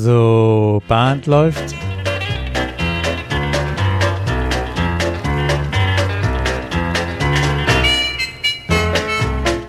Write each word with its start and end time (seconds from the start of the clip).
So, 0.00 0.80
Band 0.86 1.26
läuft. 1.26 1.74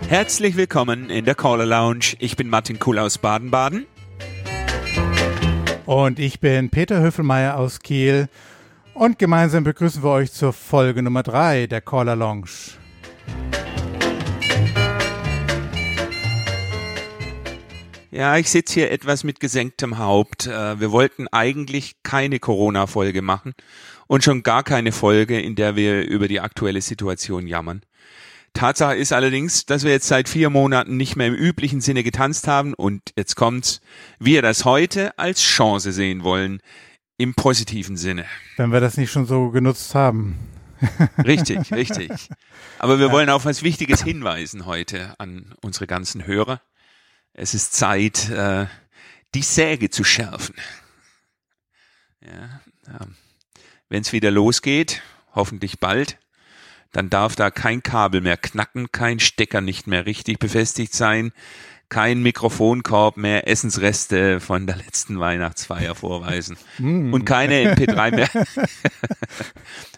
Herzlich 0.08 0.56
willkommen 0.56 1.10
in 1.10 1.26
der 1.26 1.34
Caller 1.34 1.66
Lounge. 1.66 2.14
Ich 2.20 2.36
bin 2.36 2.48
Martin 2.48 2.78
Kuhl 2.78 3.00
aus 3.00 3.18
Baden-Baden. 3.18 3.88
Und 5.88 6.20
ich 6.20 6.40
bin 6.40 6.70
Peter 6.70 7.02
Höfelmeier 7.02 7.58
aus 7.58 7.80
Kiel. 7.80 8.30
Und 8.94 9.18
gemeinsam 9.18 9.64
begrüßen 9.64 10.04
wir 10.04 10.12
euch 10.12 10.32
zur 10.32 10.54
Folge 10.54 11.02
Nummer 11.02 11.24
3 11.24 11.66
der 11.66 11.82
Caller 11.82 12.16
Lounge. 12.16 12.78
Ja, 18.12 18.38
ich 18.38 18.50
sitze 18.50 18.74
hier 18.74 18.92
etwas 18.92 19.24
mit 19.24 19.40
gesenktem 19.40 20.00
Haupt. 20.00 20.48
Äh, 20.48 20.80
wir 20.80 20.92
wollten 20.92 21.28
eigentlich 21.28 21.98
keine 22.02 22.40
Corona-Folge 22.40 23.22
machen 23.22 23.54
und 24.08 24.24
schon 24.24 24.42
gar 24.42 24.64
keine 24.64 24.92
Folge, 24.92 25.40
in 25.40 25.56
der 25.56 25.76
wir 25.76 26.08
über 26.08 26.28
die 26.28 26.40
aktuelle 26.40 26.82
Situation 26.82 27.46
jammern. 27.46 27.82
Tatsache 28.54 28.96
ist 28.96 29.14
allerdings, 29.14 29.68
dass 29.68 29.84
wir 29.84 29.92
jetzt 29.92 30.08
seit 30.08 30.28
vier 30.28 30.50
Monaten 30.50 30.98
nicht 30.98 31.16
mehr 31.16 31.28
im 31.28 31.36
üblichen 31.36 31.82
Sinne 31.82 32.04
getanzt 32.04 32.48
haben 32.48 32.74
und 32.74 33.02
jetzt 33.16 33.36
kommt's, 33.36 33.80
wir 34.18 34.42
das 34.42 34.66
heute 34.66 35.18
als 35.20 35.42
Chance 35.42 35.92
sehen 35.92 36.24
wollen, 36.24 36.62
im 37.18 37.36
positiven 37.36 37.96
Sinne. 37.96 38.26
Wenn 38.58 38.72
wir 38.72 38.80
das 38.80 38.98
nicht 38.98 39.12
schon 39.12 39.28
so 39.28 39.52
genutzt 39.52 39.94
haben. 39.94 40.40
Richtig, 41.24 41.72
richtig. 41.74 42.10
Aber 42.80 42.98
wir 42.98 43.12
wollen 43.12 43.30
auf 43.30 43.46
was 43.46 43.62
Wichtiges 43.62 44.02
hinweisen 44.02 44.66
heute 44.66 45.14
an 45.20 45.54
unsere 45.62 45.86
ganzen 45.86 46.26
Hörer. 46.26 46.62
Es 47.34 47.54
ist 47.54 47.74
Zeit, 47.74 48.30
äh, 48.30 48.68
die 49.36 49.42
Säge 49.42 49.90
zu 49.90 50.04
schärfen. 50.04 50.56
Ja, 52.22 52.62
ja. 52.88 53.00
Wenn 53.88 54.02
es 54.02 54.14
wieder 54.14 54.32
losgeht, 54.32 55.02
hoffentlich 55.34 55.80
bald, 55.80 56.18
dann 56.92 57.10
darf 57.10 57.36
da 57.36 57.52
kein 57.52 57.84
Kabel 57.84 58.22
mehr 58.22 58.38
knacken, 58.38 58.92
kein 58.92 59.20
Stecker 59.20 59.62
nicht 59.62 59.88
mehr 59.88 60.06
richtig 60.06 60.40
befestigt 60.40 60.94
sein, 60.94 61.32
kein 61.90 62.22
Mikrofonkorb 62.22 63.18
mehr 63.18 63.48
Essensreste 63.48 64.40
von 64.40 64.68
der 64.68 64.78
letzten 64.78 65.20
Weihnachtsfeier 65.20 65.96
vorweisen 65.96 66.56
mm. 66.78 67.14
und 67.14 67.26
keine 67.26 67.74
MP3 67.74 68.16
mehr. 68.16 68.30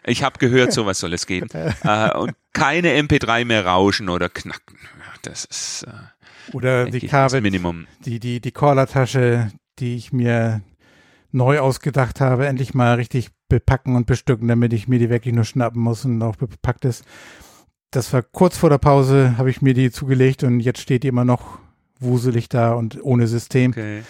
ich 0.05 0.23
habe 0.23 0.39
gehört, 0.39 0.71
sowas 0.71 0.99
soll 0.99 1.13
es 1.13 1.27
geben. 1.27 1.49
Äh, 1.83 2.15
und 2.15 2.35
keine 2.53 2.89
MP3 3.01 3.43
mehr 3.43 3.65
rauschen 3.65 4.09
oder 4.09 4.29
knacken. 4.29 4.77
Das 5.23 5.45
ist 5.45 5.83
äh, 5.83 5.91
oder 6.53 6.85
die 6.89 7.07
Kabel, 7.07 7.41
Minimum. 7.41 7.87
die 8.05 8.19
die 8.19 8.39
die 8.41 8.51
Corlertasche, 8.51 9.51
die 9.79 9.95
ich 9.95 10.11
mir 10.13 10.61
neu 11.31 11.59
ausgedacht 11.59 12.21
habe, 12.21 12.47
endlich 12.47 12.73
mal 12.73 12.95
richtig 12.95 13.29
bepacken 13.49 13.95
und 13.95 14.05
bestücken, 14.05 14.47
damit 14.47 14.73
ich 14.73 14.87
mir 14.87 14.99
die 14.99 15.09
wirklich 15.09 15.33
nur 15.33 15.45
schnappen 15.45 15.81
muss 15.81 16.05
und 16.05 16.21
auch 16.21 16.35
bepackt 16.35 16.85
ist. 16.85 17.05
Das 17.91 18.11
war 18.13 18.21
kurz 18.21 18.57
vor 18.57 18.69
der 18.69 18.77
Pause, 18.77 19.37
habe 19.37 19.49
ich 19.49 19.61
mir 19.61 19.73
die 19.73 19.91
zugelegt 19.91 20.43
und 20.43 20.59
jetzt 20.59 20.79
steht 20.79 21.03
die 21.03 21.07
immer 21.07 21.25
noch 21.25 21.59
wuselig 21.99 22.49
da 22.49 22.73
und 22.73 23.01
ohne 23.03 23.27
System. 23.27 23.71
Okay. 23.71 24.03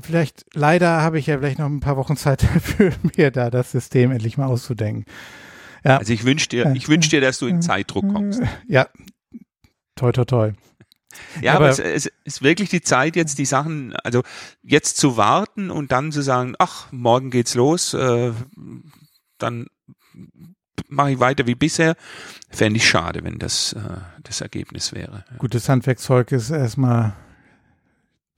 Vielleicht, 0.00 0.46
leider 0.54 1.02
habe 1.02 1.18
ich 1.18 1.26
ja 1.26 1.38
vielleicht 1.38 1.58
noch 1.58 1.66
ein 1.66 1.80
paar 1.80 1.96
Wochen 1.96 2.16
Zeit 2.16 2.42
für 2.62 2.92
mir 3.16 3.30
da 3.30 3.50
das 3.50 3.72
System 3.72 4.10
endlich 4.10 4.38
mal 4.38 4.46
auszudenken. 4.46 5.04
Ja. 5.84 5.98
Also 5.98 6.12
ich 6.12 6.24
wünsche 6.24 6.48
dir, 6.48 6.72
ich 6.74 6.88
wünsche 6.88 7.10
dir, 7.10 7.20
dass 7.20 7.38
du 7.38 7.46
in 7.46 7.62
Zeitdruck 7.62 8.08
kommst. 8.12 8.42
Ja, 8.66 8.88
toi, 9.94 10.12
toi, 10.12 10.24
toi. 10.24 10.52
Ja, 11.40 11.54
aber, 11.54 11.66
aber 11.66 11.70
es, 11.70 11.78
es, 11.78 12.12
ist 12.24 12.42
wirklich 12.42 12.68
die 12.68 12.82
Zeit, 12.82 13.16
jetzt 13.16 13.38
die 13.38 13.46
Sachen, 13.46 13.94
also 14.04 14.22
jetzt 14.62 14.96
zu 14.98 15.16
warten 15.16 15.70
und 15.70 15.92
dann 15.92 16.12
zu 16.12 16.22
sagen, 16.22 16.54
ach, 16.58 16.92
morgen 16.92 17.30
geht's 17.30 17.54
los, 17.54 17.94
äh, 17.94 18.32
dann 19.38 19.66
mache 20.88 21.12
ich 21.12 21.20
weiter 21.20 21.46
wie 21.46 21.54
bisher, 21.54 21.96
fände 22.50 22.78
ich 22.78 22.88
schade, 22.88 23.24
wenn 23.24 23.38
das 23.38 23.72
äh, 23.72 23.78
das 24.22 24.40
Ergebnis 24.40 24.92
wäre. 24.92 25.24
Gutes 25.38 25.68
Handwerkszeug 25.68 26.32
ist 26.32 26.50
erstmal 26.50 27.14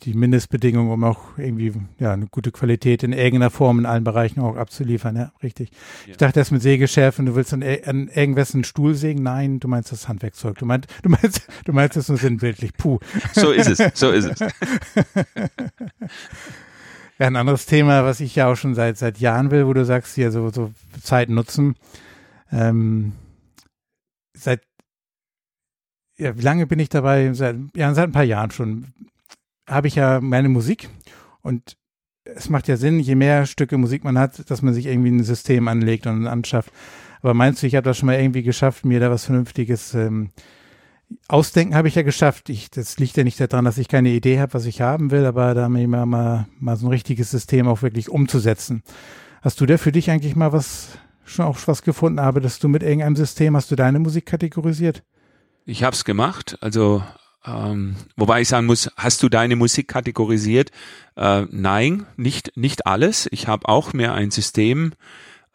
die 0.04 0.14
Mindestbedingung, 0.14 0.90
um 0.90 1.04
auch 1.04 1.36
irgendwie 1.36 1.72
ja 1.98 2.12
eine 2.12 2.26
gute 2.26 2.50
Qualität 2.50 3.02
in 3.02 3.12
irgendeiner 3.12 3.50
Form 3.50 3.78
in 3.78 3.86
allen 3.86 4.04
Bereichen 4.04 4.40
auch 4.40 4.56
abzuliefern. 4.56 5.16
Ja, 5.16 5.32
richtig. 5.42 5.70
Ja. 6.06 6.12
Ich 6.12 6.16
dachte 6.16 6.40
erst 6.40 6.52
mit 6.52 6.62
Sägeschärfen, 6.62 7.26
du 7.26 7.34
willst 7.34 7.52
an, 7.52 7.62
an 7.62 8.08
irgendwas 8.08 8.54
einen 8.54 8.64
Stuhl 8.64 8.94
sägen. 8.94 9.22
Nein, 9.22 9.60
du 9.60 9.68
meinst 9.68 9.92
das 9.92 10.08
Handwerkzeug. 10.08 10.58
Du 10.58 10.66
meinst, 10.66 10.88
du 11.02 11.10
meinst, 11.10 11.46
du 11.64 11.72
meinst 11.72 11.96
das 11.96 12.08
nur 12.08 12.18
sinnbildlich. 12.18 12.72
Puh. 12.74 12.98
So 13.32 13.52
ist 13.52 13.68
es. 13.68 13.98
So 13.98 14.10
ist 14.10 14.24
es. 14.26 14.40
ja, 17.18 17.26
ein 17.26 17.36
anderes 17.36 17.66
Thema, 17.66 18.04
was 18.04 18.20
ich 18.20 18.34
ja 18.36 18.50
auch 18.50 18.56
schon 18.56 18.74
seit 18.74 18.98
seit 18.98 19.18
Jahren 19.18 19.50
will, 19.50 19.66
wo 19.66 19.72
du 19.72 19.84
sagst, 19.84 20.14
hier 20.14 20.30
so 20.32 20.50
so 20.50 20.72
Zeit 21.02 21.28
nutzen. 21.28 21.76
Ähm, 22.52 23.12
seit 24.34 24.62
ja, 26.20 26.36
wie 26.36 26.42
lange 26.42 26.66
bin 26.66 26.78
ich 26.78 26.90
dabei? 26.90 27.32
Seit, 27.32 27.56
ja, 27.74 27.94
seit 27.94 28.10
ein 28.10 28.12
paar 28.12 28.24
Jahren 28.24 28.50
schon 28.50 28.86
habe 29.70 29.88
ich 29.88 29.94
ja 29.94 30.20
meine 30.20 30.48
Musik 30.48 30.88
und 31.42 31.76
es 32.24 32.50
macht 32.50 32.68
ja 32.68 32.76
Sinn, 32.76 33.00
je 33.00 33.14
mehr 33.14 33.46
Stücke 33.46 33.78
Musik 33.78 34.04
man 34.04 34.18
hat, 34.18 34.50
dass 34.50 34.62
man 34.62 34.74
sich 34.74 34.86
irgendwie 34.86 35.10
ein 35.10 35.24
System 35.24 35.68
anlegt 35.68 36.06
und 36.06 36.26
anschafft. 36.26 36.72
Aber 37.22 37.34
meinst 37.34 37.62
du, 37.62 37.66
ich 37.66 37.74
habe 37.74 37.84
das 37.84 37.98
schon 37.98 38.06
mal 38.06 38.20
irgendwie 38.20 38.42
geschafft, 38.42 38.84
mir 38.84 39.00
da 39.00 39.10
was 39.10 39.24
Vernünftiges 39.24 39.94
ähm, 39.94 40.30
Ausdenken 41.28 41.74
habe 41.74 41.88
ich 41.88 41.96
ja 41.96 42.02
geschafft. 42.02 42.48
Ich, 42.48 42.70
das 42.70 42.98
liegt 42.98 43.16
ja 43.16 43.24
nicht 43.24 43.40
daran, 43.40 43.64
dass 43.64 43.78
ich 43.78 43.88
keine 43.88 44.10
Idee 44.10 44.38
habe, 44.38 44.54
was 44.54 44.66
ich 44.66 44.80
haben 44.80 45.10
will, 45.10 45.26
aber 45.26 45.54
da 45.54 45.68
mir 45.68 45.86
mal, 45.88 46.06
mal, 46.06 46.76
so 46.76 46.86
ein 46.86 46.90
richtiges 46.90 47.30
System 47.30 47.66
auch 47.66 47.82
wirklich 47.82 48.08
umzusetzen. 48.08 48.82
Hast 49.42 49.60
du 49.60 49.66
da 49.66 49.76
für 49.76 49.92
dich 49.92 50.10
eigentlich 50.10 50.36
mal 50.36 50.52
was, 50.52 50.98
schon 51.24 51.46
auch 51.46 51.58
was 51.66 51.82
gefunden, 51.82 52.16
dass 52.40 52.58
du 52.58 52.68
mit 52.68 52.82
irgendeinem 52.82 53.16
System, 53.16 53.56
hast 53.56 53.70
du 53.70 53.76
deine 53.76 53.98
Musik 53.98 54.26
kategorisiert? 54.26 55.02
Ich 55.64 55.82
habe 55.82 55.94
es 55.94 56.04
gemacht. 56.04 56.58
Also 56.60 57.02
ähm, 57.46 57.96
wobei 58.16 58.42
ich 58.42 58.48
sagen 58.48 58.66
muss, 58.66 58.90
hast 58.96 59.22
du 59.22 59.28
deine 59.28 59.56
Musik 59.56 59.88
kategorisiert? 59.88 60.70
Äh, 61.16 61.46
nein, 61.50 62.06
nicht, 62.16 62.56
nicht 62.56 62.86
alles. 62.86 63.28
Ich 63.30 63.46
habe 63.48 63.68
auch 63.68 63.92
mir 63.92 64.12
ein 64.12 64.30
System 64.30 64.92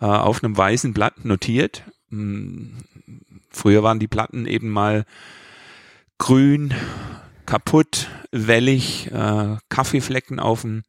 äh, 0.02 0.06
auf 0.06 0.44
einem 0.44 0.58
weißen 0.58 0.94
Blatt 0.94 1.26
notiert. 1.26 1.84
Hm, 2.10 2.78
früher 3.50 3.84
waren 3.84 4.00
die 4.00 4.08
Platten 4.08 4.48
eben 4.48 4.70
mal 4.70 5.06
grün, 6.18 6.74
kaputt, 7.46 8.08
wellig, 8.32 9.12
äh, 9.12 9.58
Kaffeeflecken 9.70 10.40
auf 10.40 10.62
dem 10.62 10.84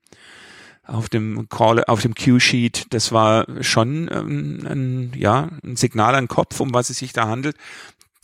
auf 0.89 1.09
dem 1.09 1.49
Call, 1.49 1.83
auf 1.83 2.01
dem 2.01 2.15
Q-Sheet, 2.15 2.87
das 2.91 3.11
war 3.11 3.45
schon 3.61 4.09
ähm, 4.09 4.61
ein, 4.65 5.13
ja, 5.17 5.49
ein 5.65 5.75
Signal 5.75 6.15
an 6.15 6.29
Kopf, 6.29 6.61
um 6.61 6.73
was 6.73 6.91
es 6.91 6.99
sich 6.99 7.13
da 7.13 7.27
handelt 7.27 7.57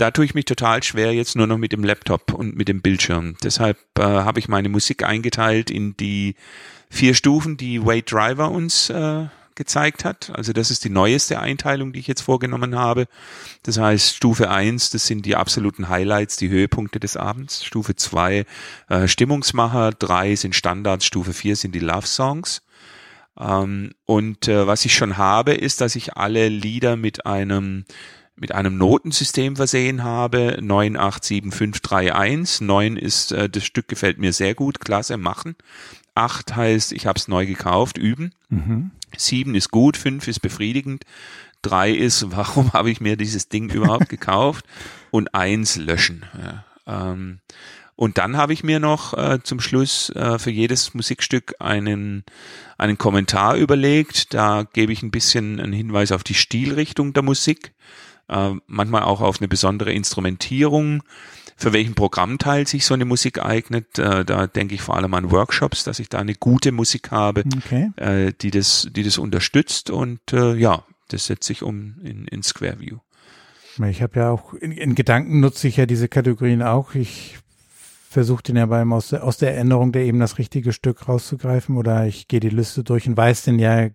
da 0.03 0.11
tue 0.11 0.25
ich 0.25 0.35
mich 0.35 0.47
total 0.47 0.83
schwer 0.83 1.15
jetzt 1.15 1.37
nur 1.37 1.47
noch 1.47 1.59
mit 1.59 1.71
dem 1.71 1.85
Laptop 1.85 2.35
und 2.35 2.57
mit 2.57 2.67
dem 2.67 2.83
Bildschirm. 2.83 3.37
Deshalb 3.45 3.79
äh, 3.97 4.03
habe 4.03 4.41
ich 4.41 4.49
meine 4.49 4.69
Musik 4.69 5.05
eingeteilt 5.05 5.71
in 5.71 5.97
die 5.97 6.35
vier 6.91 7.15
Stufen, 7.15 7.57
die 7.57 7.87
Wade 7.87 8.03
Driver 8.03 8.51
uns 8.51 8.91
äh, 8.91 9.27
gezeigt 9.55 10.05
hat. 10.05 10.33
Also 10.35 10.53
das 10.53 10.73
ist 10.73 10.83
die 10.83 10.91
neueste 10.91 11.39
Einteilung, 11.39 11.93
die 11.93 12.01
ich 12.01 12.09
jetzt 12.09 12.23
vorgenommen 12.23 12.75
habe. 12.75 13.07
Das 13.63 13.79
heißt, 13.79 14.17
Stufe 14.17 14.51
eins, 14.51 14.91
das 14.91 15.07
sind 15.07 15.25
die 15.25 15.37
absoluten 15.37 15.89
Highlights, 15.89 16.37
die 16.37 16.49
Höhepunkte 16.49 16.99
des 16.99 17.17
Abends. 17.17 17.65
Stufe 17.65 17.95
zwei 17.95 18.45
äh, 18.89 19.07
Stimmungsmacher, 19.07 19.93
drei 19.93 20.35
sind 20.35 20.57
Standards, 20.57 21.05
Stufe 21.05 21.33
vier 21.33 21.55
sind 21.55 21.77
die 21.77 21.79
Love 21.79 22.09
Songs. 22.09 22.63
Ähm, 23.39 23.93
und 24.05 24.49
äh, 24.49 24.67
was 24.67 24.85
ich 24.85 24.97
schon 24.97 25.17
habe, 25.17 25.55
ist, 25.55 25.81
dass 25.81 25.95
ich 25.95 26.17
alle 26.17 26.49
Lieder 26.49 26.97
mit 26.97 27.25
einem 27.25 27.85
mit 28.37 28.53
einem 28.53 28.79
Notensystem 28.79 29.57
versehen 29.57 30.05
habe, 30.05 30.59
987531. 30.61 32.61
9 32.63 32.97
ist, 32.97 33.33
äh, 33.33 33.49
das 33.49 33.65
Stück 33.65 33.89
gefällt 33.89 34.19
mir 34.19 34.33
sehr 34.33 34.55
gut, 34.55 34.81
klasse, 34.81 35.17
machen. 35.17 35.57
8 36.15 36.57
heißt, 36.57 36.93
ich 36.93 37.07
habe 37.07 37.19
es 37.19 37.29
neu 37.29 37.47
gekauft, 37.47 37.99
üben. 37.99 38.33
Mhm. 38.49 38.91
7 39.17 39.55
ist 39.55 39.71
gut, 39.71 39.97
5 39.97 40.27
ist 40.29 40.41
befriedigend. 40.41 41.05
3 41.63 41.91
ist, 41.91 42.31
warum 42.37 42.73
habe 42.73 42.91
ich 42.91 43.01
mir 43.01 43.17
dieses 43.17 43.49
Ding 43.49 43.71
überhaupt 43.71 44.09
gekauft? 44.09 44.65
Und 45.11 45.35
1 45.35 45.77
löschen. 45.77 46.25
Ja, 46.39 46.65
ähm, 46.87 47.41
und 47.95 48.19
dann 48.19 48.37
habe 48.37 48.53
ich 48.53 48.65
mir 48.65 48.81
noch 48.81 49.15
äh, 49.15 49.41
zum 49.43 49.61
Schluss 49.61 50.11
äh, 50.11 50.39
für 50.39 50.51
jedes 50.51 50.95
Musikstück 50.95 51.55
einen, 51.61 52.25
einen 52.79 52.99
Kommentar 52.99 53.57
überlegt. 53.57 54.35
Da 54.35 54.65
gebe 54.73 54.93
ich 54.93 55.03
ein 55.03 55.11
bisschen 55.11 55.61
einen 55.61 55.73
Hinweis 55.73 56.11
auf 56.11 56.25
die 56.25 56.35
Stilrichtung 56.35 57.13
der 57.13 57.23
Musik 57.23 57.75
äh, 58.33 58.55
manchmal 58.67 59.03
auch 59.03 59.21
auf 59.21 59.41
eine 59.41 59.49
besondere 59.49 59.93
Instrumentierung, 59.93 61.03
für 61.57 61.73
welchen 61.73 61.95
Programmteil 61.95 62.67
sich 62.67 62.85
so 62.85 62.95
eine 62.95 63.05
Musik 63.05 63.45
eignet. 63.45 63.99
Äh, 63.99 64.25
da 64.25 64.47
denke 64.47 64.75
ich 64.75 64.83
vor 64.83 64.97
allem 64.97 65.15
an 65.15 65.31
Workshops, 65.31 65.85
dass 65.85 65.99
ich 65.99 66.09
da 66.09 66.19
eine 66.19 66.35
gute 66.35 66.73
Musik 66.73 67.11
habe, 67.11 67.45
okay. 67.57 67.91
äh, 67.97 68.33
die 68.41 68.51
das, 68.51 68.89
die 68.91 69.03
das 69.03 69.19
unterstützt 69.19 69.91
und 69.91 70.21
äh, 70.33 70.55
ja, 70.55 70.85
das 71.09 71.27
setze 71.27 71.53
ich 71.53 71.63
um 71.63 71.97
in, 72.03 72.27
in 72.27 72.43
Square 72.43 72.81
View. 72.81 72.99
Ich 73.89 74.03
habe 74.03 74.21
ja 74.21 74.31
auch, 74.31 74.55
in, 74.55 74.73
in 74.73 74.95
Gedanken 74.95 75.41
nutze 75.41 75.67
ich 75.67 75.79
ja 75.79 75.87
diese 75.87 76.09
Kategorien 76.09 76.63
auch. 76.63 76.95
Ich 76.95 77.39
versuche 78.11 78.43
den 78.43 78.57
ja 78.57 78.67
beim 78.67 78.93
aus 78.93 79.09
der, 79.09 79.25
aus 79.25 79.39
der 79.39 79.55
Erinnerung 79.55 79.93
der 79.93 80.05
eben 80.05 80.21
das 80.21 80.39
richtige 80.39 80.73
Stück 80.73 81.09
rauszugreifen 81.09 81.79
oder 81.79 82.07
ich 82.07 82.29
gehe 82.29 82.41
die 82.41 82.51
Liste 82.51 82.85
durch 82.85 83.09
und 83.09 83.17
weiß 83.17 83.45
denn 83.45 83.59
ja 83.59 83.89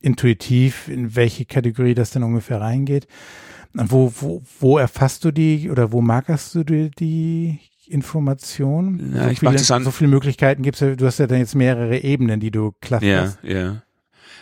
intuitiv, 0.00 0.88
in 0.88 1.14
welche 1.14 1.44
Kategorie 1.44 1.94
das 1.94 2.10
denn 2.10 2.22
ungefähr 2.22 2.60
reingeht. 2.60 3.06
Wo, 3.72 4.12
wo, 4.20 4.42
wo 4.58 4.78
erfasst 4.78 5.24
du 5.24 5.30
die 5.30 5.70
oder 5.70 5.92
wo 5.92 6.00
markerst 6.00 6.54
du 6.54 6.64
die, 6.64 6.90
die 6.90 7.60
Information? 7.86 9.12
Ja, 9.14 9.24
so, 9.24 9.30
ich 9.30 9.38
viele, 9.40 9.52
das 9.52 9.70
an- 9.70 9.84
so 9.84 9.90
viele 9.90 10.10
Möglichkeiten 10.10 10.62
gibt's 10.62 10.80
ja, 10.80 10.94
du 10.96 11.06
hast 11.06 11.18
ja 11.18 11.26
dann 11.26 11.38
jetzt 11.38 11.54
mehrere 11.54 11.98
Ebenen, 11.98 12.40
die 12.40 12.50
du 12.50 12.66
Ja, 12.66 12.72
clusterst. 12.80 13.38
ja. 13.42 13.82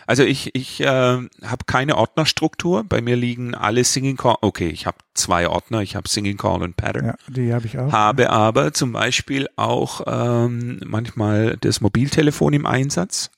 Also 0.07 0.23
ich, 0.23 0.55
ich 0.55 0.81
äh, 0.81 0.87
habe 0.87 1.65
keine 1.67 1.99
Ordnerstruktur. 1.99 2.83
Bei 2.85 3.03
mir 3.03 3.15
liegen 3.15 3.55
alle 3.55 3.85
Singing 3.85 4.17
Call. 4.17 4.37
Okay, 4.41 4.69
ich 4.69 4.87
habe 4.87 4.97
zwei 5.13 5.51
Ordner. 5.51 5.83
Ich 5.83 5.97
habe 5.97 6.09
Singing 6.09 6.39
Call 6.39 6.63
und 6.63 6.77
Pattern. 6.79 7.05
Ja, 7.09 7.15
die 7.29 7.53
habe 7.53 7.67
ich 7.67 7.79
auch. 7.79 7.93
Habe 7.93 8.31
aber 8.31 8.73
zum 8.73 8.93
Beispiel 8.93 9.49
auch 9.57 10.01
ähm, 10.07 10.81
manchmal 10.87 11.59
das 11.61 11.83
Mobiltelefon 11.83 12.55
im 12.55 12.65
Einsatz. 12.65 13.31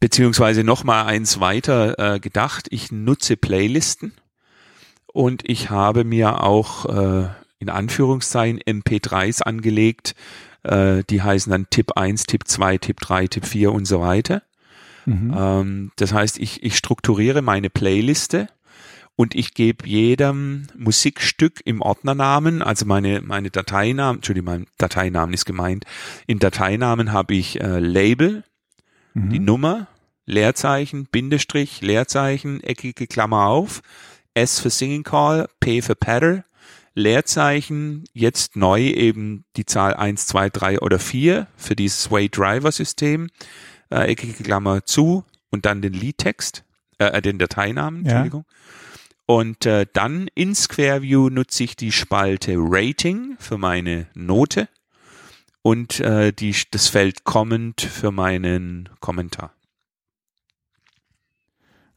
Beziehungsweise 0.00 0.64
noch 0.64 0.84
mal 0.84 1.04
eins 1.04 1.38
weiter 1.40 2.14
äh, 2.14 2.18
gedacht. 2.20 2.68
Ich 2.70 2.90
nutze 2.90 3.36
Playlisten 3.36 4.12
und 5.12 5.48
ich 5.48 5.70
habe 5.70 6.04
mir 6.04 6.42
auch 6.42 6.86
äh, 6.86 7.28
in 7.58 7.68
Anführungszeichen 7.70 8.60
MP3s 8.60 9.42
angelegt. 9.42 10.14
Äh, 10.62 11.02
die 11.08 11.22
heißen 11.22 11.50
dann 11.50 11.66
Tipp 11.70 11.92
1, 11.96 12.24
Tipp 12.24 12.46
2, 12.46 12.78
Tipp 12.78 13.00
3, 13.00 13.26
Tipp 13.28 13.46
4 13.46 13.72
und 13.72 13.86
so 13.86 14.00
weiter. 14.00 14.42
Mhm. 15.06 15.34
Ähm, 15.36 15.90
das 15.96 16.12
heißt, 16.12 16.38
ich, 16.38 16.62
ich 16.62 16.76
strukturiere 16.76 17.42
meine 17.42 17.70
Playliste 17.70 18.48
und 19.16 19.34
ich 19.34 19.54
gebe 19.54 19.88
jedem 19.88 20.68
Musikstück 20.76 21.60
im 21.64 21.80
Ordnernamen, 21.80 22.62
also 22.62 22.86
meine, 22.86 23.20
meine 23.22 23.50
Dateinamen, 23.50 24.18
Entschuldigung, 24.18 24.46
mein 24.54 24.66
Dateinamen 24.78 25.34
ist 25.34 25.44
gemeint. 25.44 25.84
In 26.26 26.38
Dateinamen 26.38 27.12
habe 27.12 27.34
ich 27.34 27.60
äh, 27.60 27.78
Label, 27.80 28.44
Mhm. 29.14 29.30
die 29.30 29.38
Nummer, 29.40 29.88
Leerzeichen, 30.26 31.06
Bindestrich, 31.06 31.80
Leerzeichen, 31.80 32.62
eckige 32.62 33.06
Klammer 33.06 33.46
auf, 33.46 33.80
S 34.38 34.60
für 34.60 34.70
Singing 34.70 35.02
Call, 35.02 35.48
P 35.60 35.82
für 35.82 35.94
Pattern, 35.94 36.44
Leerzeichen, 36.94 38.04
jetzt 38.12 38.56
neu 38.56 38.82
eben 38.82 39.44
die 39.56 39.64
Zahl 39.66 39.94
1, 39.94 40.26
2, 40.26 40.50
3 40.50 40.80
oder 40.80 40.98
4 40.98 41.46
für 41.56 41.76
dieses 41.76 42.10
Way 42.10 42.28
Driver 42.28 42.72
System, 42.72 43.30
äh, 43.90 44.10
eckige 44.10 44.42
Klammer 44.42 44.84
zu 44.84 45.24
und 45.50 45.64
dann 45.64 45.82
den 45.82 45.92
Liedtext, 45.92 46.64
äh, 46.98 47.22
den 47.22 47.38
Dateinamen, 47.38 48.04
Ja. 48.04 48.10
Entschuldigung. 48.10 48.44
Und 49.26 49.66
äh, 49.66 49.86
dann 49.92 50.28
in 50.34 50.54
Square 50.54 51.02
View 51.02 51.28
nutze 51.28 51.64
ich 51.64 51.76
die 51.76 51.92
Spalte 51.92 52.54
Rating 52.56 53.36
für 53.38 53.58
meine 53.58 54.06
Note 54.14 54.68
und 55.62 56.00
äh, 56.00 56.32
die, 56.32 56.56
das 56.70 56.88
Feld 56.88 57.24
Comment 57.24 57.80
für 57.80 58.10
meinen 58.10 58.88
Kommentar. 59.00 59.52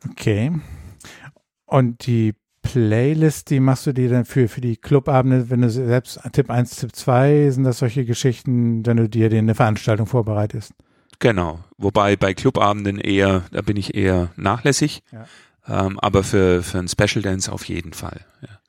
Okay. 0.10 0.52
Und 1.72 2.06
die 2.06 2.34
Playlist, 2.64 3.50
die 3.50 3.62
machst 3.62 3.88
du 3.88 3.94
dir 3.94 4.10
dann 4.10 4.26
für, 4.26 4.50
für 4.50 4.60
die 4.60 4.76
Clubabende, 4.76 5.50
wenn 5.50 5.62
du 5.62 5.70
selbst 5.70 6.20
Tipp 6.34 6.50
1, 6.50 6.76
Tipp 6.76 6.94
2, 6.94 7.50
sind 7.50 7.64
das 7.64 7.80
solche 7.80 8.04
Geschichten, 8.04 8.86
wenn 8.86 8.98
du 8.98 9.08
dir 9.08 9.30
den 9.30 9.46
eine 9.46 9.56
Veranstaltung 9.56 10.06
vorbereitest? 10.06 10.74
Genau. 11.20 11.60
Wobei 11.78 12.18
bei 12.18 12.34
Clubabenden 12.34 13.00
eher, 13.00 13.46
da 13.54 13.62
bin 13.62 13.78
ich 13.78 13.96
eher 13.96 14.32
nachlässig. 14.36 15.02
Ja. 15.14 15.88
Ähm, 15.88 15.98
aber 16.00 16.24
für, 16.24 16.62
für 16.62 16.80
ein 16.80 16.90
Special 16.90 17.22
Dance 17.22 17.50
auf 17.50 17.64
jeden 17.66 17.94
Fall. 17.94 18.20
Ja. 18.42 18.60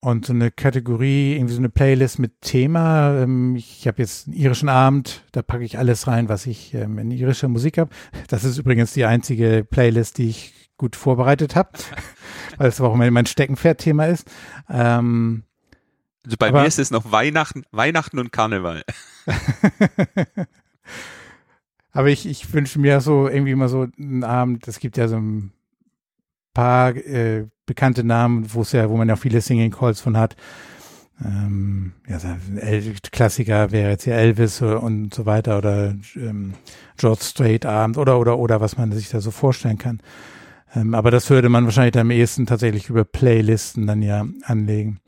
Und 0.00 0.24
so 0.24 0.32
eine 0.32 0.50
Kategorie, 0.50 1.34
irgendwie 1.34 1.54
so 1.54 1.60
eine 1.60 1.68
Playlist 1.68 2.18
mit 2.18 2.40
Thema. 2.40 3.20
Ähm, 3.20 3.56
ich 3.56 3.86
habe 3.86 4.00
jetzt 4.00 4.26
einen 4.26 4.36
irischen 4.36 4.70
Abend, 4.70 5.22
da 5.32 5.42
packe 5.42 5.64
ich 5.64 5.78
alles 5.78 6.06
rein, 6.06 6.30
was 6.30 6.46
ich 6.46 6.72
ähm, 6.72 6.98
in 6.98 7.10
irischer 7.10 7.48
Musik 7.48 7.76
habe. 7.76 7.90
Das 8.28 8.44
ist 8.44 8.56
übrigens 8.56 8.94
die 8.94 9.04
einzige 9.04 9.66
Playlist, 9.68 10.16
die 10.16 10.30
ich 10.30 10.65
gut 10.76 10.96
vorbereitet 10.96 11.56
habe, 11.56 11.70
weil 12.58 12.68
es 12.68 12.80
auch 12.80 12.94
mein, 12.94 13.12
Steckenpferd-Thema 13.26 14.06
ist. 14.06 14.28
Ähm, 14.68 15.44
Also 16.24 16.36
bei 16.38 16.48
Aber- 16.48 16.60
mir 16.62 16.66
ist 16.66 16.78
es 16.78 16.90
noch 16.90 17.10
Weihnachten, 17.12 17.64
Weihnachten 17.72 18.18
und 18.18 18.32
Karneval. 18.32 18.82
Aber 21.92 22.08
ich, 22.08 22.26
ich 22.26 22.52
wünsche 22.52 22.78
mir 22.78 23.00
so 23.00 23.26
irgendwie 23.28 23.54
mal 23.54 23.68
so 23.68 23.86
einen 23.98 24.22
Abend, 24.24 24.68
es 24.68 24.80
gibt 24.80 24.96
ja 24.98 25.08
so 25.08 25.16
ein 25.16 25.52
paar 26.52 26.94
äh, 26.94 27.46
bekannte 27.64 28.04
Namen, 28.04 28.52
wo 28.52 28.62
es 28.62 28.72
ja, 28.72 28.90
wo 28.90 28.96
man 28.96 29.08
ja 29.08 29.14
auch 29.14 29.18
viele 29.18 29.40
Singing 29.40 29.70
Calls 29.70 30.00
von 30.00 30.16
hat. 30.18 30.36
Ähm, 31.24 31.92
ja, 32.06 32.18
Klassiker 33.10 33.70
wäre 33.72 33.90
jetzt 33.90 34.04
ja 34.04 34.14
Elvis 34.16 34.60
und 34.60 35.14
so 35.14 35.24
weiter 35.24 35.56
oder 35.56 35.94
ähm, 36.14 36.52
George 36.98 37.22
Strait 37.24 37.64
Abend 37.64 37.96
oder 37.96 38.18
oder 38.18 38.36
oder 38.38 38.60
was 38.60 38.76
man 38.76 38.92
sich 38.92 39.08
da 39.08 39.22
so 39.22 39.30
vorstellen 39.30 39.78
kann. 39.78 40.00
Ähm, 40.76 40.94
aber 40.94 41.10
das 41.10 41.30
würde 41.30 41.48
man 41.48 41.64
wahrscheinlich 41.64 41.92
dann 41.92 42.02
am 42.02 42.10
ehesten 42.10 42.46
tatsächlich 42.46 42.90
über 42.90 43.04
Playlisten 43.04 43.86
dann 43.86 44.02
ja 44.02 44.26
anlegen. 44.42 45.00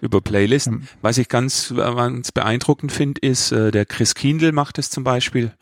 Über 0.00 0.20
Playlisten. 0.20 0.74
Ähm, 0.74 0.88
Was 1.00 1.16
ich 1.16 1.28
ganz, 1.28 1.72
ganz 1.74 2.32
beeindruckend 2.32 2.90
finde, 2.92 3.20
ist, 3.20 3.52
äh, 3.52 3.70
der 3.70 3.86
Chris 3.86 4.14
Kindl 4.14 4.52
macht 4.52 4.78
es 4.78 4.90
zum 4.90 5.04
Beispiel. 5.04 5.52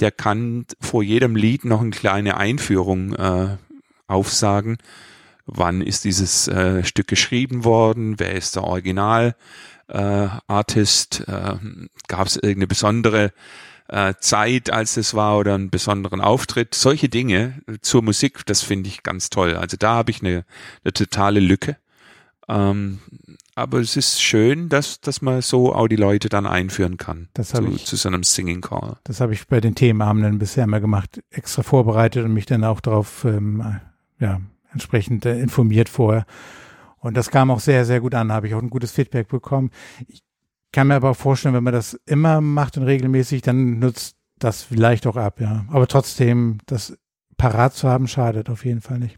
Der 0.00 0.12
kann 0.12 0.66
vor 0.80 1.02
jedem 1.02 1.36
Lied 1.36 1.64
noch 1.64 1.80
eine 1.80 1.90
kleine 1.90 2.36
Einführung 2.36 3.14
äh, 3.14 3.56
aufsagen. 4.06 4.78
Wann 5.46 5.82
ist 5.82 6.04
dieses 6.04 6.46
äh, 6.48 6.84
Stück 6.84 7.08
geschrieben 7.08 7.64
worden? 7.64 8.18
Wer 8.18 8.32
ist 8.32 8.54
der 8.54 8.64
Original 8.64 9.34
äh, 9.88 10.28
Artist? 10.46 11.24
Äh, 11.26 11.56
Gab 12.06 12.26
es 12.28 12.36
irgendeine 12.36 12.68
besondere 12.68 13.32
äh, 13.92 14.14
Zeit, 14.18 14.70
als 14.72 14.96
es 14.96 15.14
war 15.14 15.38
oder 15.38 15.54
einen 15.54 15.70
besonderen 15.70 16.20
Auftritt? 16.20 16.74
Solche 16.74 17.08
Dinge 17.08 17.60
zur 17.82 18.02
Musik, 18.02 18.44
das 18.46 18.62
finde 18.62 18.88
ich 18.88 19.02
ganz 19.02 19.30
toll. 19.30 19.54
Also 19.56 19.76
da 19.76 19.94
habe 19.94 20.10
ich 20.10 20.20
eine, 20.22 20.44
eine 20.82 20.92
totale 20.92 21.40
Lücke. 21.40 21.76
Ähm, 22.48 22.98
aber 23.54 23.78
es 23.80 23.96
ist 23.96 24.22
schön, 24.22 24.68
dass, 24.68 25.00
dass 25.00 25.20
man 25.22 25.42
so 25.42 25.74
auch 25.74 25.86
die 25.86 25.96
Leute 25.96 26.28
dann 26.28 26.46
einführen 26.46 26.96
kann 26.96 27.28
Das 27.34 27.50
zu, 27.50 27.62
ich- 27.66 27.84
zu 27.84 27.96
so 27.96 28.08
einem 28.08 28.22
Singing 28.24 28.62
Call. 28.62 28.96
Das 29.04 29.20
habe 29.20 29.34
ich 29.34 29.46
bei 29.46 29.60
den 29.60 29.74
Themenabenden 29.74 30.38
bisher 30.38 30.64
immer 30.64 30.80
gemacht, 30.80 31.22
extra 31.30 31.62
vorbereitet 31.62 32.24
und 32.24 32.32
mich 32.32 32.46
dann 32.46 32.64
auch 32.64 32.80
darauf 32.80 33.24
ähm, 33.24 33.78
ja, 34.18 34.40
entsprechend 34.72 35.26
äh, 35.26 35.38
informiert 35.38 35.88
vorher. 35.88 36.24
Und 36.98 37.16
das 37.16 37.30
kam 37.30 37.50
auch 37.50 37.60
sehr, 37.60 37.84
sehr 37.84 38.00
gut 38.00 38.14
an, 38.14 38.32
habe 38.32 38.46
ich 38.48 38.54
auch 38.54 38.62
ein 38.62 38.70
gutes 38.70 38.92
Feedback 38.92 39.28
bekommen. 39.28 39.70
Ich 40.08 40.22
kann 40.72 40.88
mir 40.88 40.94
aber 40.96 41.10
auch 41.10 41.16
vorstellen, 41.16 41.54
wenn 41.54 41.64
man 41.64 41.72
das 41.72 41.94
immer 42.06 42.40
macht 42.40 42.76
und 42.76 42.84
regelmäßig, 42.84 43.42
dann 43.42 43.78
nutzt 43.78 44.16
das 44.38 44.62
vielleicht 44.62 45.06
auch 45.06 45.16
ab, 45.16 45.40
ja. 45.40 45.64
Aber 45.68 45.86
trotzdem, 45.86 46.58
das 46.66 46.96
parat 47.36 47.74
zu 47.74 47.88
haben, 47.88 48.08
schadet 48.08 48.48
auf 48.50 48.64
jeden 48.64 48.80
Fall 48.80 48.98
nicht. 48.98 49.16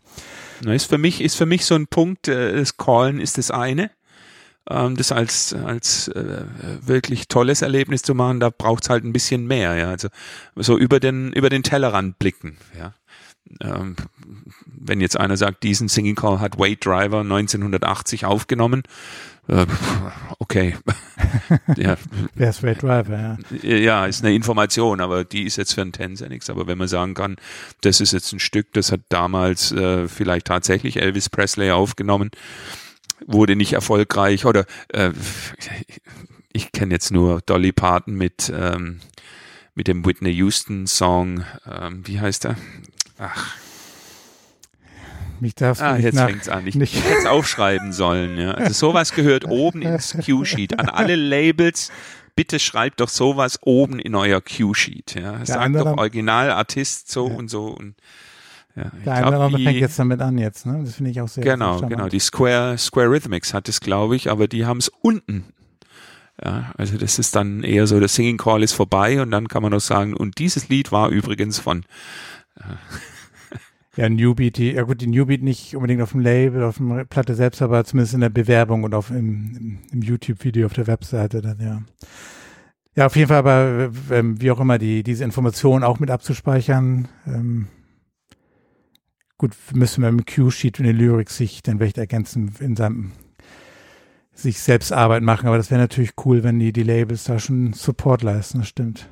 Na, 0.63 0.75
Ist 0.75 0.87
für 0.87 0.99
mich, 0.99 1.21
ist 1.21 1.37
für 1.37 1.47
mich 1.47 1.65
so 1.65 1.75
ein 1.75 1.87
Punkt, 1.87 2.29
äh, 2.29 2.57
das 2.57 2.77
Callen 2.77 3.21
ist 3.21 3.39
das 3.39 3.51
eine. 3.51 3.91
Ähm, 4.69 4.97
das 4.97 5.13
als, 5.13 5.53
als 5.53 6.09
äh, 6.09 6.45
wirklich 6.81 7.29
tolles 7.29 7.61
Erlebnis 7.63 8.03
zu 8.03 8.15
machen, 8.15 8.41
da 8.41 8.51
braucht's 8.51 8.89
halt 8.89 9.05
ein 9.05 9.13
bisschen 9.13 9.47
mehr, 9.47 9.77
ja. 9.77 9.91
Also 9.91 10.09
so 10.57 10.79
über 10.79 11.01
den, 11.01 11.33
über 11.33 11.51
den 11.51 11.63
Tellerrand 11.63 12.19
blicken, 12.19 12.57
ja. 12.79 12.95
Ähm, 13.61 13.97
wenn 14.67 15.01
jetzt 15.01 15.19
einer 15.19 15.37
sagt, 15.37 15.63
diesen 15.63 15.89
Singing 15.89 16.15
Call 16.15 16.41
hat 16.41 16.59
Wade 16.59 16.77
Driver 16.77 17.21
1980 17.21 18.25
aufgenommen, 18.25 18.83
äh, 19.49 19.67
okay. 20.39 20.77
ja, 21.77 21.97
Wer 22.35 22.51
ist 22.51 22.63
Red 22.63 22.83
Driver, 22.83 23.39
ja. 23.63 23.77
ja, 23.77 24.07
ist 24.07 24.25
eine 24.25 24.35
Information, 24.35 25.01
aber 25.01 25.25
die 25.25 25.45
ist 25.45 25.57
jetzt 25.57 25.75
für 25.75 25.83
einen 25.83 25.93
Tänzer 25.93 26.29
nichts. 26.29 26.51
Aber 26.51 26.67
wenn 26.67 26.79
man 26.79 26.89
sagen 26.89 27.15
kann, 27.15 27.37
das 27.83 28.01
ist 28.01 28.13
jetzt 28.13 28.33
ein 28.33 28.41
Stück, 28.41 28.73
das 28.73 28.93
hat 28.93 29.01
damals 29.09 29.73
äh, 29.73 30.09
vielleicht 30.09 30.47
tatsächlich 30.47 31.01
Elvis 31.01 31.29
Presley 31.29 31.71
aufgenommen, 31.71 32.31
wurde 33.27 33.57
nicht 33.57 33.73
erfolgreich 33.73 34.45
oder 34.47 34.65
äh, 34.89 35.11
ich 36.53 36.73
kenne 36.73 36.95
jetzt 36.95 37.11
nur 37.11 37.41
Dolly 37.43 37.73
Parton 37.73 38.15
mit 38.15 38.53
ähm, 38.55 39.01
mit 39.75 39.89
dem 39.89 40.07
Whitney 40.07 40.31
Houston 40.31 40.87
Song, 40.87 41.45
ähm, 41.67 42.07
wie 42.07 42.21
heißt 42.21 42.45
er? 42.45 42.57
Ach, 43.19 43.57
Mich 45.41 45.55
darfst 45.55 45.83
ah, 45.83 45.97
jetzt 45.97 46.15
nach, 46.15 46.29
fängt's 46.29 46.49
an. 46.49 46.67
Ich 46.67 46.75
nicht- 46.75 46.95
hätte 47.05 47.19
es 47.19 47.27
aufschreiben 47.27 47.93
sollen. 47.93 48.39
Ja. 48.39 48.53
Also 48.53 48.73
sowas 48.89 49.13
gehört 49.13 49.45
oben 49.49 49.83
ins 49.83 50.17
Q-Sheet. 50.25 50.79
An 50.79 50.89
alle 50.89 51.17
Labels, 51.17 51.91
bitte 52.37 52.59
schreibt 52.59 53.01
doch 53.01 53.09
sowas 53.09 53.59
oben 53.63 53.99
in 53.99 54.15
euer 54.15 54.41
Q-Sheet. 54.41 55.17
Ja. 55.21 55.45
Sagt 55.45 55.75
doch 55.77 55.97
Originalartist 55.97 57.11
so 57.11 57.29
Ja. 57.29 57.35
und 57.35 57.49
so. 57.49 57.67
Und, 57.67 57.95
ja, 58.77 58.91
ich 58.97 59.05
der 59.05 59.15
eine 59.15 59.27
oder 59.29 59.41
andere 59.41 59.59
die- 59.59 59.65
fängt 59.65 59.79
jetzt 59.81 59.99
damit 59.99 60.21
an 60.21 60.39
jetzt, 60.39 60.67
ne? 60.67 60.81
Das 60.85 60.95
finde 60.97 61.11
ich 61.11 61.21
auch 61.21 61.29
sehr 61.29 61.45
Genau, 61.45 61.79
sehr 61.79 61.89
genau. 61.89 62.09
Die 62.09 62.19
Square, 62.21 62.79
Square 62.79 63.11
Rhythmics 63.11 63.53
hat 63.55 63.69
es, 63.69 63.81
glaube 63.81 64.17
ich, 64.17 64.31
aber 64.31 64.49
die 64.49 64.65
haben 64.67 64.79
es 64.79 64.89
unten. 65.01 65.45
Ja, 66.45 66.73
also 66.77 66.97
das 66.99 67.21
ist 67.21 67.37
dann 67.37 67.63
eher 67.63 67.87
so, 67.87 68.01
der 68.01 68.09
Singing 68.09 68.39
Call 68.39 68.65
ist 68.65 68.73
vorbei 68.73 69.23
und 69.23 69.31
dann 69.31 69.47
kann 69.47 69.63
man 69.63 69.71
noch 69.71 69.81
sagen, 69.81 70.15
und 70.15 70.39
dieses 70.39 70.69
Lied 70.69 70.91
war 70.91 71.11
übrigens 71.11 71.59
von, 71.61 71.85
Ja, 72.59 72.77
Newbeat, 73.97 74.57
die, 74.57 74.73
ja 74.73 74.83
gut, 74.83 75.01
die 75.01 75.07
Newbeat 75.07 75.43
nicht 75.43 75.77
unbedingt 75.77 76.03
auf 76.03 76.13
dem 76.13 76.21
Label, 76.21 76.65
auf 76.65 76.79
der 76.79 77.05
Platte 77.05 77.35
selbst, 77.35 77.63
aber 77.63 77.85
zumindest 77.85 78.15
in 78.15 78.21
der 78.21 78.29
Bewerbung 78.29 78.83
und 78.85 78.95
auf 78.95 79.11
im, 79.11 79.57
im, 79.57 79.79
im 79.93 80.03
YouTube-Video 80.03 80.67
auf 80.67 80.73
der 80.73 80.87
Webseite 80.87 81.41
dann, 81.41 81.61
ja. 81.61 81.83
Ja, 82.97 83.07
auf 83.07 83.17
jeden 83.17 83.29
Fall, 83.29 83.39
aber 83.39 83.91
ähm, 84.11 84.41
wie 84.41 84.51
auch 84.51 84.61
immer, 84.61 84.79
die, 84.79 85.03
diese 85.03 85.25
Informationen 85.25 85.83
auch 85.83 85.99
mit 85.99 86.11
abzuspeichern, 86.11 87.09
ähm, 87.27 87.67
gut, 89.37 89.53
müssen 89.73 90.03
wir 90.03 90.09
im 90.09 90.25
Q-Sheet 90.25 90.79
in 90.79 90.87
den 90.87 90.97
Lyrics 90.97 91.37
sich 91.37 91.63
dann 91.63 91.79
vielleicht 91.79 91.99
ergänzen 91.99 92.53
in 92.61 92.77
seinem 92.77 93.13
sich 94.33 94.61
selbst 94.61 94.93
Arbeit 94.93 95.23
machen, 95.23 95.47
aber 95.47 95.57
das 95.57 95.71
wäre 95.71 95.81
natürlich 95.81 96.13
cool, 96.25 96.43
wenn 96.43 96.59
die, 96.59 96.73
die 96.73 96.83
Labels 96.83 97.25
da 97.25 97.39
schon 97.39 97.73
Support 97.73 98.23
leisten, 98.23 98.59
das 98.59 98.69
stimmt. 98.69 99.09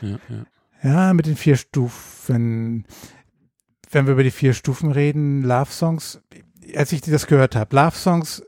Ja, 0.00 0.18
ja. 0.28 0.44
Ja, 0.82 1.12
mit 1.12 1.26
den 1.26 1.36
vier 1.36 1.56
Stufen. 1.56 2.86
Wenn 3.90 4.06
wir 4.06 4.12
über 4.12 4.22
die 4.22 4.30
vier 4.30 4.54
Stufen 4.54 4.92
reden, 4.92 5.42
Love 5.42 5.70
Songs, 5.70 6.20
als 6.74 6.92
ich 6.92 7.00
das 7.00 7.26
gehört 7.26 7.56
habe, 7.56 7.74
Love 7.74 7.96
Songs 7.96 8.42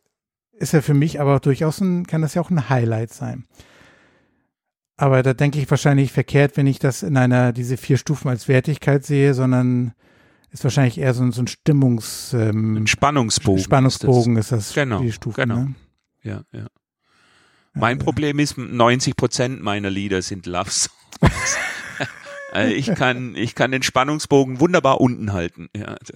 ist 0.53 0.73
ja 0.73 0.81
für 0.81 0.95
mich 0.95 1.21
aber 1.21 1.41
durchaus 1.41 1.81
ein, 1.81 2.07
kann 2.07 2.23
das 2.23 2.35
ja 2.35 2.43
auch 2.43 2.51
ein 2.51 2.69
Highlight 2.69 3.13
sein. 3.13 3.45
Aber 4.97 5.23
da 5.25 5.35
denke 5.35 5.59
ich 5.59 5.69
wahrscheinlich 5.71 6.13
verkehrt, 6.13 6.57
wenn 6.57 6.69
ich 6.69 6.79
das 6.79 7.03
in 7.03 7.17
einer, 7.17 7.53
diese 7.53 7.77
vier 7.77 7.97
Stufen 7.97 8.29
als 8.29 8.47
Wertigkeit 8.47 9.05
sehe, 9.05 9.35
sondern 9.35 9.95
ist 10.53 10.63
wahrscheinlich 10.63 10.99
eher 10.99 11.15
so, 11.15 11.25
ein, 11.25 11.33
so 11.33 11.43
ein 11.43 11.49
Stimmungs, 11.49 12.35
ähm, 12.35 12.77
Ein 12.77 12.87
Spannungsbogen. 12.87 13.65
Spannungsbogen 13.65 14.37
ist 14.37 14.53
das, 14.53 14.75
Genau, 14.75 15.01
die 15.01 15.11
Stufe. 15.11 15.41
genau. 15.41 15.57
Ne? 15.57 15.75
Ja, 16.23 16.43
ja. 16.53 16.67
Mein 17.75 17.99
Problem 17.99 18.39
ist, 18.39 18.59
90 18.59 19.17
Prozent 19.17 19.63
meiner 19.63 19.89
Lieder 19.91 20.21
sind 20.21 20.47
Love 20.47 20.71
Songs. 20.71 20.91
Äh, 22.55 22.73
ich 22.73 22.87
kann, 22.95 23.35
ich 23.37 23.55
kann 23.55 23.73
den 23.73 23.83
Spannungsbogen 23.83 24.61
wunderbar 24.61 25.01
unten 25.01 25.33
halten. 25.33 25.69
Ja, 25.77 25.87
also, 25.87 26.15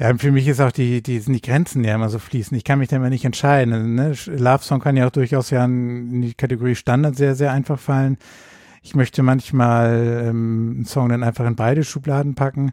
Ja, 0.00 0.16
für 0.16 0.32
mich 0.32 0.48
ist 0.48 0.60
auch 0.60 0.72
die, 0.72 1.02
die 1.02 1.18
sind 1.18 1.34
die 1.34 1.42
Grenzen 1.42 1.84
ja 1.84 1.94
immer 1.94 2.08
so 2.08 2.18
fließen. 2.18 2.56
Ich 2.56 2.64
kann 2.64 2.78
mich 2.78 2.88
da 2.88 2.96
immer 2.96 3.10
nicht 3.10 3.26
entscheiden. 3.26 3.96
Ne? 3.96 4.14
Love 4.28 4.64
Song 4.64 4.80
kann 4.80 4.96
ja 4.96 5.06
auch 5.06 5.10
durchaus 5.10 5.50
ja 5.50 5.62
in 5.66 6.22
die 6.22 6.32
Kategorie 6.32 6.74
Standard 6.74 7.16
sehr, 7.16 7.34
sehr 7.34 7.52
einfach 7.52 7.78
fallen. 7.78 8.16
Ich 8.82 8.94
möchte 8.94 9.22
manchmal 9.22 10.24
ähm, 10.24 10.72
einen 10.76 10.84
Song 10.86 11.10
dann 11.10 11.22
einfach 11.22 11.46
in 11.46 11.54
beide 11.54 11.84
Schubladen 11.84 12.34
packen. 12.34 12.72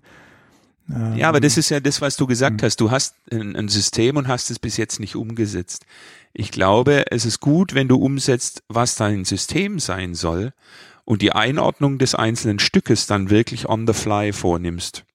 Ähm, 0.89 1.17
ja, 1.17 1.27
aber 1.27 1.41
das 1.41 1.57
ist 1.57 1.67
ja 1.67 1.81
das, 1.81 2.00
was 2.00 2.15
du 2.15 2.27
gesagt 2.27 2.63
hast. 2.63 2.79
Du 2.79 2.91
hast 2.91 3.15
ein, 3.29 3.57
ein 3.57 3.67
System 3.67 4.15
und 4.15 4.29
hast 4.29 4.50
es 4.50 4.57
bis 4.57 4.77
jetzt 4.77 5.01
nicht 5.01 5.17
umgesetzt. 5.17 5.86
Ich 6.31 6.51
glaube, 6.51 7.12
es 7.12 7.25
ist 7.25 7.41
gut, 7.41 7.74
wenn 7.74 7.89
du 7.89 7.97
umsetzt, 7.97 8.63
was 8.69 8.95
dein 8.95 9.25
System 9.25 9.79
sein 9.79 10.15
soll 10.15 10.53
und 11.07 11.21
die 11.21 11.31
Einordnung 11.31 11.99
des 11.99 12.15
einzelnen 12.15 12.59
Stückes 12.59 13.07
dann 13.07 13.29
wirklich 13.29 13.69
on 13.69 13.87
the 13.87 13.93
fly 13.93 14.33
vornimmst. 14.33 15.05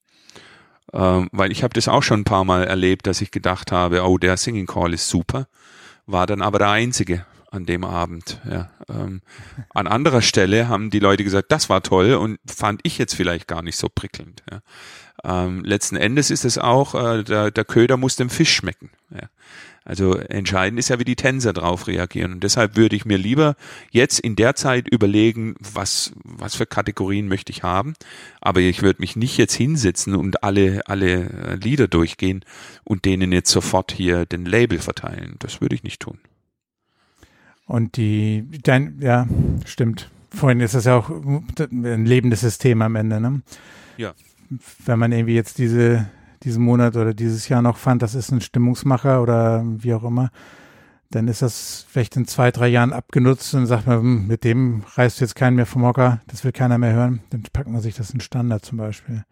Ähm, 0.94 1.28
weil 1.32 1.52
ich 1.52 1.62
habe 1.62 1.74
das 1.74 1.86
auch 1.86 2.02
schon 2.02 2.20
ein 2.20 2.24
paar 2.24 2.46
Mal 2.46 2.64
erlebt, 2.64 3.06
dass 3.06 3.20
ich 3.20 3.30
gedacht 3.30 3.72
habe, 3.72 4.02
oh, 4.02 4.16
der 4.16 4.38
Singing 4.38 4.66
Call 4.66 4.94
ist 4.94 5.10
super, 5.10 5.48
war 6.06 6.26
dann 6.26 6.40
aber 6.40 6.58
der 6.58 6.70
einzige 6.70 7.26
an 7.50 7.66
dem 7.66 7.84
Abend. 7.84 8.40
Ja. 8.50 8.70
Ähm, 8.88 9.20
an 9.74 9.86
anderer 9.86 10.22
Stelle 10.22 10.66
haben 10.66 10.88
die 10.88 10.98
Leute 10.98 11.24
gesagt, 11.24 11.52
das 11.52 11.68
war 11.68 11.82
toll 11.82 12.14
und 12.14 12.38
fand 12.46 12.80
ich 12.84 12.96
jetzt 12.96 13.14
vielleicht 13.14 13.46
gar 13.46 13.60
nicht 13.60 13.76
so 13.76 13.90
prickelnd. 13.94 14.42
Ja. 14.50 14.62
Ähm, 15.44 15.62
letzten 15.62 15.96
Endes 15.96 16.30
ist 16.30 16.46
es 16.46 16.56
auch, 16.56 16.94
äh, 16.94 17.22
der, 17.22 17.50
der 17.50 17.64
Köder 17.66 17.98
muss 17.98 18.16
dem 18.16 18.30
Fisch 18.30 18.54
schmecken. 18.54 18.90
Ja. 19.10 19.28
Also 19.84 20.16
entscheidend 20.16 20.78
ist 20.78 20.90
ja, 20.90 20.98
wie 20.98 21.04
die 21.04 21.16
Tänzer 21.16 21.52
drauf 21.52 21.88
reagieren. 21.88 22.34
Und 22.34 22.44
deshalb 22.44 22.76
würde 22.76 22.94
ich 22.94 23.04
mir 23.04 23.18
lieber 23.18 23.56
jetzt 23.90 24.20
in 24.20 24.36
der 24.36 24.54
Zeit 24.54 24.88
überlegen, 24.88 25.56
was, 25.58 26.12
was 26.22 26.54
für 26.54 26.66
Kategorien 26.66 27.26
möchte 27.26 27.50
ich 27.50 27.62
haben. 27.62 27.94
Aber 28.40 28.60
ich 28.60 28.82
würde 28.82 29.00
mich 29.00 29.16
nicht 29.16 29.36
jetzt 29.38 29.54
hinsetzen 29.54 30.14
und 30.14 30.44
alle, 30.44 30.82
alle 30.86 31.30
äh, 31.30 31.54
Lieder 31.56 31.88
durchgehen 31.88 32.44
und 32.84 33.04
denen 33.04 33.32
jetzt 33.32 33.50
sofort 33.50 33.92
hier 33.92 34.24
den 34.24 34.44
Label 34.44 34.78
verteilen. 34.78 35.36
Das 35.40 35.60
würde 35.60 35.74
ich 35.74 35.82
nicht 35.82 36.00
tun. 36.00 36.18
Und 37.66 37.96
die, 37.96 38.44
dein, 38.62 38.98
ja, 39.00 39.26
stimmt. 39.64 40.10
Vorhin 40.30 40.60
ist 40.60 40.74
das 40.74 40.84
ja 40.84 40.96
auch 40.96 41.10
ein 41.10 42.06
lebendes 42.06 42.40
System 42.40 42.82
am 42.82 42.96
Ende, 42.96 43.20
ne? 43.20 43.42
Ja. 43.96 44.14
Wenn 44.84 44.98
man 44.98 45.12
irgendwie 45.12 45.34
jetzt 45.34 45.58
diese, 45.58 46.08
diesen 46.44 46.64
Monat 46.64 46.96
oder 46.96 47.14
dieses 47.14 47.48
Jahr 47.48 47.62
noch 47.62 47.76
fand, 47.76 48.02
das 48.02 48.14
ist 48.14 48.30
ein 48.30 48.40
Stimmungsmacher 48.40 49.22
oder 49.22 49.62
wie 49.64 49.94
auch 49.94 50.04
immer, 50.04 50.30
dann 51.10 51.28
ist 51.28 51.42
das 51.42 51.86
vielleicht 51.88 52.16
in 52.16 52.26
zwei, 52.26 52.50
drei 52.50 52.68
Jahren 52.68 52.92
abgenutzt 52.92 53.54
und 53.54 53.66
sagt 53.66 53.86
man, 53.86 54.00
hm, 54.00 54.26
mit 54.26 54.44
dem 54.44 54.82
reißt 54.94 55.20
jetzt 55.20 55.34
keinen 55.34 55.56
mehr 55.56 55.66
vom 55.66 55.84
Hocker, 55.84 56.20
das 56.26 56.44
will 56.44 56.52
keiner 56.52 56.78
mehr 56.78 56.92
hören. 56.92 57.20
Dann 57.30 57.42
packt 57.52 57.68
man 57.68 57.80
sich 57.80 57.94
das 57.94 58.10
in 58.10 58.20
Standard 58.20 58.64
zum 58.64 58.78
Beispiel. 58.78 59.24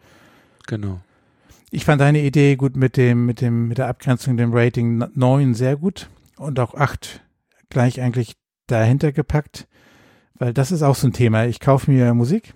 Genau. 0.66 1.00
Ich 1.70 1.84
fand 1.84 2.00
deine 2.00 2.20
Idee 2.20 2.56
gut 2.56 2.76
mit 2.76 2.96
dem, 2.96 3.26
mit 3.26 3.40
dem, 3.40 3.68
mit 3.68 3.78
der 3.78 3.88
Abgrenzung, 3.88 4.36
dem 4.36 4.52
Rating 4.52 5.04
9 5.14 5.54
sehr 5.54 5.76
gut 5.76 6.10
und 6.36 6.58
auch 6.60 6.74
8 6.74 7.22
gleich 7.70 8.00
eigentlich 8.00 8.36
dahinter 8.66 9.12
gepackt, 9.12 9.68
weil 10.34 10.52
das 10.52 10.72
ist 10.72 10.82
auch 10.82 10.96
so 10.96 11.06
ein 11.06 11.12
Thema. 11.12 11.46
Ich 11.46 11.60
kaufe 11.60 11.90
mir 11.90 12.12
Musik, 12.12 12.54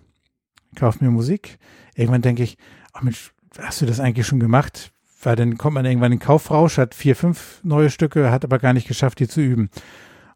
kaufe 0.74 1.02
mir 1.02 1.10
Musik. 1.10 1.58
Irgendwann 1.94 2.22
denke 2.22 2.42
ich, 2.42 2.58
ach 2.92 3.02
Mensch, 3.02 3.33
hast 3.60 3.80
du 3.80 3.86
das 3.86 4.00
eigentlich 4.00 4.26
schon 4.26 4.40
gemacht? 4.40 4.90
Weil 5.22 5.36
dann 5.36 5.56
kommt 5.56 5.74
man 5.74 5.84
irgendwann 5.86 6.12
in 6.12 6.18
den 6.18 6.24
Kaufrausch, 6.24 6.76
hat 6.76 6.94
vier, 6.94 7.16
fünf 7.16 7.60
neue 7.62 7.90
Stücke, 7.90 8.30
hat 8.30 8.44
aber 8.44 8.58
gar 8.58 8.72
nicht 8.74 8.86
geschafft, 8.88 9.20
die 9.20 9.28
zu 9.28 9.40
üben. 9.40 9.70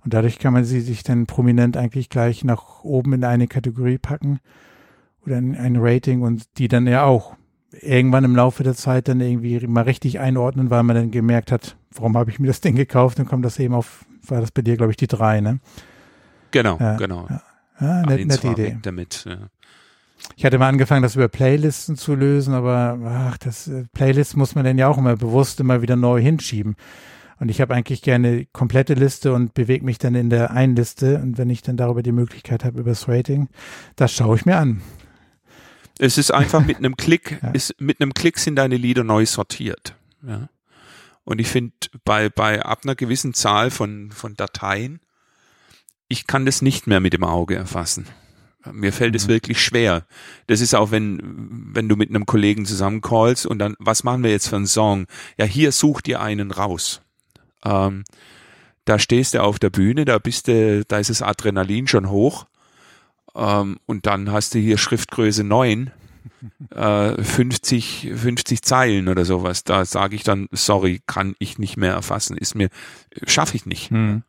Und 0.05 0.15
dadurch 0.15 0.39
kann 0.39 0.53
man 0.55 0.65
sie 0.65 0.81
sich 0.81 1.03
dann 1.03 1.27
prominent 1.27 1.77
eigentlich 1.77 2.09
gleich 2.09 2.45
nach 2.45 2.83
oben 2.85 3.13
in 3.13 3.25
eine 3.25 3.49
Kategorie 3.49 3.99
packen 3.99 4.39
oder 5.27 5.37
in 5.37 5.55
ein 5.57 5.77
Rating 5.77 6.23
und 6.23 6.45
die 6.59 6.69
dann 6.69 6.87
ja 6.87 7.05
auch 7.05 7.37
irgendwann 7.71 8.25
im 8.25 8.35
Laufe 8.35 8.63
der 8.63 8.75
Zeit 8.75 9.09
dann 9.09 9.21
irgendwie 9.21 9.67
mal 9.67 9.83
richtig 9.83 10.21
einordnen, 10.21 10.71
weil 10.71 10.83
man 10.85 10.97
dann 10.97 11.11
gemerkt 11.11 11.53
hat, 11.53 11.77
warum 11.91 12.17
habe 12.17 12.31
ich 12.31 12.39
mir 12.39 12.47
das 12.47 12.63
Ding 12.63 12.77
gekauft? 12.77 13.19
Dann 13.19 13.27
kommt 13.27 13.45
das 13.45 13.59
eben 13.59 13.75
auf, 13.75 14.07
war 14.27 14.41
das 14.41 14.53
bei 14.53 14.63
dir, 14.63 14.77
glaube 14.79 14.93
ich, 14.93 14.97
die 14.97 15.07
drei, 15.07 15.41
ne? 15.43 15.61
Genau, 16.51 16.79
Ja, 16.81 16.97
genau. 16.97 17.27
ja. 17.29 17.43
Ja, 17.81 18.01
Eins 18.03 18.27
nette 18.27 18.45
war 18.45 18.53
Idee. 18.59 18.79
damit. 18.83 19.25
Ja. 19.29 19.37
Ich 20.37 20.45
hatte 20.45 20.59
mal 20.59 20.69
angefangen, 20.69 21.03
das 21.03 21.17
über 21.17 21.29
Playlisten 21.29 21.97
zu 21.97 22.15
lösen, 22.15 22.55
aber 22.55 22.99
ach, 23.05 23.39
das 23.39 23.67
äh, 23.69 23.85
Playlists 23.93 24.37
muss 24.37 24.55
man 24.55 24.65
dann 24.65 24.79
ja 24.79 24.87
auch 24.89 24.99
immer 24.99 25.17
bewusst 25.17 25.59
immer 25.61 25.83
wieder 25.83 25.97
neu 25.97 26.21
hinschieben. 26.21 26.77
Und 27.41 27.51
ich 27.51 27.61
habe 27.61 27.75
eigentlich 27.75 28.03
gerne 28.03 28.47
komplette 28.47 28.95
Liste 28.95 29.33
und 29.33 29.55
bewege 29.55 29.85
mich 29.85 29.99
dann 29.99 30.15
in 30.15 30.29
der 30.31 30.51
einen 30.51 30.75
Liste. 30.77 31.19
Und 31.19 31.39
wenn 31.39 31.51
ich 31.51 31.63
dann 31.63 31.77
darüber 31.77 32.03
die 32.03 32.13
Möglichkeit 32.13 32.65
habe, 32.65 32.81
über 32.81 32.91
das 32.91 33.09
Rating, 33.09 33.49
das 33.97 34.13
schaue 34.13 34.37
ich 34.37 34.45
mir 34.47 34.57
an. 34.57 34.81
Es 36.01 36.19
ist 36.19 36.33
einfach 36.33 36.65
mit 36.65 36.79
einem 36.79 36.97
Klick, 36.97 37.39
Ja. 37.43 37.51
ist, 37.51 37.81
mit 37.81 38.01
einem 38.01 38.13
Klick 38.15 38.39
sind 38.39 38.57
deine 38.57 38.77
Lieder 38.77 39.05
neu 39.05 39.25
sortiert. 39.27 39.95
Ja. 40.27 40.49
Und 41.25 41.41
ich 41.41 41.49
finde, 41.49 41.73
bei, 42.05 42.29
bei 42.29 42.63
ab 42.65 42.81
einer 42.85 42.95
gewissen 42.95 43.35
Zahl 43.35 43.71
von, 43.71 44.11
von 44.13 44.35
Dateien, 44.35 45.01
ich 46.09 46.27
kann 46.27 46.47
das 46.47 46.63
nicht 46.63 46.87
mehr 46.87 47.01
mit 47.01 47.13
dem 47.13 47.23
Auge 47.25 47.55
erfassen. 47.55 48.07
Mir 48.73 48.93
fällt 48.93 49.15
es 49.15 49.27
Mhm. 49.27 49.31
wirklich 49.33 49.63
schwer. 49.63 50.07
Das 50.47 50.61
ist 50.61 50.75
auch, 50.75 50.91
wenn, 50.91 51.21
wenn 51.75 51.89
du 51.89 51.97
mit 51.97 52.09
einem 52.11 52.27
Kollegen 52.27 52.65
zusammencallst 52.67 53.47
und 53.47 53.59
dann, 53.59 53.75
was 53.79 54.05
machen 54.05 54.23
wir 54.23 54.31
jetzt 54.31 54.49
für 54.49 54.57
einen 54.57 54.67
Song? 54.67 55.07
Ja, 55.39 55.45
hier 55.45 55.73
such 55.73 56.01
dir 56.01 56.21
einen 56.21 56.51
raus. 56.51 57.01
Ähm, 57.65 58.05
da 58.85 58.99
stehst 58.99 59.35
du 59.35 59.43
auf 59.43 59.59
der 59.59 59.71
Bühne, 59.71 60.05
da 60.05 60.19
bist 60.19 60.49
du, 60.49 60.85
da 60.87 60.99
ist 60.99 61.11
das 61.11 61.23
Adrenalin 61.23 61.87
schon 61.87 62.09
hoch. 62.11 62.47
Ähm, 63.35 63.79
und 63.87 64.07
dann 64.07 64.33
hast 64.33 64.55
du 64.55 64.59
hier 64.59 64.79
Schriftgröße 64.79 65.45
9, 65.45 65.91
äh, 66.75 67.23
50, 67.23 68.11
50 68.15 68.63
Zeilen 68.63 69.09
oder 69.09 69.25
sowas. 69.25 69.65
Da 69.65 69.85
sage 69.85 70.17
ich 70.17 70.23
dann, 70.25 70.49
sorry, 70.53 71.01
kann 71.07 71.35
ich 71.39 71.59
nicht 71.59 71.77
mehr 71.77 71.93
erfassen. 71.93 72.37
Ist 72.37 72.55
mir, 72.55 72.69
schaffe 73.27 73.57
ich 73.57 73.67
nicht. 73.67 73.91
Hm. 73.91 74.23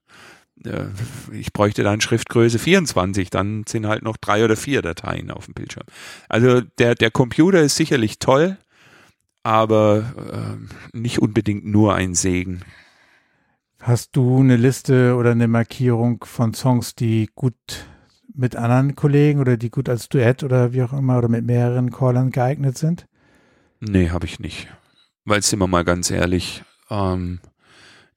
Ich 1.32 1.54
bräuchte 1.54 1.84
dann 1.84 2.02
Schriftgröße 2.02 2.60
24, 2.60 3.30
dann 3.30 3.64
sind 3.68 3.88
halt 3.88 4.04
noch 4.04 4.18
drei 4.18 4.44
oder 4.44 4.58
vier 4.58 4.82
Dateien 4.82 5.32
auf 5.32 5.46
dem 5.46 5.54
Bildschirm. 5.54 5.86
Also 6.28 6.62
der, 6.62 6.96
der 6.96 7.12
Computer 7.12 7.62
ist 7.62 7.76
sicherlich 7.76 8.20
toll, 8.20 8.58
aber 9.44 10.58
äh, 10.94 10.98
nicht 10.98 11.20
unbedingt 11.20 11.66
nur 11.66 11.96
ein 11.96 12.14
Segen. 12.14 12.62
Hast 13.80 14.16
du 14.18 14.40
eine 14.40 14.58
Liste 14.58 15.16
oder 15.16 15.32
eine 15.32 15.48
Markierung 15.48 16.26
von 16.26 16.54
Songs, 16.54 16.96
die 16.96 17.30
gut 17.34 17.56
mit 18.34 18.56
anderen 18.56 18.96
Kollegen 18.96 19.40
oder 19.40 19.56
die 19.56 19.70
gut 19.70 19.88
als 19.88 20.10
Duett 20.10 20.44
oder 20.44 20.74
wie 20.74 20.84
auch 20.84 20.94
immer 20.94 21.18
oder 21.18 21.30
mit 21.30 21.46
mehreren 21.46 21.90
Callern 21.90 22.32
geeignet 22.32 22.78
sind? 22.78 23.06
Nee, 23.80 24.10
habe 24.10 24.26
ich 24.26 24.40
nicht. 24.40 24.68
Weil 25.24 25.42
sind 25.42 25.60
wir 25.60 25.68
mal 25.68 25.86
ganz 25.86 26.12
ehrlich, 26.12 26.64
ähm, 26.90 27.40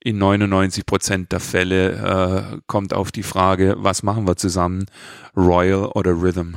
in 0.05 0.19
99 0.19 0.87
Prozent 0.87 1.33
der 1.33 1.41
Fälle 1.41 2.55
äh, 2.55 2.61
kommt 2.67 2.95
auf 2.95 3.13
die 3.13 3.23
Frage, 3.23 3.77
was 3.79 4.03
machen 4.03 4.27
wir 4.27 4.37
zusammen, 4.37 4.87
Royal 5.37 5.87
oder 5.87 6.13
Rhythm. 6.13 6.55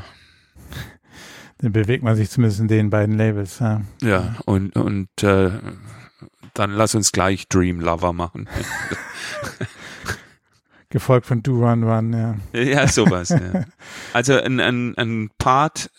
Dann 1.59 1.71
bewegt 1.71 2.03
man 2.03 2.15
sich 2.15 2.29
zumindest 2.29 2.59
in 2.59 2.67
den 2.67 2.89
beiden 2.89 3.17
Labels. 3.17 3.59
Ja. 3.59 3.81
Ja, 4.01 4.35
und, 4.45 4.75
und 4.75 5.23
äh, 5.23 5.51
dann 6.53 6.71
lass 6.71 6.95
uns 6.95 7.11
gleich 7.11 7.47
Dream 7.47 7.79
Lover 7.79 8.13
machen. 8.13 8.49
Gefolgt 10.89 11.25
von 11.25 11.43
Do 11.43 11.65
Run 11.65 11.83
Run, 11.83 12.13
ja. 12.13 12.59
ja, 12.59 12.87
sowas. 12.87 13.29
Ja. 13.29 13.65
Also 14.13 14.39
ein, 14.39 14.59
ein, 14.59 14.97
ein 14.97 15.29
Part 15.37 15.89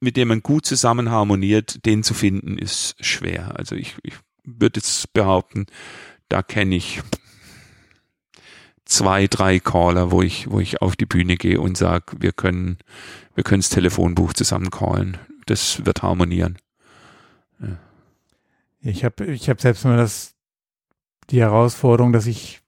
mit 0.00 0.16
dem 0.16 0.28
man 0.28 0.42
gut 0.42 0.66
zusammen 0.66 1.10
harmoniert, 1.10 1.84
den 1.84 2.02
zu 2.02 2.14
finden, 2.14 2.58
ist 2.58 2.94
schwer. 3.04 3.56
Also 3.56 3.74
ich, 3.74 3.96
ich 4.02 4.14
würde 4.44 4.78
jetzt 4.78 5.12
behaupten, 5.12 5.66
da 6.28 6.42
kenne 6.42 6.76
ich 6.76 7.02
zwei, 8.84 9.26
drei 9.26 9.60
Caller, 9.60 10.10
wo 10.10 10.22
ich, 10.22 10.50
wo 10.50 10.60
ich 10.60 10.80
auf 10.82 10.96
die 10.96 11.06
Bühne 11.06 11.36
gehe 11.36 11.60
und 11.60 11.76
sage, 11.76 12.16
wir 12.18 12.32
können, 12.32 12.78
wir 13.34 13.44
können 13.44 13.60
das 13.60 13.70
Telefonbuch 13.70 14.32
zusammen 14.32 14.70
callen. 14.70 15.18
Das 15.46 15.84
wird 15.84 16.02
harmonieren. 16.02 16.58
Ja. 17.60 17.78
Ich 18.80 19.04
habe 19.04 19.26
ich 19.26 19.48
hab 19.48 19.60
selbst 19.60 19.84
mal 19.84 19.96
das, 19.96 20.34
die 21.30 21.40
Herausforderung, 21.40 22.12
dass 22.12 22.26
ich 22.26 22.60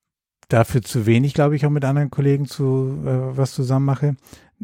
dafür 0.48 0.82
zu 0.82 1.06
wenig, 1.06 1.34
glaube 1.34 1.56
ich, 1.56 1.64
auch 1.64 1.70
mit 1.70 1.84
anderen 1.84 2.10
Kollegen 2.10 2.46
zu 2.46 2.98
äh, 3.04 3.36
was 3.36 3.54
zusammen 3.54 3.86
mache. 3.86 4.16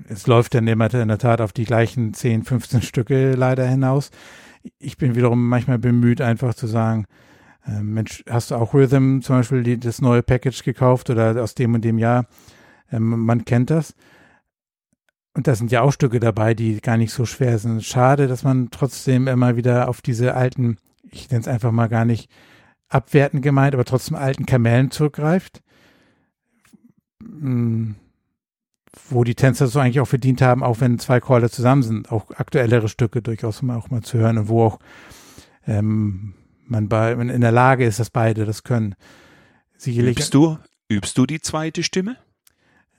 Es 0.08 0.26
läuft 0.26 0.54
dann 0.54 0.66
immer 0.66 0.92
in 0.92 1.08
der 1.08 1.18
Tat 1.18 1.40
auf 1.40 1.52
die 1.52 1.64
gleichen 1.64 2.12
10, 2.12 2.42
15 2.42 2.82
Stücke 2.82 3.32
leider 3.32 3.66
hinaus. 3.66 4.10
Ich 4.78 4.98
bin 4.98 5.14
wiederum 5.14 5.48
manchmal 5.48 5.78
bemüht, 5.78 6.20
einfach 6.20 6.54
zu 6.54 6.66
sagen, 6.66 7.06
äh, 7.66 7.82
Mensch, 7.82 8.25
hast 8.28 8.50
du 8.50 8.56
auch 8.56 8.75
Rhythm 8.75 9.20
zum 9.20 9.37
Beispiel 9.37 9.62
die, 9.62 9.78
das 9.78 10.00
neue 10.00 10.23
Package 10.23 10.62
gekauft 10.62 11.11
oder 11.11 11.42
aus 11.42 11.54
dem 11.54 11.75
und 11.75 11.85
dem 11.85 11.99
Jahr? 11.99 12.26
Ähm, 12.90 13.25
man 13.25 13.44
kennt 13.44 13.70
das. 13.70 13.94
Und 15.35 15.46
da 15.46 15.54
sind 15.54 15.70
ja 15.70 15.82
auch 15.82 15.92
Stücke 15.92 16.18
dabei, 16.18 16.54
die 16.54 16.80
gar 16.80 16.96
nicht 16.96 17.12
so 17.12 17.26
schwer 17.26 17.58
sind. 17.58 17.85
Schade, 17.85 18.26
dass 18.26 18.42
man 18.42 18.70
trotzdem 18.70 19.28
immer 19.28 19.56
wieder 19.56 19.88
auf 19.88 20.00
diese 20.00 20.35
alten, 20.35 20.78
ich 21.11 21.30
nenne 21.30 21.42
es 21.42 21.49
einfach 21.49 21.73
mal 21.73 21.88
gar 21.88 22.04
nicht 22.06 22.30
abwertend 22.88 23.42
gemeint, 23.42 23.75
aber 23.75 23.85
trotzdem 23.85 24.16
alten 24.16 24.46
Kamellen 24.46 24.90
zurückgreift. 24.90 25.62
Hm, 27.20 27.96
wo 29.11 29.25
die 29.25 29.35
Tänzer 29.35 29.66
so 29.66 29.78
eigentlich 29.78 30.00
auch 30.00 30.08
verdient 30.08 30.40
haben, 30.40 30.62
auch 30.62 30.80
wenn 30.80 30.99
zwei 30.99 31.20
Caller 31.20 31.50
zusammen 31.50 31.82
sind, 31.82 32.11
auch 32.11 32.30
aktuellere 32.30 32.88
Stücke 32.88 33.20
durchaus 33.20 33.61
mal 33.62 33.76
auch 33.76 33.90
mal 33.90 34.02
zu 34.02 34.18
hören 34.18 34.38
und 34.38 34.49
wo 34.49 34.64
auch 34.64 34.78
ähm, 35.66 36.35
man 36.66 36.88
bei, 36.88 37.12
in 37.12 37.40
der 37.40 37.52
Lage 37.52 37.85
ist, 37.85 37.99
dass 38.00 38.11
beide 38.11 38.44
das 38.44 38.62
können. 38.62 38.94
Sicherlich. 39.76 40.18
Übst 40.18 40.35
du, 40.35 40.58
übst 40.88 41.18
du 41.18 41.26
die 41.26 41.40
zweite 41.40 41.82
Stimme? 41.82 42.16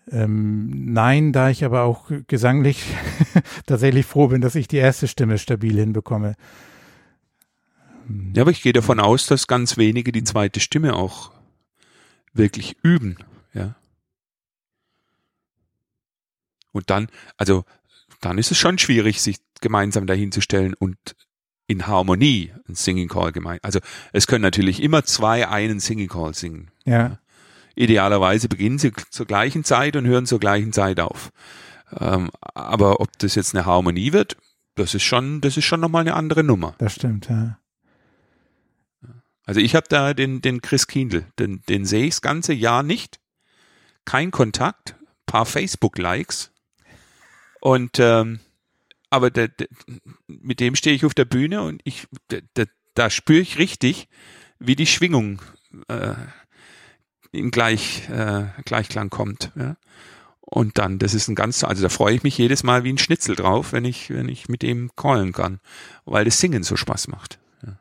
Ähm, 0.10 0.94
nein, 0.94 1.34
da 1.34 1.50
ich 1.50 1.66
aber 1.66 1.84
auch 1.84 2.10
gesanglich 2.28 2.84
tatsächlich 3.66 4.06
froh 4.06 4.28
bin, 4.30 4.42
dass 4.42 4.56
ich 4.56 4.68
die 4.68 4.78
erste 4.78 5.08
Stimme 5.08 5.38
stabil 5.38 5.78
hinbekomme. 5.78 6.36
Ja, 8.34 8.44
aber 8.44 8.52
ich 8.52 8.62
gehe 8.62 8.72
davon 8.72 9.02
aus, 9.02 9.28
dass 9.28 9.48
ganz 9.48 9.76
wenige 9.76 10.14
die 10.14 10.24
zweite 10.24 10.62
Stimme 10.62 10.96
auch 10.96 11.32
wirklich 12.34 12.78
üben, 12.84 13.18
ja. 13.54 13.76
Und 16.72 16.90
dann, 16.90 17.08
also, 17.38 17.66
dann 18.22 18.38
ist 18.38 18.52
es 18.52 18.58
schon 18.58 18.78
schwierig, 18.78 19.22
sich 19.22 19.38
gemeinsam 19.62 20.06
dahinzustellen 20.06 20.74
und 20.74 20.98
in 21.68 21.86
Harmonie 21.86 22.52
ein 22.68 22.76
Singing 22.76 23.10
Call 23.10 23.32
gemeint. 23.32 23.64
Also 23.64 23.80
es 24.14 24.26
können 24.26 24.42
natürlich 24.42 24.82
immer 24.82 25.04
zwei 25.04 25.48
einen 25.48 25.80
Singing 25.80 26.08
Call 26.08 26.34
singen. 26.34 26.72
Ja. 26.86 27.20
Idealerweise 27.76 28.48
beginnen 28.48 28.80
sie 28.80 28.92
zur 29.10 29.28
gleichen 29.28 29.64
Zeit 29.64 29.96
und 29.96 30.08
hören 30.08 30.26
zur 30.26 30.40
gleichen 30.40 30.74
Zeit 30.74 31.00
auf. 31.00 31.32
Ähm, 32.00 32.32
aber 32.42 33.00
ob 33.02 33.18
das 33.20 33.36
jetzt 33.36 33.54
eine 33.54 33.66
Harmonie 33.66 34.14
wird, 34.14 34.38
das 34.76 34.94
ist 34.94 35.04
schon, 35.04 35.42
das 35.42 35.58
ist 35.58 35.66
schon 35.66 35.80
nochmal 35.80 36.02
eine 36.02 36.16
andere 36.16 36.44
Nummer. 36.44 36.74
Das 36.78 36.96
stimmt, 36.96 37.30
ja. 37.30 37.60
Also 39.46 39.62
ich 39.62 39.76
habe 39.76 39.88
da 39.90 40.14
den, 40.14 40.42
den 40.42 40.62
Chris 40.62 40.88
Kindl, 40.88 41.26
den, 41.40 41.62
den 41.70 41.86
sehe 41.86 42.06
ich 42.06 42.16
das 42.16 42.22
ganze 42.22 42.54
Jahr 42.54 42.84
nicht. 42.84 43.20
Kein 44.04 44.32
Kontakt, 44.32 44.96
paar 45.26 45.46
Facebook-Likes. 45.46 46.52
Und 47.62 47.98
ähm, 48.00 48.40
aber 49.10 49.32
der, 49.32 49.48
der, 49.48 49.68
mit 50.28 50.60
dem 50.60 50.76
stehe 50.76 50.96
ich 50.96 51.06
auf 51.06 51.14
der 51.14 51.26
Bühne 51.26 51.62
und 51.62 51.82
ich, 51.84 52.08
der, 52.30 52.68
da 52.94 53.10
spüre 53.10 53.40
ich 53.40 53.58
richtig, 53.58 54.08
wie 54.60 54.76
die 54.76 54.88
Schwingung 54.88 55.42
äh, 55.88 56.14
in 57.32 57.52
Gleich, 57.52 58.10
äh, 58.10 58.46
Gleichklang 58.66 59.10
kommt. 59.10 59.52
Ja? 59.56 59.78
Und 60.40 60.78
dann, 60.78 60.98
das 60.98 61.14
ist 61.14 61.28
ein 61.28 61.36
ganz, 61.36 61.64
also 61.64 61.84
da 61.84 61.90
freue 61.90 62.16
ich 62.16 62.24
mich 62.24 62.38
jedes 62.38 62.64
Mal 62.64 62.84
wie 62.84 62.94
ein 62.94 62.98
Schnitzel 62.98 63.36
drauf, 63.36 63.74
wenn 63.74 63.86
ich, 63.86 64.10
wenn 64.10 64.30
ich 64.30 64.48
mit 64.48 64.62
dem 64.62 64.92
callen 64.96 65.34
kann, 65.34 65.60
weil 66.06 66.26
das 66.26 66.40
Singen 66.40 66.64
so 66.64 66.76
Spaß 66.76 67.10
macht. 67.10 67.40
Ja. 67.66 67.78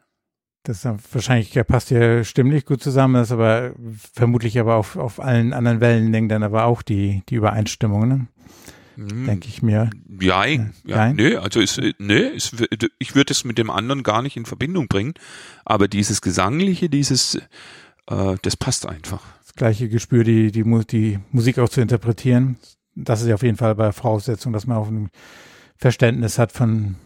Das 0.64 0.84
wahrscheinlich, 0.84 1.50
der 1.50 1.64
passt 1.64 1.90
ja 1.90 2.24
stimmlich 2.24 2.66
gut 2.66 2.82
zusammen, 2.82 3.14
das 3.14 3.28
ist 3.28 3.32
aber 3.32 3.72
vermutlich 4.12 4.58
aber 4.58 4.74
auf, 4.74 4.96
auf 4.96 5.20
allen 5.20 5.52
anderen 5.52 5.80
Wellenlängen 5.80 6.28
dann 6.28 6.42
aber 6.42 6.64
auch 6.64 6.82
die, 6.82 7.22
die 7.28 7.36
Übereinstimmung, 7.36 8.08
ne? 8.08 8.26
Mhm. 8.96 9.26
denke 9.26 9.48
ich 9.48 9.62
mir. 9.62 9.90
Ja, 10.20 10.44
ja, 10.44 10.70
ja 10.84 11.12
nö, 11.12 11.38
also 11.38 11.60
ist, 11.60 11.80
nö, 11.98 12.16
ist, 12.16 12.56
ich 12.98 13.14
würde 13.14 13.32
es 13.32 13.44
mit 13.44 13.58
dem 13.58 13.70
anderen 13.70 14.02
gar 14.02 14.22
nicht 14.22 14.36
in 14.36 14.46
Verbindung 14.46 14.88
bringen, 14.88 15.14
aber 15.64 15.88
dieses 15.88 16.22
Gesangliche, 16.22 16.88
dieses, 16.88 17.36
äh, 18.06 18.36
das 18.42 18.56
passt 18.56 18.86
einfach. 18.86 19.22
Das 19.42 19.54
gleiche 19.54 19.88
Gespür, 19.88 20.24
die, 20.24 20.50
die, 20.50 20.64
die 20.90 21.18
Musik 21.30 21.58
auch 21.58 21.68
zu 21.68 21.80
interpretieren, 21.80 22.56
das 22.94 23.20
ist 23.20 23.28
ja 23.28 23.34
auf 23.34 23.42
jeden 23.42 23.58
Fall 23.58 23.74
bei 23.74 23.92
Voraussetzung, 23.92 24.52
dass 24.52 24.66
man 24.66 24.78
auch 24.78 24.88
ein 24.88 25.10
Verständnis 25.76 26.38
hat 26.38 26.52
von, 26.52 26.96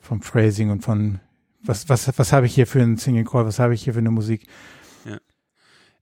vom 0.00 0.20
Phrasing 0.20 0.70
und 0.70 0.82
von, 0.82 1.20
was, 1.62 1.88
was, 1.88 2.18
was 2.18 2.32
habe 2.32 2.46
ich 2.46 2.54
hier 2.54 2.66
für 2.66 2.82
einen 2.82 2.96
Singing 2.96 3.24
Call, 3.24 3.46
was 3.46 3.60
habe 3.60 3.74
ich 3.74 3.84
hier 3.84 3.92
für 3.92 4.00
eine 4.00 4.10
Musik. 4.10 4.46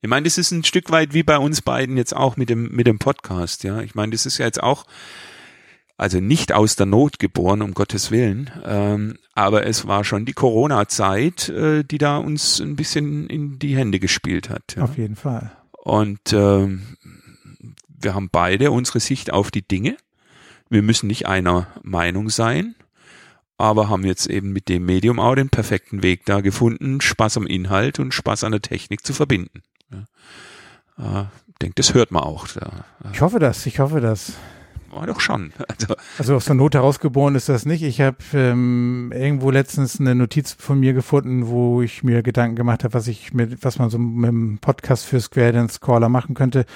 Ich 0.03 0.09
meine, 0.09 0.25
das 0.25 0.39
ist 0.39 0.51
ein 0.51 0.65
Stück 0.65 0.91
weit 0.91 1.13
wie 1.13 1.23
bei 1.23 1.39
uns 1.39 1.61
beiden 1.61 1.97
jetzt 1.97 2.17
auch 2.17 2.37
mit 2.37 2.49
dem, 2.49 2.71
mit 2.71 2.87
dem 2.87 2.99
Podcast, 2.99 3.65
ja. 3.65 3.81
Ich 3.81 3.95
meine, 3.95 4.13
das 4.13 4.25
ist 4.25 4.39
ja 4.39 4.47
jetzt 4.47 4.63
auch, 4.63 4.87
also 5.99 6.21
nicht 6.21 6.53
aus 6.53 6.77
der 6.77 6.87
Not 6.87 7.19
geboren, 7.19 7.61
um 7.61 7.75
Gottes 7.75 8.11
Willen, 8.11 8.51
ähm, 8.65 9.19
aber 9.35 9.67
es 9.67 9.87
war 9.87 10.05
schon 10.05 10.25
die 10.25 10.33
Corona-Zeit, 10.33 11.51
äh, 11.51 11.85
die 11.85 11.99
da 11.99 12.17
uns 12.17 12.61
ein 12.61 12.77
bisschen 12.77 13.29
in 13.29 13.59
die 13.59 13.77
Hände 13.77 14.01
gespielt 14.01 14.49
hat. 14.49 14.77
Ja. 14.77 14.85
Auf 14.85 14.97
jeden 14.97 15.17
Fall. 15.17 15.53
Und 15.73 16.33
äh, 16.33 16.69
wir 17.89 18.15
haben 18.15 18.31
beide 18.33 18.71
unsere 18.71 19.01
Sicht 19.01 19.31
auf 19.31 19.51
die 19.51 19.67
Dinge. 19.67 19.99
Wir 20.71 20.83
müssen 20.83 21.09
nicht 21.09 21.27
einer 21.27 21.67
Meinung 21.83 22.31
sein, 22.31 22.75
aber 23.59 23.91
haben 23.91 24.07
jetzt 24.07 24.29
eben 24.29 24.53
mit 24.53 24.71
dem 24.71 24.87
Medium 24.87 25.21
auch 25.21 25.35
den 25.35 25.51
perfekten 25.51 26.03
Weg 26.03 26.25
da 26.25 26.41
gefunden, 26.41 27.03
Spaß 27.03 27.37
am 27.37 27.47
Inhalt 27.47 27.99
und 27.99 28.15
Spaß 28.15 28.45
an 28.45 28.53
der 28.53 28.63
Technik 28.63 29.05
zu 29.05 29.13
verbinden. 29.13 29.63
Ja. 29.91 31.23
Äh, 31.23 31.25
denke, 31.61 31.75
das 31.77 31.95
hört 31.95 32.11
man 32.11 32.23
auch. 32.23 32.49
Da. 32.49 32.85
Ich 33.13 33.21
hoffe 33.21 33.39
das, 33.39 33.67
ich 33.67 33.79
hoffe 33.81 34.01
das. 34.01 34.33
War 34.91 35.07
doch 35.07 35.21
schon. 35.21 35.53
Also, 35.69 35.95
also 36.19 36.35
aus 36.35 36.45
der 36.47 36.57
Not 36.57 36.75
herausgeboren 36.75 37.37
ist 37.37 37.49
das 37.49 37.65
nicht. 37.65 37.83
Ich 37.83 38.01
habe 38.01 38.19
ähm, 38.35 39.13
irgendwo 39.15 39.51
letztens 39.51 40.01
eine 40.01 40.15
Notiz 40.15 40.53
von 40.53 40.81
mir 40.81 40.93
gefunden, 40.93 41.47
wo 41.47 41.81
ich 41.81 42.03
mir 42.03 42.23
Gedanken 42.23 42.57
gemacht 42.57 42.85
habe, 42.85 42.95
was 42.95 43.07
ich 43.07 43.33
mit, 43.33 43.65
was 43.65 43.79
man 43.79 43.89
so 43.89 43.99
mit 43.99 44.29
dem 44.29 44.59
Podcast 44.59 45.07
für 45.07 45.21
Square 45.21 45.53
Dance 45.53 45.79
Caller 45.81 46.09
machen 46.09 46.35
könnte. 46.35 46.67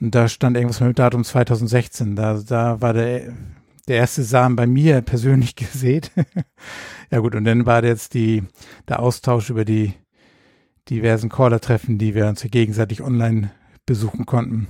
Und 0.00 0.14
da 0.14 0.28
stand 0.28 0.56
irgendwas 0.56 0.80
mit 0.80 0.90
dem 0.90 0.94
Datum 0.94 1.24
2016. 1.24 2.14
Da, 2.14 2.34
da 2.46 2.80
war 2.80 2.92
der, 2.92 3.32
der 3.88 3.96
erste 3.96 4.22
Samen 4.22 4.54
bei 4.54 4.66
mir 4.66 5.00
persönlich 5.02 5.56
gesät. 5.56 6.12
ja 7.10 7.18
gut, 7.18 7.34
und 7.34 7.44
dann 7.44 7.66
war 7.66 7.82
jetzt 7.82 8.14
die, 8.14 8.44
der 8.86 9.00
Austausch 9.00 9.50
über 9.50 9.64
die 9.64 9.94
diversen 10.90 11.28
Caller-Treffen, 11.28 11.98
die 11.98 12.14
wir 12.14 12.26
uns 12.26 12.42
gegenseitig 12.42 13.02
online 13.02 13.50
besuchen 13.86 14.26
konnten. 14.26 14.68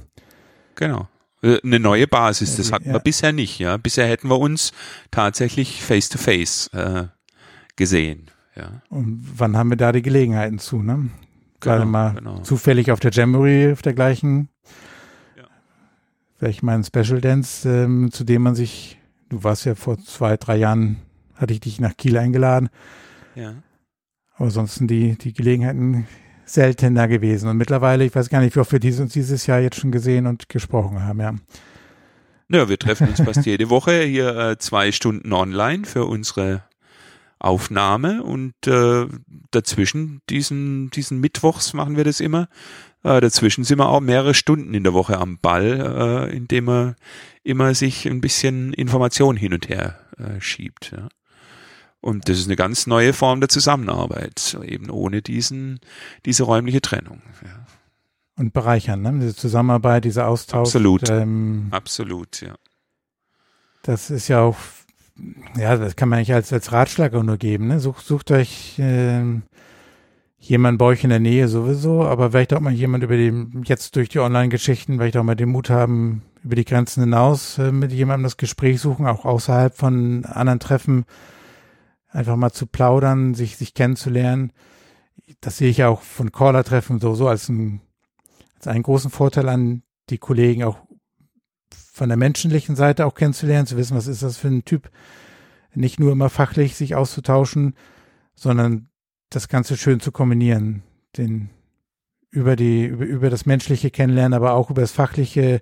Genau. 0.74 1.08
Äh, 1.42 1.58
eine 1.62 1.80
neue 1.80 2.06
Basis, 2.06 2.56
das 2.56 2.72
hatten 2.72 2.88
ja. 2.88 2.94
wir 2.94 3.00
bisher 3.00 3.32
nicht, 3.32 3.58
ja. 3.58 3.76
Bisher 3.76 4.06
hätten 4.06 4.28
wir 4.28 4.38
uns 4.38 4.72
tatsächlich 5.10 5.82
face 5.82 6.08
to 6.08 6.18
face 6.18 6.68
äh, 6.68 7.06
gesehen. 7.76 8.30
Ja. 8.56 8.82
Und 8.88 9.24
wann 9.36 9.56
haben 9.56 9.70
wir 9.70 9.76
da 9.76 9.92
die 9.92 10.02
Gelegenheiten 10.02 10.58
zu, 10.58 10.82
ne? 10.82 11.10
Gerade 11.60 11.80
genau, 11.80 11.90
mal 11.90 12.14
genau. 12.14 12.38
zufällig 12.40 12.90
auf 12.90 13.00
der 13.00 13.12
Jamboree 13.12 13.72
auf 13.72 13.82
der 13.82 13.94
gleichen, 13.94 14.48
ja. 15.36 15.44
vielleicht 16.36 16.62
mal 16.62 16.74
ein 16.74 16.84
Special 16.84 17.20
Dance, 17.20 17.68
ähm, 17.68 18.10
zu 18.10 18.24
dem 18.24 18.42
man 18.42 18.54
sich, 18.54 18.98
du 19.28 19.44
warst 19.44 19.64
ja 19.64 19.74
vor 19.74 19.98
zwei, 19.98 20.36
drei 20.36 20.56
Jahren, 20.56 20.98
hatte 21.36 21.54
ich 21.54 21.60
dich 21.60 21.80
nach 21.80 21.96
Kiel 21.96 22.18
eingeladen. 22.18 22.68
Ja. 23.36 23.54
Aber 24.36 24.50
sonst 24.50 24.76
sind 24.76 24.90
die, 24.90 25.16
die 25.16 25.32
Gelegenheiten 25.32 26.06
seltener 26.44 27.08
gewesen. 27.08 27.48
Und 27.48 27.56
mittlerweile, 27.56 28.04
ich 28.04 28.14
weiß 28.14 28.28
gar 28.28 28.40
nicht, 28.40 28.56
wie 28.56 28.60
oft 28.60 28.72
wir 28.72 28.80
dies, 28.80 29.00
uns 29.00 29.12
dieses 29.12 29.46
Jahr 29.46 29.60
jetzt 29.60 29.80
schon 29.80 29.92
gesehen 29.92 30.26
und 30.26 30.48
gesprochen 30.48 31.02
haben, 31.02 31.20
ja. 31.20 31.34
Ja, 32.48 32.68
wir 32.68 32.78
treffen 32.78 33.08
uns 33.08 33.22
fast 33.22 33.46
jede 33.46 33.70
Woche 33.70 34.02
hier 34.02 34.36
äh, 34.36 34.58
zwei 34.58 34.92
Stunden 34.92 35.32
online 35.32 35.84
für 35.84 36.04
unsere 36.04 36.64
Aufnahme 37.38 38.22
und 38.22 38.54
äh, 38.66 39.06
dazwischen 39.50 40.20
diesen 40.30 40.90
diesen 40.90 41.18
Mittwochs 41.20 41.72
machen 41.72 41.96
wir 41.96 42.04
das 42.04 42.20
immer. 42.20 42.48
Äh, 43.02 43.20
dazwischen 43.20 43.64
sind 43.64 43.78
wir 43.78 43.88
auch 43.88 44.00
mehrere 44.00 44.34
Stunden 44.34 44.74
in 44.74 44.84
der 44.84 44.92
Woche 44.92 45.18
am 45.18 45.38
Ball, 45.38 46.28
äh, 46.30 46.36
indem 46.36 46.68
er 46.68 46.96
immer 47.42 47.74
sich 47.74 48.06
ein 48.06 48.20
bisschen 48.20 48.72
Information 48.74 49.36
hin 49.36 49.54
und 49.54 49.68
her 49.68 49.98
äh, 50.18 50.40
schiebt. 50.40 50.92
Ja. 50.92 51.08
Und 52.02 52.28
das 52.28 52.38
ist 52.38 52.46
eine 52.46 52.56
ganz 52.56 52.86
neue 52.86 53.14
Form 53.14 53.40
der 53.40 53.48
Zusammenarbeit, 53.48 54.58
eben 54.62 54.90
ohne 54.90 55.22
diesen, 55.22 55.80
diese 56.26 56.42
räumliche 56.42 56.82
Trennung. 56.82 57.22
Ja. 57.42 57.66
Und 58.36 58.52
bereichern, 58.52 59.02
ne? 59.02 59.14
Diese 59.20 59.36
Zusammenarbeit, 59.36 60.04
dieser 60.04 60.26
Austausch. 60.26 60.68
Absolut. 60.68 61.08
Ähm, 61.08 61.68
Absolut, 61.70 62.40
ja. 62.42 62.56
Das 63.82 64.10
ist 64.10 64.28
ja 64.28 64.40
auch 64.40 64.56
ja, 65.56 65.76
das 65.76 65.96
kann 65.96 66.08
man 66.08 66.18
eigentlich 66.18 66.34
als, 66.34 66.52
als 66.52 66.72
Ratschlag 66.72 67.14
auch 67.14 67.22
nur 67.22 67.36
geben. 67.36 67.68
Ne? 67.68 67.80
Sucht, 67.80 68.04
sucht 68.04 68.30
euch 68.30 68.78
äh, 68.78 69.22
jemanden 70.38 70.78
bei 70.78 70.86
euch 70.86 71.04
in 71.04 71.10
der 71.10 71.20
Nähe 71.20 71.48
sowieso, 71.48 72.04
aber 72.04 72.30
vielleicht 72.30 72.52
auch 72.54 72.60
mal 72.60 72.72
jemand 72.72 73.04
über 73.04 73.16
die, 73.16 73.32
jetzt 73.64 73.96
durch 73.96 74.08
die 74.08 74.18
Online-Geschichten, 74.18 74.98
vielleicht 74.98 75.16
auch 75.16 75.22
mal 75.22 75.34
den 75.34 75.50
Mut 75.50 75.70
haben, 75.70 76.22
über 76.42 76.56
die 76.56 76.64
Grenzen 76.64 77.02
hinaus 77.02 77.58
äh, 77.58 77.70
mit 77.70 77.92
jemandem 77.92 78.24
das 78.24 78.36
Gespräch 78.36 78.80
suchen, 78.80 79.06
auch 79.06 79.24
außerhalb 79.24 79.76
von 79.76 80.24
anderen 80.24 80.58
Treffen, 80.58 81.04
einfach 82.12 82.36
mal 82.36 82.52
zu 82.52 82.66
plaudern, 82.66 83.34
sich, 83.34 83.56
sich 83.56 83.74
kennenzulernen. 83.74 84.52
Das 85.40 85.56
sehe 85.56 85.70
ich 85.70 85.78
ja 85.78 85.88
auch 85.88 86.02
von 86.02 86.30
Caller-Treffen 86.30 87.00
so, 87.00 87.26
als, 87.26 87.48
ein, 87.48 87.80
als 88.56 88.68
einen 88.68 88.82
großen 88.82 89.10
Vorteil 89.10 89.48
an 89.48 89.82
die 90.10 90.18
Kollegen 90.18 90.62
auch 90.62 90.78
von 91.92 92.08
der 92.08 92.18
menschlichen 92.18 92.76
Seite 92.76 93.06
auch 93.06 93.14
kennenzulernen, 93.14 93.66
zu 93.66 93.76
wissen, 93.76 93.96
was 93.96 94.06
ist 94.06 94.22
das 94.22 94.36
für 94.36 94.48
ein 94.48 94.64
Typ, 94.64 94.90
nicht 95.74 96.00
nur 96.00 96.12
immer 96.12 96.30
fachlich 96.30 96.76
sich 96.76 96.94
auszutauschen, 96.94 97.74
sondern 98.34 98.88
das 99.30 99.48
Ganze 99.48 99.76
schön 99.76 100.00
zu 100.00 100.12
kombinieren, 100.12 100.82
den 101.16 101.50
über 102.30 102.56
die 102.56 102.84
über, 102.86 103.04
über 103.04 103.30
das 103.30 103.46
menschliche 103.46 103.90
Kennenlernen, 103.90 104.34
aber 104.34 104.54
auch 104.54 104.70
über 104.70 104.80
das 104.80 104.92
fachliche 104.92 105.60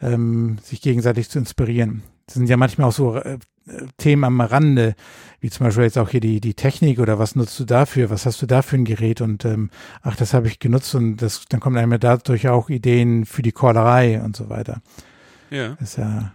ähm, 0.00 0.58
sich 0.62 0.82
gegenseitig 0.82 1.28
zu 1.30 1.38
inspirieren. 1.38 2.02
Das 2.26 2.34
sind 2.34 2.48
ja 2.48 2.56
manchmal 2.56 2.88
auch 2.88 2.92
so 2.92 3.16
äh, 3.16 3.38
Themen 3.96 4.24
am 4.24 4.40
Rande, 4.40 4.94
wie 5.40 5.50
zum 5.50 5.66
Beispiel 5.66 5.84
jetzt 5.84 5.98
auch 5.98 6.08
hier 6.08 6.20
die 6.20 6.40
die 6.40 6.54
Technik 6.54 6.98
oder 6.98 7.18
was 7.18 7.36
nutzt 7.36 7.58
du 7.60 7.64
dafür, 7.64 8.10
was 8.10 8.26
hast 8.26 8.42
du 8.42 8.46
da 8.46 8.62
für 8.62 8.76
ein 8.76 8.84
Gerät 8.84 9.20
und 9.20 9.44
ähm, 9.44 9.70
ach 10.02 10.16
das 10.16 10.34
habe 10.34 10.48
ich 10.48 10.58
genutzt 10.58 10.94
und 10.94 11.18
das 11.18 11.44
dann 11.48 11.60
kommen 11.60 11.76
einem 11.76 11.92
ja 11.92 11.98
dadurch 11.98 12.48
auch 12.48 12.70
Ideen 12.70 13.24
für 13.24 13.42
die 13.42 13.52
Callerei 13.52 14.20
und 14.22 14.36
so 14.36 14.48
weiter. 14.48 14.82
Ja. 15.50 15.76
Das 15.78 15.90
ist 15.90 15.96
ja 15.98 16.32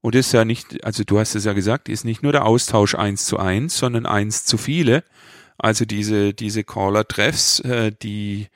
Und 0.00 0.14
ist 0.14 0.32
ja 0.32 0.44
nicht, 0.44 0.84
also 0.84 1.04
du 1.04 1.18
hast 1.18 1.34
es 1.34 1.44
ja 1.44 1.52
gesagt, 1.52 1.88
ist 1.88 2.04
nicht 2.04 2.22
nur 2.22 2.32
der 2.32 2.46
Austausch 2.46 2.94
eins 2.94 3.26
zu 3.26 3.38
eins, 3.38 3.78
sondern 3.78 4.06
eins 4.06 4.44
zu 4.44 4.56
viele. 4.56 5.04
Also 5.58 5.84
diese, 5.84 6.34
diese 6.34 6.62
Caller-Treffs, 6.62 7.60
äh, 7.60 7.92
die, 7.92 8.46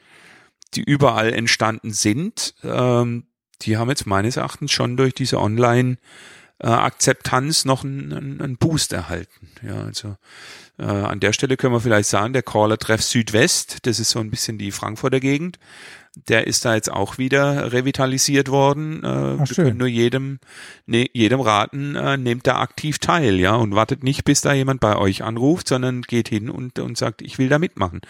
die 0.75 0.83
überall 0.83 1.33
entstanden 1.33 1.93
sind, 1.93 2.55
ähm, 2.63 3.25
die 3.67 3.77
haben 3.77 3.89
jetzt 3.89 4.07
meines 4.07 4.37
Erachtens 4.37 4.73
schon 4.73 4.97
durch 4.97 5.15
diese 5.15 5.41
Online- 5.41 5.99
Akzeptanz 6.65 7.65
noch 7.65 7.83
einen, 7.83 8.41
einen 8.41 8.57
Boost 8.57 8.93
erhalten. 8.93 9.49
Ja, 9.67 9.83
also 9.83 10.17
äh, 10.79 10.85
an 10.85 11.19
der 11.19 11.33
Stelle 11.33 11.57
können 11.57 11.75
wir 11.75 11.81
vielleicht 11.81 12.09
sagen, 12.09 12.33
der 12.33 12.45
Caller-Treff 12.45 13.03
Südwest, 13.03 13.85
das 13.85 13.99
ist 13.99 14.11
so 14.11 14.21
ein 14.21 14.31
bisschen 14.31 14.59
die 14.59 14.71
Frankfurter 14.71 15.19
Gegend, 15.19 15.59
der 16.29 16.47
ist 16.47 16.65
da 16.65 16.75
jetzt 16.75 16.93
auch 16.93 17.19
wieder 17.19 17.73
revitalisiert 17.73 18.49
worden. 18.49 19.03
Äh, 19.03 19.07
Ach, 19.07 19.49
wir 19.49 19.57
können 19.57 19.77
nur 19.77 19.89
jedem, 19.89 20.39
ne, 20.87 21.09
jedem 21.13 21.41
raten, 21.41 21.97
äh, 21.97 22.17
nehmt 22.17 22.47
da 22.47 22.61
aktiv 22.61 22.99
teil, 22.99 23.41
ja, 23.41 23.55
und 23.57 23.75
wartet 23.75 24.05
nicht, 24.05 24.25
bis 24.25 24.41
da 24.41 24.53
jemand 24.53 24.81
bei 24.81 24.97
euch 24.97 25.25
anruft, 25.25 25.67
sondern 25.67 26.03
geht 26.03 26.29
hin 26.29 26.49
und, 26.49 26.79
und 26.79 26.97
sagt, 26.97 27.23
ich 27.23 27.39
will 27.39 27.49
da 27.49 27.59
mitmachen. 27.59 28.03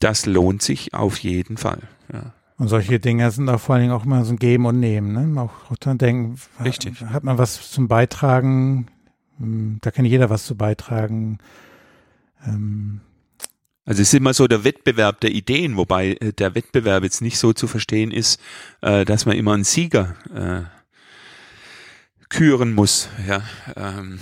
Das 0.00 0.26
lohnt 0.26 0.60
sich 0.60 0.92
auf 0.92 1.18
jeden 1.18 1.56
Fall. 1.56 1.80
Ja. 2.12 2.34
Und 2.58 2.68
solche 2.68 2.98
Dinge 2.98 3.30
sind 3.30 3.48
auch 3.48 3.60
vor 3.60 3.74
allen 3.74 3.82
Dingen 3.82 3.94
auch 3.94 4.04
immer 4.04 4.24
so 4.24 4.32
ein 4.32 4.38
Geben 4.38 4.64
und 4.66 4.80
Nehmen, 4.80 5.12
ne? 5.12 5.40
Auch, 5.40 5.70
auch 5.70 5.76
dann 5.78 5.98
denken, 5.98 6.38
Richtig. 6.64 7.02
hat 7.02 7.22
man 7.22 7.36
was 7.38 7.70
zum 7.70 7.86
Beitragen, 7.88 8.88
Hm, 9.38 9.78
da 9.82 9.90
kann 9.90 10.04
jeder 10.04 10.30
was 10.30 10.46
zu 10.46 10.56
beitragen. 10.56 11.38
Ähm, 12.46 13.00
Also 13.84 14.02
es 14.02 14.08
ist 14.08 14.14
immer 14.14 14.34
so 14.34 14.48
der 14.48 14.64
Wettbewerb 14.64 15.20
der 15.20 15.30
Ideen, 15.30 15.76
wobei 15.76 16.12
äh, 16.20 16.32
der 16.32 16.54
Wettbewerb 16.54 17.04
jetzt 17.04 17.22
nicht 17.22 17.38
so 17.38 17.52
zu 17.52 17.66
verstehen 17.66 18.10
ist, 18.10 18.40
äh, 18.80 19.04
dass 19.04 19.26
man 19.26 19.36
immer 19.36 19.52
einen 19.54 19.64
Sieger 19.64 20.16
äh, 20.34 20.62
küren 22.28 22.72
muss. 22.74 23.08
Ja, 23.28 23.42
ähm, 23.76 24.18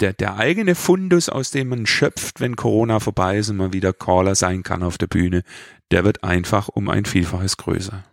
der, 0.00 0.12
der 0.12 0.36
eigene 0.36 0.74
Fundus, 0.74 1.28
aus 1.28 1.50
dem 1.50 1.68
man 1.68 1.86
schöpft, 1.86 2.40
wenn 2.40 2.56
Corona 2.56 3.00
vorbei 3.00 3.38
ist 3.38 3.50
und 3.50 3.56
man 3.56 3.72
wieder 3.72 3.92
Caller 3.92 4.34
sein 4.34 4.62
kann 4.62 4.82
auf 4.82 4.98
der 4.98 5.06
Bühne, 5.06 5.42
der 5.90 6.04
wird 6.04 6.22
einfach 6.22 6.68
um 6.68 6.88
ein 6.88 7.04
Vielfaches 7.04 7.56
größer. 7.56 8.04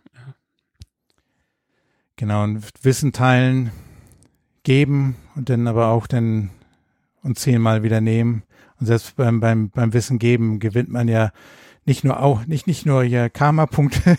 genau, 2.16 2.44
und 2.44 2.64
Wissen 2.82 3.12
teilen, 3.12 3.70
geben 4.62 5.16
und 5.36 5.48
dann 5.48 5.68
aber 5.68 5.88
auch 5.88 6.06
dann 6.06 6.50
und 7.22 7.38
zehnmal 7.38 7.82
wieder 7.82 8.00
nehmen. 8.00 8.42
Und 8.80 8.86
selbst 8.86 9.16
beim, 9.16 9.40
beim, 9.40 9.70
beim 9.70 9.92
Wissen 9.92 10.18
geben 10.18 10.58
gewinnt 10.58 10.90
man 10.90 11.08
ja 11.08 11.30
nicht 11.84 12.02
nur 12.02 12.20
auch, 12.20 12.46
nicht, 12.46 12.66
nicht 12.66 12.84
nur 12.84 13.04
hier 13.04 13.30
Karma-Punkte, 13.30 14.18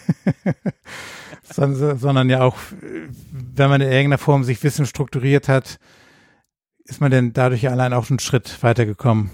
sondern, 1.43 1.99
sondern 1.99 2.30
ja 2.30 2.41
auch, 2.41 2.56
wenn 3.32 3.69
man 3.69 3.82
in 3.82 3.91
irgendeiner 3.91 4.17
Form 4.17 4.43
sich 4.43 4.63
Wissen 4.63 4.86
strukturiert 4.86 5.49
hat, 5.49 5.80
ist 6.88 7.02
man 7.02 7.12
denn 7.12 7.34
dadurch 7.34 7.69
allein 7.69 7.93
auch 7.93 8.10
einen 8.10 8.19
Schritt 8.19 8.63
weitergekommen 8.63 9.30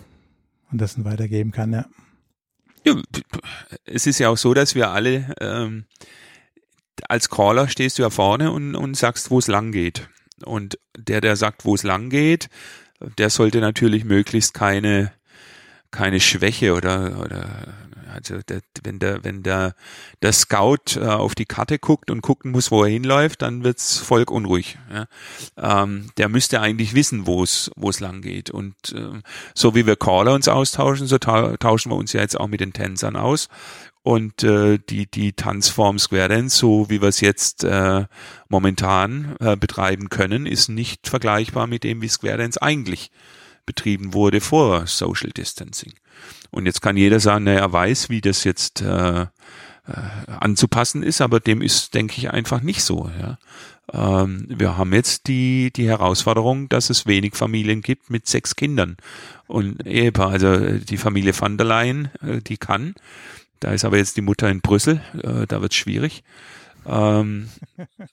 und 0.71 0.81
das 0.81 0.95
dann 0.95 1.05
weitergeben 1.05 1.51
kann, 1.51 1.71
ja. 1.71 1.85
Ja, 2.85 2.95
es 3.85 4.07
ist 4.07 4.19
ja 4.19 4.27
auch 4.27 4.37
so, 4.37 4.53
dass 4.53 4.75
wir 4.75 4.89
alle 4.89 5.33
ähm, 5.39 5.85
als 7.07 7.29
Caller 7.29 7.69
stehst 7.69 7.97
du 7.97 8.03
ja 8.03 8.09
vorne 8.09 8.51
und, 8.51 8.75
und 8.75 8.97
sagst, 8.97 9.31
wo 9.31 9.39
es 9.39 9.47
lang 9.47 9.71
geht. 9.71 10.09
Und 10.43 10.77
der, 10.97 11.21
der 11.21 11.37
sagt, 11.37 11.63
wo 11.63 11.75
es 11.75 11.83
lang 11.83 12.09
geht, 12.09 12.49
der 13.17 13.29
sollte 13.29 13.59
natürlich 13.59 14.03
möglichst 14.03 14.53
keine 14.53 15.13
keine 15.91 16.19
Schwäche 16.19 16.73
oder 16.73 17.21
oder 17.23 17.73
also 18.13 18.39
der, 18.41 18.61
wenn 18.83 18.99
der 18.99 19.23
wenn 19.23 19.43
der 19.43 19.75
der 20.21 20.33
Scout 20.33 20.97
äh, 20.97 21.05
auf 21.05 21.35
die 21.35 21.45
Karte 21.45 21.79
guckt 21.79 22.11
und 22.11 22.21
gucken 22.21 22.51
muss, 22.51 22.71
wo 22.71 22.83
er 22.83 22.89
hinläuft, 22.89 23.41
dann 23.41 23.63
wird's 23.63 23.97
Volk 23.97 24.31
unruhig. 24.31 24.77
Ja. 24.91 25.07
Ähm, 25.57 26.09
der 26.17 26.29
müsste 26.29 26.61
eigentlich 26.61 26.93
wissen, 26.93 27.25
wo 27.25 27.43
es 27.43 27.71
wo 27.75 27.89
es 27.89 27.99
lang 27.99 28.21
geht. 28.21 28.49
Und 28.49 28.75
äh, 28.93 29.21
so 29.53 29.75
wie 29.75 29.85
wir 29.85 29.95
Caller 29.95 30.33
uns 30.33 30.47
austauschen, 30.47 31.07
so 31.07 31.17
ta 31.17 31.57
tauschen 31.57 31.91
wir 31.91 31.95
uns 31.95 32.13
ja 32.13 32.21
jetzt 32.21 32.39
auch 32.39 32.47
mit 32.47 32.61
den 32.61 32.73
Tänzern 32.73 33.15
aus. 33.15 33.49
Und 34.03 34.43
äh, 34.43 34.79
die, 34.89 35.09
die 35.09 35.31
Tanzform 35.31 35.97
Square 35.97 36.27
Dance, 36.27 36.57
so 36.57 36.89
wie 36.89 37.01
wir 37.01 37.07
es 37.07 37.21
jetzt 37.21 37.63
äh, 37.63 38.05
momentan 38.49 39.37
äh, 39.39 39.55
betreiben 39.55 40.09
können, 40.09 40.45
ist 40.45 40.67
nicht 40.67 41.07
vergleichbar 41.07 41.67
mit 41.67 41.85
dem, 41.85 42.01
wie 42.01 42.09
Square 42.09 42.37
Dance 42.37 42.61
eigentlich 42.61 43.11
betrieben 43.65 44.13
wurde 44.13 44.41
vor 44.41 44.87
Social 44.87 45.29
Distancing. 45.29 45.93
Und 46.53 46.67
jetzt 46.67 46.81
kann 46.81 46.97
jeder 46.97 47.19
sagen, 47.19 47.45
na, 47.45 47.51
er 47.51 47.73
weiß, 47.73 48.09
wie 48.09 48.21
das 48.21 48.43
jetzt 48.43 48.81
äh, 48.81 49.21
äh, 49.21 49.27
anzupassen 50.39 51.03
ist, 51.03 51.19
aber 51.19 51.39
dem 51.39 51.61
ist, 51.61 51.93
denke 51.93 52.17
ich, 52.17 52.29
einfach 52.29 52.61
nicht 52.61 52.83
so. 52.83 53.09
Ja. 53.19 53.37
Ähm, 53.91 54.45
wir 54.47 54.77
haben 54.77 54.93
jetzt 54.93 55.27
die, 55.27 55.71
die 55.75 55.87
Herausforderung, 55.87 56.69
dass 56.69 56.89
es 56.89 57.05
wenig 57.05 57.35
Familien 57.35 57.81
gibt 57.81 58.09
mit 58.09 58.27
sechs 58.27 58.55
Kindern 58.55 58.97
und 59.47 59.85
Ehepaar. 59.85 60.29
Also 60.29 60.77
die 60.77 60.97
Familie 60.97 61.33
van 61.37 61.57
der 61.57 61.67
Leyen, 61.67 62.09
äh, 62.21 62.39
die 62.41 62.57
kann. 62.57 62.95
Da 63.59 63.71
ist 63.71 63.83
aber 63.83 63.97
jetzt 63.97 64.15
die 64.15 64.21
Mutter 64.21 64.49
in 64.49 64.61
Brüssel, 64.61 65.01
äh, 65.21 65.47
da 65.47 65.61
wird 65.61 65.71
es 65.71 65.77
schwierig. 65.77 66.23
Ähm, 66.85 67.49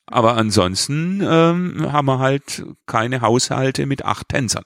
aber 0.07 0.37
ansonsten 0.37 1.21
ähm, 1.23 1.93
haben 1.93 2.07
wir 2.07 2.21
halt 2.21 2.65
keine 2.87 3.21
Haushalte 3.21 3.85
mit 3.85 4.05
acht 4.05 4.29
Tänzern. 4.29 4.65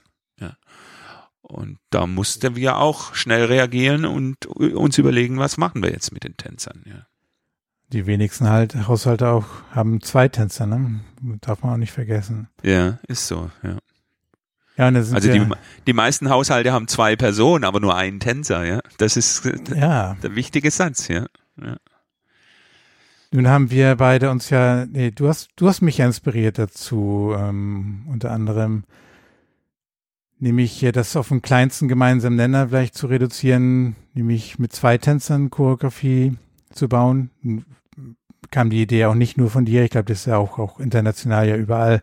Und 1.45 1.79
da 1.91 2.07
mussten 2.07 2.57
wir 2.57 2.79
auch 2.79 3.15
schnell 3.15 3.45
reagieren 3.45 4.07
und 4.07 4.47
uns 4.47 4.97
überlegen, 4.97 5.39
was 5.39 5.59
machen 5.59 5.83
wir 5.83 5.91
jetzt 5.91 6.11
mit 6.11 6.25
den 6.25 6.39
Tänzern. 6.39 6.83
Ja. 6.87 7.07
Die 7.93 8.07
wenigsten 8.07 8.49
halt 8.49 8.89
Haushalte 8.89 9.29
auch 9.29 9.47
haben 9.71 10.01
zwei 10.01 10.29
Tänzer, 10.29 10.67
ne? 10.67 11.01
Darf 11.43 11.63
man 11.63 11.75
auch 11.75 11.77
nicht 11.77 11.93
vergessen. 11.93 12.49
Ja, 12.63 12.99
ist 13.07 13.27
so, 13.27 13.51
ja. 13.63 13.77
Ja, 14.77 14.87
Also 14.87 15.17
ja, 15.17 15.45
die, 15.45 15.53
die 15.87 15.93
meisten 15.93 16.31
Haushalte 16.31 16.73
haben 16.73 16.89
zwei 16.89 17.15
Personen, 17.15 17.63
aber 17.63 17.79
nur 17.79 17.95
einen 17.95 18.21
Tänzer, 18.21 18.65
ja. 18.65 18.81
Das 18.99 19.17
ist 19.17 19.45
ja, 19.73 20.15
der 20.15 20.35
wichtige 20.35 20.71
Satz, 20.71 21.09
ja. 21.09 21.27
ja. 21.63 21.77
nun 23.31 23.47
haben 23.49 23.71
wir 23.71 23.97
beide 23.97 24.31
uns 24.31 24.51
ja, 24.51 24.87
nee, 24.87 25.13
du 25.13 25.29
hast, 25.29 25.51
du 25.57 25.69
hast 25.69 25.83
mich 25.83 25.99
ja 25.99 26.07
inspiriert 26.07 26.59
dazu, 26.59 27.35
ähm, 27.39 28.07
unter 28.09 28.33
anderem, 28.33 28.85
nämlich 30.39 30.87
das 30.93 31.17
auf 31.17 31.29
den 31.29 31.43
kleinsten 31.43 31.89
gemeinsamen 31.89 32.37
Nenner 32.37 32.69
vielleicht 32.69 32.95
zu 32.95 33.07
reduzieren, 33.07 33.97
nämlich 34.15 34.59
mit 34.59 34.73
zwei 34.73 34.99
Tänzern 34.99 35.51
Choreografie 35.51 36.37
zu 36.73 36.89
bauen. 36.89 37.31
Kam 38.51 38.71
die 38.71 38.83
Idee 38.83 39.07
auch 39.07 39.15
nicht 39.15 39.39
nur 39.39 39.51
von 39.51 39.65
dir, 39.65 39.85
ich 39.85 39.91
glaube, 39.91 40.07
das 40.07 40.21
ist 40.21 40.27
ja 40.27 40.37
auch, 40.37 40.59
auch 40.59 40.81
international 40.81 41.49
ja 41.49 41.57
überall 41.57 42.03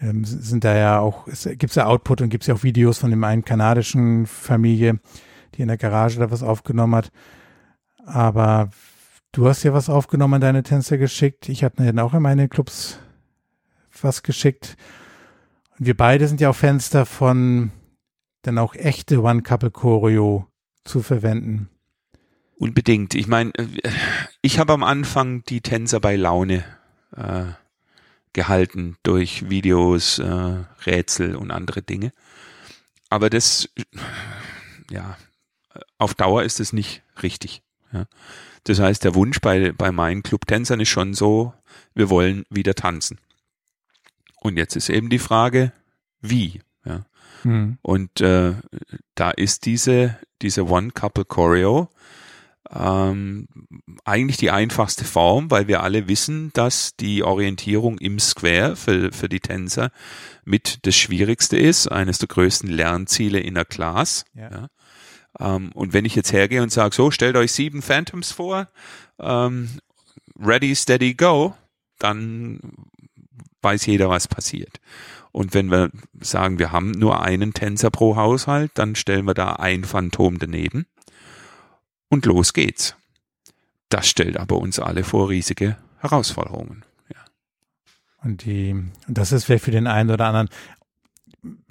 ähm, 0.00 0.24
sind 0.24 0.64
da 0.64 0.76
ja 0.76 0.98
auch, 0.98 1.26
es 1.28 1.48
gibt's 1.58 1.76
ja 1.76 1.86
Output 1.86 2.20
und 2.20 2.28
gibt's 2.28 2.46
ja 2.46 2.54
auch 2.54 2.62
Videos 2.62 2.98
von 2.98 3.10
dem 3.10 3.24
einen 3.24 3.44
kanadischen 3.44 4.26
Familie, 4.26 4.98
die 5.54 5.62
in 5.62 5.68
der 5.68 5.76
Garage 5.76 6.18
da 6.18 6.30
was 6.30 6.42
aufgenommen 6.42 6.96
hat. 6.96 7.10
Aber 8.04 8.70
du 9.32 9.48
hast 9.48 9.62
ja 9.62 9.72
was 9.72 9.88
aufgenommen, 9.88 10.34
an 10.34 10.40
deine 10.40 10.62
Tänzer 10.62 10.98
geschickt. 10.98 11.48
Ich 11.48 11.64
habe 11.64 11.76
dann 11.76 11.98
auch 11.98 12.14
in 12.14 12.22
meine 12.22 12.48
Clubs 12.48 12.98
was 14.02 14.22
geschickt. 14.22 14.76
Und 15.78 15.86
wir 15.86 15.96
beide 15.96 16.28
sind 16.28 16.40
ja 16.40 16.50
auch 16.50 16.56
Fans 16.56 16.90
davon, 16.90 17.72
dann 18.42 18.58
auch 18.58 18.74
echte 18.74 19.22
One-Couple-Choreo 19.22 20.46
zu 20.84 21.02
verwenden. 21.02 21.68
Unbedingt. 22.56 23.14
Ich 23.14 23.26
meine, 23.26 23.52
ich 24.42 24.58
habe 24.58 24.72
am 24.72 24.84
Anfang 24.84 25.42
die 25.44 25.60
Tänzer 25.60 26.00
bei 26.00 26.16
Laune 26.16 26.64
äh, 27.16 27.46
gehalten 28.32 28.96
durch 29.02 29.48
Videos, 29.50 30.18
äh, 30.18 30.64
Rätsel 30.86 31.36
und 31.36 31.50
andere 31.50 31.82
Dinge. 31.82 32.12
Aber 33.10 33.30
das, 33.30 33.68
ja, 34.90 35.16
auf 35.98 36.14
Dauer 36.14 36.42
ist 36.42 36.60
es 36.60 36.72
nicht 36.72 37.02
richtig. 37.22 37.62
Ja. 37.92 38.06
Das 38.64 38.78
heißt, 38.78 39.04
der 39.04 39.14
Wunsch 39.14 39.40
bei, 39.40 39.72
bei 39.72 39.92
meinen 39.92 40.22
Clubtänzern 40.22 40.80
ist 40.80 40.88
schon 40.88 41.14
so, 41.14 41.54
wir 41.94 42.10
wollen 42.10 42.44
wieder 42.50 42.74
tanzen. 42.74 43.18
Und 44.44 44.58
jetzt 44.58 44.76
ist 44.76 44.90
eben 44.90 45.08
die 45.08 45.18
Frage, 45.18 45.72
wie? 46.20 46.60
Ja. 46.84 47.06
Mhm. 47.44 47.78
Und 47.80 48.20
äh, 48.20 48.52
da 49.14 49.30
ist 49.30 49.64
diese, 49.64 50.18
diese 50.42 50.66
One-Couple 50.66 51.24
ähm, 52.70 53.48
eigentlich 54.04 54.36
die 54.36 54.50
einfachste 54.50 55.06
Form, 55.06 55.50
weil 55.50 55.66
wir 55.66 55.82
alle 55.82 56.08
wissen, 56.08 56.50
dass 56.52 56.94
die 56.96 57.22
Orientierung 57.22 57.96
im 57.98 58.18
Square 58.18 58.76
für, 58.76 59.12
für 59.12 59.30
die 59.30 59.40
Tänzer 59.40 59.90
mit 60.44 60.86
das 60.86 60.94
Schwierigste 60.94 61.56
ist, 61.56 61.88
eines 61.88 62.18
der 62.18 62.28
größten 62.28 62.68
Lernziele 62.68 63.40
in 63.40 63.54
der 63.54 63.64
Class. 63.64 64.26
Ja. 64.34 64.50
ja. 64.50 64.68
Ähm, 65.40 65.72
und 65.72 65.94
wenn 65.94 66.04
ich 66.04 66.14
jetzt 66.14 66.34
hergehe 66.34 66.62
und 66.62 66.70
sage, 66.70 66.94
so, 66.94 67.10
stellt 67.10 67.36
euch 67.36 67.52
sieben 67.52 67.80
Phantoms 67.80 68.30
vor, 68.30 68.68
ähm, 69.18 69.70
ready, 70.38 70.74
steady, 70.74 71.14
go, 71.14 71.54
dann 71.98 72.60
weiß 73.64 73.86
jeder, 73.86 74.08
was 74.08 74.28
passiert. 74.28 74.80
Und 75.32 75.54
wenn 75.54 75.70
wir 75.70 75.90
sagen, 76.20 76.58
wir 76.58 76.70
haben 76.70 76.92
nur 76.92 77.22
einen 77.22 77.54
Tänzer 77.54 77.90
pro 77.90 78.14
Haushalt, 78.14 78.70
dann 78.74 78.94
stellen 78.94 79.26
wir 79.26 79.34
da 79.34 79.54
ein 79.54 79.82
Phantom 79.82 80.38
daneben 80.38 80.86
und 82.08 82.26
los 82.26 82.52
geht's. 82.52 82.94
Das 83.88 84.06
stellt 84.06 84.36
aber 84.36 84.58
uns 84.58 84.78
alle 84.78 85.02
vor 85.02 85.28
riesige 85.28 85.76
Herausforderungen. 85.98 86.84
Ja. 87.08 87.16
Und 88.22 88.44
die, 88.44 88.76
das 89.08 89.32
ist 89.32 89.44
vielleicht 89.44 89.64
für 89.64 89.70
den 89.70 89.86
einen 89.86 90.10
oder 90.10 90.26
anderen, 90.26 90.48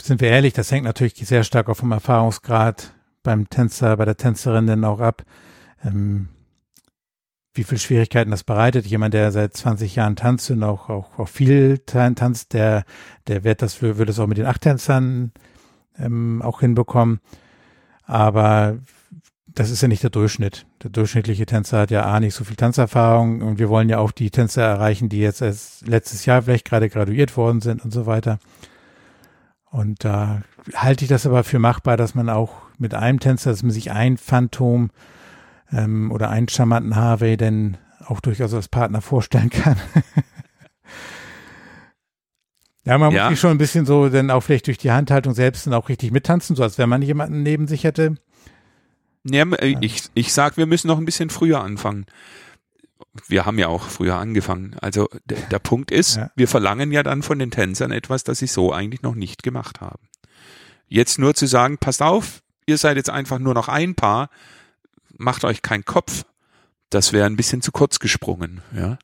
sind 0.01 0.21
wir 0.21 0.29
ehrlich, 0.29 0.53
das 0.53 0.71
hängt 0.71 0.84
natürlich 0.84 1.15
sehr 1.15 1.43
stark 1.43 1.69
auf 1.69 1.79
dem 1.79 1.91
Erfahrungsgrad 1.91 2.93
beim 3.23 3.49
Tänzer, 3.49 3.97
bei 3.97 4.06
der 4.06 4.17
Tänzerin 4.17 4.67
dann 4.67 4.84
auch 4.84 4.99
ab. 4.99 5.23
Ähm, 5.84 6.29
wie 7.53 7.63
viel 7.63 7.77
Schwierigkeiten 7.77 8.31
das 8.31 8.43
bereitet. 8.43 8.85
Jemand, 8.85 9.13
der 9.13 9.31
seit 9.31 9.55
20 9.55 9.95
Jahren 9.95 10.15
tanzt 10.15 10.49
und 10.51 10.63
auch, 10.63 10.89
auch, 10.89 11.19
auch 11.19 11.27
viel 11.27 11.79
tanzt, 11.79 12.53
der, 12.53 12.83
der 13.27 13.43
wird 13.43 13.61
das, 13.61 13.81
würde 13.81 14.11
es 14.11 14.19
auch 14.19 14.27
mit 14.27 14.37
den 14.37 14.45
Achttänzern 14.45 15.31
ähm, 15.97 16.41
auch 16.41 16.61
hinbekommen. 16.61 17.19
Aber 18.05 18.77
das 19.47 19.69
ist 19.69 19.81
ja 19.81 19.87
nicht 19.87 20.03
der 20.03 20.09
Durchschnitt. 20.09 20.65
Der 20.81 20.89
durchschnittliche 20.89 21.45
Tänzer 21.45 21.81
hat 21.81 21.91
ja 21.91 22.05
A 22.05 22.19
nicht 22.19 22.33
so 22.33 22.43
viel 22.43 22.55
Tanzerfahrung 22.55 23.41
und 23.41 23.59
wir 23.59 23.69
wollen 23.69 23.89
ja 23.89 23.99
auch 23.99 24.11
die 24.11 24.31
Tänzer 24.31 24.63
erreichen, 24.63 25.09
die 25.09 25.19
jetzt 25.19 25.41
erst 25.41 25.87
letztes 25.87 26.25
Jahr 26.25 26.41
vielleicht 26.41 26.65
gerade 26.65 26.89
graduiert 26.89 27.37
worden 27.37 27.61
sind 27.61 27.83
und 27.85 27.91
so 27.91 28.05
weiter. 28.05 28.39
Und 29.69 30.03
da 30.03 30.41
halte 30.75 31.05
ich 31.05 31.09
das 31.09 31.25
aber 31.25 31.43
für 31.43 31.59
machbar, 31.59 31.97
dass 31.97 32.15
man 32.15 32.29
auch 32.29 32.53
mit 32.77 32.93
einem 32.93 33.19
Tänzer, 33.19 33.51
dass 33.51 33.63
man 33.63 33.71
sich 33.71 33.91
ein 33.91 34.17
Phantom 34.17 34.89
ähm, 35.73 36.12
oder 36.12 36.29
einen 36.29 36.47
charmanten 36.47 36.95
Harvey 36.95 37.38
denn 37.38 37.77
auch 38.05 38.19
durchaus 38.19 38.53
als 38.53 38.67
Partner 38.67 39.01
vorstellen 39.01 39.49
kann. 39.49 39.77
ja, 42.86 42.97
man 42.97 43.12
ja. 43.12 43.23
muss 43.23 43.31
sich 43.31 43.39
schon 43.39 43.51
ein 43.51 43.57
bisschen 43.57 43.86
so 43.86 44.09
dann 44.09 44.31
auch 44.31 44.41
vielleicht 44.41 44.67
durch 44.67 44.77
die 44.77 44.91
Handhaltung 44.91 45.33
selbst 45.33 45.65
dann 45.65 45.73
auch 45.73 45.89
richtig 45.89 46.12
mittanzen, 46.12 46.55
so 46.55 46.63
als 46.63 46.77
wenn 46.77 46.89
man 46.89 47.01
jemanden 47.01 47.43
neben 47.43 47.67
sich 47.67 47.83
hätte. 47.83 48.15
Ja, 49.23 49.45
ich, 49.62 50.03
ich 50.13 50.33
sag, 50.33 50.57
wir 50.57 50.65
müssen 50.65 50.88
noch 50.88 50.97
ein 50.97 51.05
bisschen 51.05 51.29
früher 51.29 51.62
anfangen. 51.62 52.05
Wir 53.27 53.45
haben 53.45 53.57
ja 53.57 53.67
auch 53.67 53.83
früher 53.83 54.15
angefangen. 54.15 54.75
Also 54.81 55.07
der, 55.25 55.38
der 55.49 55.59
Punkt 55.59 55.91
ist, 55.91 56.17
ja. 56.17 56.31
wir 56.36 56.47
verlangen 56.47 56.91
ja 56.91 57.03
dann 57.03 57.23
von 57.23 57.39
den 57.39 57.51
Tänzern 57.51 57.91
etwas, 57.91 58.23
das 58.23 58.39
sie 58.39 58.47
so 58.47 58.73
eigentlich 58.73 59.01
noch 59.01 59.15
nicht 59.15 59.43
gemacht 59.43 59.81
haben. 59.81 60.09
Jetzt 60.88 61.19
nur 61.19 61.36
zu 61.36 61.45
sagen, 61.45 61.77
passt 61.77 62.01
auf, 62.01 62.41
ihr 62.65 62.77
seid 62.77 62.97
jetzt 62.97 63.09
einfach 63.09 63.39
nur 63.39 63.53
noch 63.53 63.69
ein 63.69 63.95
Paar, 63.95 64.29
macht 65.23 65.43
euch 65.45 65.62
keinen 65.62 65.86
Kopf. 65.86 66.25
Das 66.89 67.12
wäre 67.12 67.25
ein 67.25 67.36
bisschen 67.36 67.63
zu 67.63 67.71
kurz 67.71 67.97
gesprungen, 67.97 68.62
ja. 68.75 68.99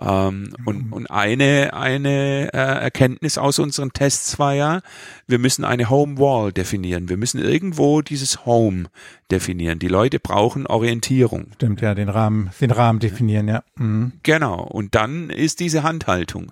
Ähm, 0.00 0.54
und, 0.64 0.86
mhm. 0.86 0.92
und 0.92 1.10
eine, 1.10 1.72
eine 1.74 2.52
äh, 2.52 2.56
Erkenntnis 2.56 3.38
aus 3.38 3.58
unseren 3.58 3.92
Tests 3.92 4.38
war 4.38 4.54
ja, 4.54 4.80
wir 5.26 5.38
müssen 5.38 5.64
eine 5.64 5.88
Home 5.88 6.18
Wall 6.18 6.52
definieren. 6.52 7.08
Wir 7.08 7.16
müssen 7.16 7.40
irgendwo 7.40 8.02
dieses 8.02 8.44
Home 8.44 8.86
definieren. 9.30 9.78
Die 9.78 9.88
Leute 9.88 10.18
brauchen 10.18 10.66
Orientierung. 10.66 11.48
Stimmt, 11.54 11.80
ja, 11.80 11.94
den 11.94 12.08
Rahmen, 12.08 12.50
den 12.60 12.70
Rahmen 12.70 12.98
definieren, 12.98 13.46
ja. 13.46 13.62
Mhm. 13.76 14.12
Genau. 14.22 14.62
Und 14.62 14.94
dann 14.94 15.30
ist 15.30 15.60
diese 15.60 15.82
Handhaltung, 15.82 16.50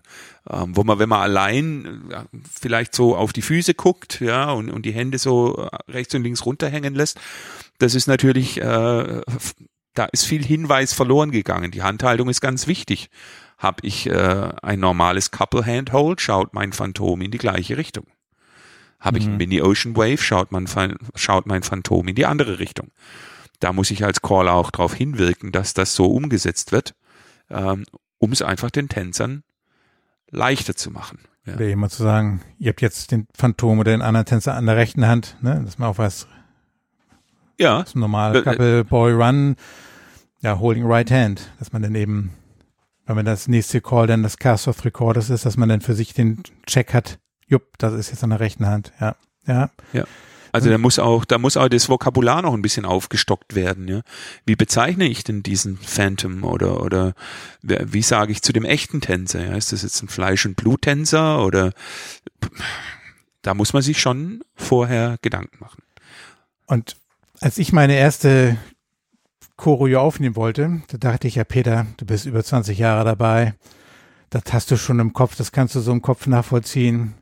ähm, 0.49 0.77
wo 0.77 0.85
man, 0.85 0.99
wenn 0.99 1.09
man 1.09 1.23
allein 1.23 2.11
äh, 2.11 2.39
vielleicht 2.53 2.95
so 2.95 3.17
auf 3.17 3.33
die 3.33 3.43
Füße 3.43 3.75
guckt, 3.75 4.21
ja, 4.21 4.53
und, 4.53 4.71
und 4.71 4.87
die 4.87 4.93
Hände 4.93 5.19
so 5.19 5.69
rechts 5.89 6.15
und 6.15 6.23
links 6.23 6.47
runterhängen 6.47 6.95
lässt, 6.95 7.19
das 7.83 7.95
ist 7.95 8.07
natürlich, 8.07 8.61
äh, 8.61 9.23
da 9.95 10.05
ist 10.13 10.25
viel 10.25 10.45
Hinweis 10.45 10.93
verloren 10.93 11.33
gegangen. 11.33 11.71
Die 11.73 11.83
Handhaltung 11.83 12.29
ist 12.29 12.41
ganz 12.41 12.67
wichtig. 12.67 13.11
Hab 13.59 13.83
ich 13.85 14.09
äh, 14.09 14.53
ein 14.63 14.81
normales 14.81 15.31
Couple 15.31 15.67
Handhold, 15.67 16.21
schaut 16.21 16.55
mein 16.55 16.73
Phantom 16.73 17.21
in 17.21 17.31
die 17.31 17.39
gleiche 17.39 17.77
Richtung. 17.77 18.07
Habe 19.01 19.19
ich 19.19 19.27
mhm. 19.27 19.33
ein 19.33 19.37
Mini 19.39 19.63
Ocean 19.63 19.97
Wave, 19.97 20.19
schaut, 20.19 20.53
man, 20.53 20.67
schaut 21.17 21.47
mein 21.47 21.63
Phantom 21.63 22.07
in 22.07 22.15
die 22.15 22.27
andere 22.27 22.61
Richtung. 22.61 22.93
Da 23.59 23.73
muss 23.73 23.91
ich 23.91 24.05
als 24.05 24.23
Caller 24.23 24.55
auch 24.55 24.71
darauf 24.71 24.95
hinwirken, 24.95 25.51
dass 25.53 25.75
das 25.75 25.95
so 25.95 26.07
umgesetzt 26.07 26.73
wird, 26.73 26.95
ähm, 27.51 27.85
um 28.19 28.33
es 28.33 28.43
einfach 28.43 28.71
den 28.71 28.89
Tänzern 28.89 29.43
leichter 30.31 30.77
zu 30.77 30.91
machen. 30.91 31.19
Ja. 31.47 31.55
Oder 31.55 31.67
jemand 31.67 31.93
zu 31.93 32.05
sagen, 32.05 32.43
ihr 32.59 32.71
habt 32.71 32.81
jetzt 32.81 33.11
den 33.11 33.27
Phantom 33.35 33.81
oder 33.81 33.91
den 33.91 34.03
anderen 34.03 34.27
Tänzer 34.27 34.55
an 34.55 34.67
der 34.67 34.77
rechten 34.77 35.07
Hand, 35.07 35.37
ne, 35.41 35.63
dass 35.65 35.79
man 35.79 35.89
auch 35.89 35.99
weiß, 35.99 36.29
ja. 37.63 37.79
Das 37.81 37.91
ist 37.91 37.97
ein 37.97 38.01
normaler 38.01 38.37
äh, 38.37 38.43
Couple 38.43 38.85
Boy 38.85 39.13
Run, 39.13 39.57
ja, 40.41 40.59
Holding 40.59 40.85
Right 40.87 41.11
Hand, 41.11 41.51
dass 41.59 41.73
man 41.73 41.83
dann 41.83 41.95
eben, 41.95 42.33
wenn 43.07 43.17
man 43.17 43.25
das 43.25 43.49
nächste 43.49 43.81
Call 43.81 44.07
dann 44.07 44.23
das 44.23 44.37
Cast 44.37 44.69
of 44.69 44.85
Recorders 44.85 45.31
ist, 45.31 45.47
dass 45.47 45.57
man 45.57 45.69
dann 45.69 45.81
für 45.81 45.95
sich 45.95 46.15
den 46.15 46.43
Check 46.67 46.93
hat, 46.93 47.19
jupp, 47.47 47.79
das 47.79 47.95
ist 47.95 48.11
jetzt 48.11 48.25
an 48.25 48.31
der 48.31 48.41
rechten 48.41 48.67
Hand, 48.67 48.93
ja, 49.01 49.17
ja. 49.47 49.71
Ja. 49.93 50.05
Also 50.55 50.69
da 50.69 50.77
muss 50.77 50.99
auch, 50.99 51.25
da 51.25 51.39
muss 51.39 51.57
auch 51.57 51.69
das 51.69 51.89
Vokabular 51.89 52.43
noch 52.43 52.53
ein 52.53 52.61
bisschen 52.61 52.85
aufgestockt 52.85 53.55
werden, 53.55 53.89
ja. 53.89 54.03
Wie 54.45 54.55
bezeichne 54.55 55.09
ich 55.09 55.25
denn 55.25 55.43
diesen 55.43 55.79
Phantom 55.79 56.45
oder, 56.45 56.83
oder 56.83 57.15
wie 57.63 58.03
sage 58.03 58.33
ich 58.33 58.43
zu 58.43 58.53
dem 58.53 58.67
echten 58.67 59.01
Tänzer? 59.01 59.43
Ja? 59.43 59.57
Ist 59.57 59.73
das 59.73 59.83
jetzt 59.83 60.03
ein 60.03 60.09
Fleisch- 60.09 60.45
und 60.45 60.57
Bluttänzer 60.57 61.43
oder 61.43 61.73
da 63.41 63.55
muss 63.55 63.73
man 63.73 63.83
sich 63.83 64.01
schon 64.01 64.43
vorher 64.55 65.17
Gedanken 65.23 65.59
machen. 65.59 65.83
Und 66.67 66.97
als 67.43 67.59
ich 67.59 67.73
meine 67.73 67.97
erste 67.97 68.57
Choreo 69.57 70.01
aufnehmen 70.01 70.37
wollte, 70.37 70.83
da 70.89 70.99
dachte 70.99 71.29
ich 71.29 71.35
ja, 71.35 71.45
Peter, 71.45 71.87
du 71.97 72.07
bist 72.07 72.25
über 72.25 72.43
20 72.43 72.79
Jahre 72.79 73.05
dabei. 73.05 73.55
Das 74.31 74.45
hast 74.53 74.71
du 74.71 74.77
schon 74.77 74.99
im 75.01 75.13
Kopf, 75.13 75.37
das 75.37 75.53
kannst 75.53 75.75
du 75.75 75.81
so 75.81 75.93
im 75.93 76.03
Kopf 76.03 76.27
nachvollziehen. 76.27 77.15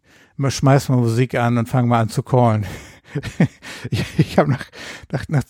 Schmeiß 0.47 0.89
mal 0.89 0.97
Musik 0.97 1.35
an 1.35 1.59
und 1.59 1.69
fang 1.69 1.89
mal 1.89 2.01
an 2.01 2.09
zu 2.09 2.23
callen. 2.23 2.67
ich 3.91 4.05
ich 4.19 4.39
habe 4.39 4.51
nach, 4.51 4.65
nach, 5.11 5.25
nach, 5.29 5.43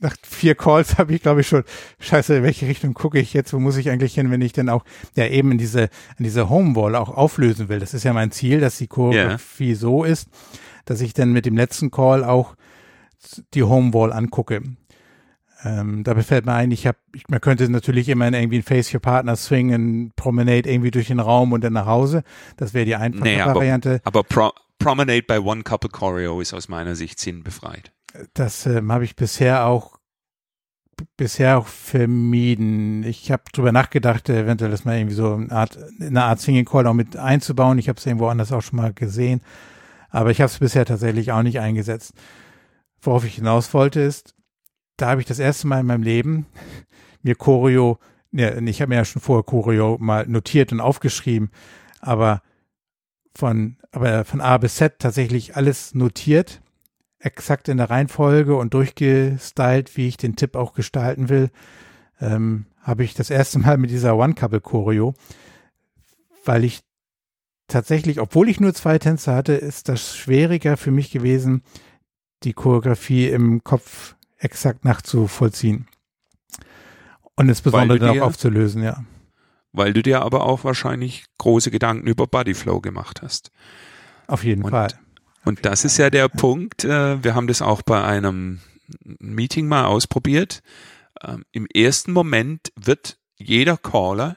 nach 0.00 0.16
vier 0.22 0.54
Calls 0.54 0.96
habe 0.96 1.14
ich, 1.14 1.22
glaube 1.22 1.40
ich, 1.40 1.48
schon, 1.48 1.64
scheiße, 1.98 2.36
in 2.36 2.42
welche 2.44 2.66
Richtung 2.66 2.94
gucke 2.94 3.18
ich 3.18 3.34
jetzt, 3.34 3.52
wo 3.52 3.58
muss 3.58 3.76
ich 3.76 3.90
eigentlich 3.90 4.14
hin, 4.14 4.30
wenn 4.30 4.40
ich 4.40 4.52
denn 4.52 4.68
auch 4.68 4.84
ja 5.16 5.26
eben 5.26 5.52
in 5.52 5.58
diese, 5.58 5.90
in 6.16 6.24
diese 6.24 6.48
Homewall 6.48 6.94
auch 6.94 7.10
auflösen 7.10 7.68
will. 7.68 7.80
Das 7.80 7.92
ist 7.92 8.04
ja 8.04 8.12
mein 8.12 8.30
Ziel, 8.30 8.60
dass 8.60 8.78
die 8.78 8.86
Choreografie 8.86 9.70
yeah. 9.70 9.76
so 9.76 10.04
ist, 10.04 10.28
dass 10.84 11.00
ich 11.00 11.12
dann 11.12 11.32
mit 11.32 11.44
dem 11.44 11.56
letzten 11.56 11.90
Call 11.90 12.24
auch 12.24 12.54
die 13.54 13.62
Homewall 13.62 14.12
angucke. 14.12 14.62
Ähm, 15.64 16.04
da 16.04 16.14
befällt 16.14 16.46
mir 16.46 16.52
ein, 16.52 16.70
ich 16.70 16.86
habe, 16.86 16.98
man 17.28 17.40
könnte 17.40 17.68
natürlich 17.68 18.08
immer 18.08 18.28
in 18.28 18.34
irgendwie 18.34 18.58
ein 18.58 18.62
Face 18.62 18.94
Your 18.94 19.00
Partner 19.00 19.34
Swing, 19.34 19.72
ein 19.72 20.12
Promenade 20.14 20.70
irgendwie 20.70 20.92
durch 20.92 21.08
den 21.08 21.18
Raum 21.18 21.52
und 21.52 21.64
dann 21.64 21.72
nach 21.72 21.86
Hause. 21.86 22.22
Das 22.56 22.74
wäre 22.74 22.84
die 22.84 22.94
einfache 22.94 23.24
nee, 23.24 23.38
Variante. 23.40 24.00
Aber, 24.04 24.20
aber 24.20 24.22
Pro 24.24 24.50
Promenade 24.78 25.24
bei 25.26 25.40
One 25.40 25.64
Couple 25.64 25.90
Choreo 25.90 26.40
ist 26.40 26.54
aus 26.54 26.68
meiner 26.68 26.94
Sicht 26.94 27.18
sinnbefreit. 27.18 27.92
Das 28.34 28.64
ähm, 28.66 28.92
habe 28.92 29.04
ich 29.04 29.16
bisher 29.16 29.66
auch 29.66 29.98
bisher 31.16 31.58
auch 31.58 31.66
vermieden. 31.66 33.04
Ich 33.04 33.30
habe 33.30 33.42
drüber 33.52 33.72
nachgedacht, 33.72 34.28
eventuell 34.28 34.70
das 34.70 34.84
mal 34.84 34.96
irgendwie 34.96 35.14
so 35.14 35.34
eine 35.34 35.50
Art, 35.52 35.78
eine 36.00 36.24
Art 36.24 36.40
Singing 36.40 36.64
Call 36.64 36.86
auch 36.86 36.94
mit 36.94 37.16
einzubauen. 37.16 37.78
Ich 37.78 37.88
habe 37.88 37.98
es 37.98 38.06
irgendwo 38.06 38.28
anders 38.28 38.52
auch 38.52 38.62
schon 38.62 38.78
mal 38.78 38.92
gesehen, 38.92 39.40
aber 40.10 40.30
ich 40.30 40.40
habe 40.40 40.50
es 40.50 40.58
bisher 40.58 40.84
tatsächlich 40.84 41.32
auch 41.32 41.42
nicht 41.42 41.60
eingesetzt. 41.60 42.14
Worauf 43.00 43.24
ich 43.24 43.36
hinaus 43.36 43.72
wollte 43.74 44.00
ist, 44.00 44.34
da 44.96 45.10
habe 45.10 45.20
ich 45.20 45.26
das 45.26 45.38
erste 45.38 45.66
Mal 45.66 45.80
in 45.80 45.86
meinem 45.86 46.02
Leben 46.02 46.46
mir 47.22 47.34
Choreo, 47.34 47.98
ne, 48.30 48.60
ich 48.66 48.80
habe 48.80 48.90
mir 48.90 48.96
ja 48.96 49.04
schon 49.04 49.22
vorher 49.22 49.44
Choreo 49.44 49.96
mal 49.98 50.26
notiert 50.26 50.72
und 50.72 50.80
aufgeschrieben, 50.80 51.50
aber 52.00 52.42
von, 53.34 53.76
aber 53.92 54.24
von 54.24 54.40
A 54.40 54.58
bis 54.58 54.76
Z 54.76 54.98
tatsächlich 54.98 55.56
alles 55.56 55.94
notiert, 55.94 56.60
exakt 57.20 57.68
in 57.68 57.76
der 57.76 57.90
Reihenfolge 57.90 58.56
und 58.56 58.74
durchgestylt, 58.74 59.96
wie 59.96 60.08
ich 60.08 60.16
den 60.16 60.36
Tipp 60.36 60.56
auch 60.56 60.72
gestalten 60.72 61.28
will, 61.28 61.50
ähm, 62.20 62.66
habe 62.82 63.04
ich 63.04 63.14
das 63.14 63.30
erste 63.30 63.58
Mal 63.58 63.76
mit 63.78 63.90
dieser 63.90 64.16
One-Couple 64.16 64.60
Choreo, 64.60 65.14
weil 66.44 66.64
ich 66.64 66.80
tatsächlich, 67.68 68.20
obwohl 68.20 68.48
ich 68.48 68.60
nur 68.60 68.74
zwei 68.74 68.98
Tänze 68.98 69.34
hatte, 69.34 69.52
ist 69.52 69.88
das 69.88 70.16
schwieriger 70.16 70.76
für 70.76 70.90
mich 70.90 71.10
gewesen, 71.10 71.62
die 72.44 72.52
Choreografie 72.52 73.28
im 73.28 73.64
Kopf 73.64 74.16
exakt 74.38 74.84
nachzuvollziehen. 74.84 75.88
Und 77.34 77.48
insbesondere 77.48 77.98
dann 77.98 78.18
auch 78.18 78.26
aufzulösen, 78.26 78.82
ja. 78.82 79.04
Weil 79.72 79.92
du 79.92 80.02
dir 80.02 80.22
aber 80.22 80.44
auch 80.44 80.64
wahrscheinlich 80.64 81.24
große 81.38 81.70
Gedanken 81.70 82.06
über 82.06 82.26
Bodyflow 82.26 82.80
gemacht 82.80 83.22
hast. 83.22 83.50
Auf 84.26 84.44
jeden 84.44 84.64
und, 84.64 84.70
Fall. 84.70 84.88
Und 85.44 85.64
das 85.64 85.84
ist 85.84 85.98
ja 85.98 86.10
der 86.10 86.22
ja. 86.22 86.28
Punkt, 86.28 86.84
äh, 86.84 87.22
wir 87.22 87.34
haben 87.34 87.46
das 87.46 87.62
auch 87.62 87.82
bei 87.82 88.02
einem 88.02 88.60
Meeting 89.02 89.68
mal 89.68 89.84
ausprobiert. 89.84 90.62
Ähm, 91.22 91.44
Im 91.52 91.66
ersten 91.66 92.12
Moment 92.12 92.72
wird 92.76 93.18
jeder 93.36 93.76
Caller 93.76 94.36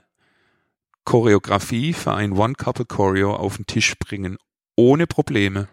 Choreografie 1.04 1.94
für 1.94 2.14
ein 2.14 2.34
One-Couple-Choreo 2.34 3.36
auf 3.36 3.58
den 3.58 3.66
Tisch 3.66 3.98
bringen, 3.98 4.38
ohne 4.76 5.08
Probleme. 5.08 5.68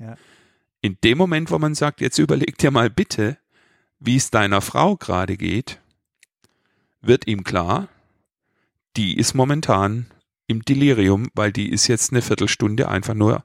Ja. 0.00 0.16
In 0.80 0.96
dem 1.02 1.18
Moment, 1.18 1.50
wo 1.50 1.58
man 1.58 1.74
sagt, 1.74 2.00
jetzt 2.00 2.18
überleg 2.18 2.58
dir 2.58 2.70
mal 2.70 2.90
bitte, 2.90 3.38
wie 3.98 4.16
es 4.16 4.30
deiner 4.30 4.60
Frau 4.60 4.96
gerade 4.96 5.36
geht, 5.36 5.80
wird 7.00 7.26
ihm 7.26 7.44
klar, 7.44 7.88
die 8.96 9.16
ist 9.16 9.34
momentan 9.34 10.06
im 10.46 10.62
Delirium, 10.62 11.28
weil 11.34 11.52
die 11.52 11.70
ist 11.70 11.86
jetzt 11.88 12.12
eine 12.12 12.22
Viertelstunde 12.22 12.88
einfach 12.88 13.14
nur 13.14 13.44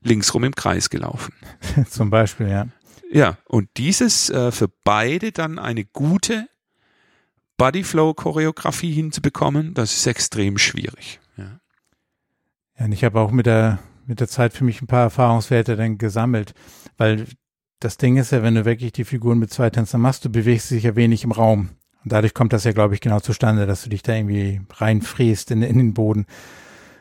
linksrum 0.00 0.44
im 0.44 0.54
Kreis 0.54 0.90
gelaufen. 0.90 1.34
Zum 1.90 2.10
Beispiel, 2.10 2.48
ja. 2.48 2.68
Ja, 3.10 3.38
und 3.46 3.68
dieses 3.76 4.28
äh, 4.30 4.52
für 4.52 4.68
beide 4.84 5.32
dann 5.32 5.58
eine 5.58 5.84
gute 5.84 6.48
Bodyflow-Choreografie 7.56 8.92
hinzubekommen, 8.92 9.74
das 9.74 9.94
ist 9.94 10.06
extrem 10.06 10.58
schwierig. 10.58 11.20
Ja, 11.36 11.60
ja 12.78 12.84
und 12.84 12.92
ich 12.92 13.04
habe 13.04 13.18
auch 13.20 13.30
mit 13.30 13.46
der, 13.46 13.78
mit 14.08 14.20
der 14.20 14.28
Zeit 14.28 14.54
für 14.54 14.64
mich 14.64 14.80
ein 14.80 14.86
paar 14.86 15.02
Erfahrungswerte 15.02 15.76
dann 15.76 15.98
gesammelt, 15.98 16.54
weil 16.96 17.26
das 17.78 17.98
Ding 17.98 18.16
ist 18.16 18.32
ja, 18.32 18.42
wenn 18.42 18.54
du 18.54 18.64
wirklich 18.64 18.92
die 18.92 19.04
Figuren 19.04 19.38
mit 19.38 19.52
zwei 19.52 19.70
Tänzern 19.70 20.00
machst, 20.00 20.24
du 20.24 20.30
bewegst 20.30 20.70
dich 20.70 20.84
ja 20.84 20.96
wenig 20.96 21.24
im 21.24 21.30
Raum. 21.32 21.70
Und 22.02 22.12
dadurch 22.12 22.34
kommt 22.34 22.52
das 22.52 22.64
ja, 22.64 22.72
glaube 22.72 22.94
ich, 22.94 23.00
genau 23.00 23.20
zustande, 23.20 23.66
dass 23.66 23.82
du 23.82 23.90
dich 23.90 24.02
da 24.02 24.14
irgendwie 24.14 24.62
reinfriest 24.72 25.50
in, 25.50 25.62
in 25.62 25.78
den 25.78 25.94
Boden. 25.94 26.26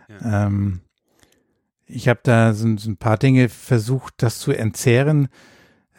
Ja. 0.10 0.48
Ähm, 0.48 0.82
ich 1.86 2.10
habe 2.10 2.20
da 2.24 2.54
so, 2.54 2.78
so, 2.78 2.92
ein 2.92 2.98
paar 2.98 3.18
Dinge 3.18 3.48
versucht, 3.48 4.16
das 4.18 4.40
zu 4.40 4.52
entzehren, 4.52 5.30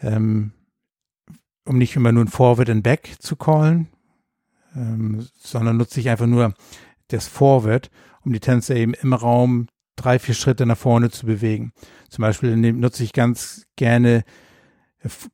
ähm, 0.01 0.53
um 1.65 1.77
nicht 1.77 1.95
immer 1.95 2.11
nur 2.11 2.23
ein 2.23 2.29
Forward 2.29 2.69
and 2.69 2.83
Back 2.83 3.15
zu 3.19 3.35
callen, 3.35 3.87
ähm, 4.75 5.27
sondern 5.39 5.77
nutze 5.77 5.99
ich 5.99 6.09
einfach 6.09 6.27
nur 6.27 6.53
das 7.07 7.27
Forward, 7.27 7.89
um 8.21 8.31
die 8.31 8.39
Tänzer 8.39 8.75
eben 8.75 8.93
im 8.93 9.13
Raum 9.13 9.67
drei, 9.99 10.19
vier 10.19 10.35
Schritte 10.35 10.65
nach 10.65 10.77
vorne 10.77 11.09
zu 11.09 11.25
bewegen. 11.25 11.73
Zum 12.09 12.23
Beispiel 12.23 12.55
nutze 12.55 13.03
ich 13.03 13.13
ganz 13.13 13.65
gerne 13.75 14.23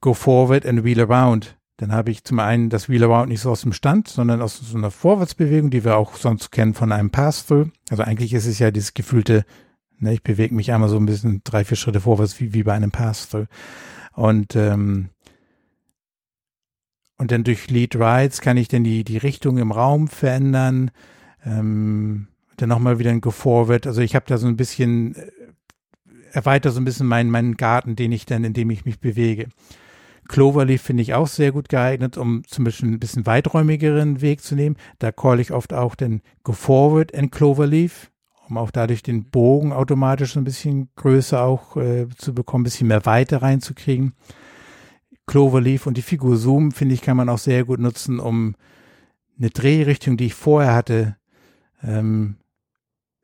Go 0.01 0.13
Forward 0.13 0.65
and 0.65 0.83
Wheel 0.83 1.01
Around. 1.01 1.57
Dann 1.77 1.91
habe 1.91 2.11
ich 2.11 2.23
zum 2.23 2.39
einen 2.39 2.69
das 2.69 2.87
Wheel 2.87 3.03
Around 3.03 3.29
nicht 3.29 3.41
so 3.41 3.51
aus 3.51 3.61
dem 3.61 3.73
Stand, 3.73 4.07
sondern 4.07 4.41
aus 4.41 4.57
so 4.57 4.77
einer 4.77 4.91
Vorwärtsbewegung, 4.91 5.71
die 5.71 5.83
wir 5.83 5.97
auch 5.97 6.15
sonst 6.15 6.51
kennen 6.51 6.73
von 6.73 6.91
einem 6.91 7.09
Pass-Through. 7.09 7.69
Also 7.89 8.03
eigentlich 8.03 8.33
ist 8.33 8.45
es 8.45 8.59
ja 8.59 8.71
dieses 8.71 8.93
gefühlte, 8.93 9.45
ne, 9.97 10.13
ich 10.13 10.23
bewege 10.23 10.55
mich 10.55 10.71
einmal 10.71 10.89
so 10.89 10.97
ein 10.97 11.05
bisschen 11.05 11.41
drei, 11.43 11.65
vier 11.65 11.77
Schritte 11.77 12.01
vorwärts 12.01 12.39
wie, 12.39 12.53
wie 12.53 12.63
bei 12.63 12.73
einem 12.73 12.91
Pass-Through. 12.91 13.47
Und 14.13 14.55
ähm, 14.55 15.09
und 17.17 17.31
dann 17.31 17.43
durch 17.43 17.69
Lead 17.69 17.95
Rides 17.95 18.41
kann 18.41 18.57
ich 18.57 18.67
dann 18.67 18.83
die, 18.83 19.03
die 19.03 19.17
Richtung 19.17 19.57
im 19.57 19.71
Raum 19.71 20.07
verändern. 20.07 20.91
Ähm, 21.45 22.27
dann 22.57 22.69
nochmal 22.69 22.99
wieder 22.99 23.11
ein 23.11 23.21
Go 23.21 23.31
Forward. 23.31 23.87
Also 23.87 24.01
ich 24.01 24.15
habe 24.15 24.25
da 24.27 24.37
so 24.37 24.47
ein 24.47 24.57
bisschen, 24.57 25.15
äh, 25.15 25.31
erweitere 26.31 26.71
so 26.71 26.81
ein 26.81 26.85
bisschen 26.85 27.07
meinen, 27.07 27.29
meinen 27.29 27.57
Garten, 27.57 27.95
den 27.95 28.11
ich 28.11 28.25
dann, 28.25 28.43
in 28.43 28.53
dem 28.53 28.69
ich 28.69 28.85
mich 28.85 28.99
bewege. 28.99 29.49
Cloverleaf 30.27 30.81
finde 30.81 31.03
ich 31.03 31.13
auch 31.13 31.27
sehr 31.27 31.51
gut 31.51 31.69
geeignet, 31.69 32.17
um 32.17 32.43
zum 32.47 32.65
Beispiel 32.65 32.89
ein 32.89 32.99
bisschen 32.99 33.25
weiträumigeren 33.25 34.21
Weg 34.21 34.41
zu 34.41 34.55
nehmen. 34.55 34.75
Da 34.99 35.11
call 35.11 35.39
ich 35.39 35.51
oft 35.51 35.73
auch 35.73 35.95
den 35.95 36.21
Go 36.43 36.53
Forward 36.53 37.13
and 37.13 37.31
Cloverleaf, 37.31 38.09
um 38.49 38.57
auch 38.57 38.71
dadurch 38.71 39.03
den 39.03 39.25
Bogen 39.29 39.71
automatisch 39.71 40.33
so 40.33 40.39
ein 40.39 40.45
bisschen 40.45 40.89
größer 40.95 41.41
auch 41.41 41.77
äh, 41.77 42.07
zu 42.17 42.33
bekommen, 42.33 42.61
ein 42.61 42.65
bisschen 42.65 42.87
mehr 42.87 43.05
Weite 43.05 43.41
reinzukriegen. 43.41 44.13
Cloverleaf 45.27 45.87
und 45.87 45.97
die 45.97 46.01
Figur 46.01 46.37
Zoom, 46.37 46.71
finde 46.71 46.95
ich, 46.95 47.01
kann 47.01 47.17
man 47.17 47.29
auch 47.29 47.37
sehr 47.37 47.63
gut 47.65 47.79
nutzen, 47.79 48.19
um 48.19 48.55
eine 49.37 49.49
Drehrichtung, 49.49 50.17
die 50.17 50.27
ich 50.27 50.33
vorher 50.33 50.73
hatte, 50.73 51.17
ähm, 51.83 52.37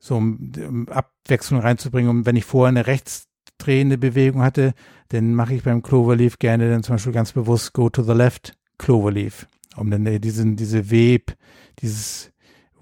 so 0.01 0.17
um, 0.17 0.51
um 0.67 0.89
Abwechslung 0.89 1.61
reinzubringen. 1.61 2.09
Und 2.09 2.25
wenn 2.25 2.35
ich 2.35 2.43
vorher 2.43 2.69
eine 2.69 2.87
rechtsdrehende 2.87 3.97
Bewegung 3.97 4.41
hatte, 4.41 4.73
dann 5.09 5.35
mache 5.35 5.53
ich 5.53 5.63
beim 5.63 5.83
Cloverleaf 5.83 6.39
gerne 6.39 6.69
dann 6.69 6.83
zum 6.83 6.95
Beispiel 6.95 7.13
ganz 7.13 7.31
bewusst 7.31 7.71
Go 7.73 7.89
to 7.89 8.01
the 8.01 8.13
Left 8.13 8.57
Cloverleaf, 8.79 9.47
um 9.77 9.91
dann 9.91 10.03
diesen, 10.19 10.55
diese 10.55 10.89
Web, 10.89 11.37
dieses 11.79 12.31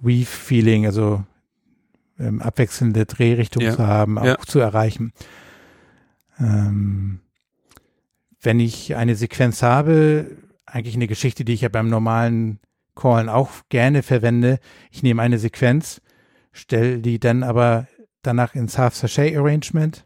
Weave-Feeling, 0.01 0.85
also 0.85 1.23
ähm, 2.17 2.41
abwechselnde 2.41 3.05
Drehrichtung 3.05 3.63
ja. 3.63 3.75
zu 3.75 3.85
haben, 3.85 4.17
auch 4.17 4.25
ja. 4.25 4.37
zu 4.39 4.59
erreichen. 4.59 5.11
Ähm, 6.39 7.19
wenn 8.41 8.61
ich 8.61 8.95
eine 8.95 9.15
Sequenz 9.15 9.61
habe, 9.61 10.37
eigentlich 10.65 10.95
eine 10.95 11.07
Geschichte, 11.07 11.43
die 11.43 11.53
ich 11.53 11.61
ja 11.61 11.69
beim 11.69 11.89
normalen 11.89 12.59
Callen 12.95 13.27
auch 13.27 13.49
gerne 13.67 14.03
verwende, 14.03 14.59
ich 14.89 15.03
nehme 15.03 15.21
eine 15.21 15.37
Sequenz, 15.37 16.01
stelle 16.59 16.99
die 16.99 17.19
dann 17.19 17.43
aber 17.43 17.87
danach 18.21 18.55
ins 18.55 18.77
Half-Sachet-Arrangement 18.77 20.03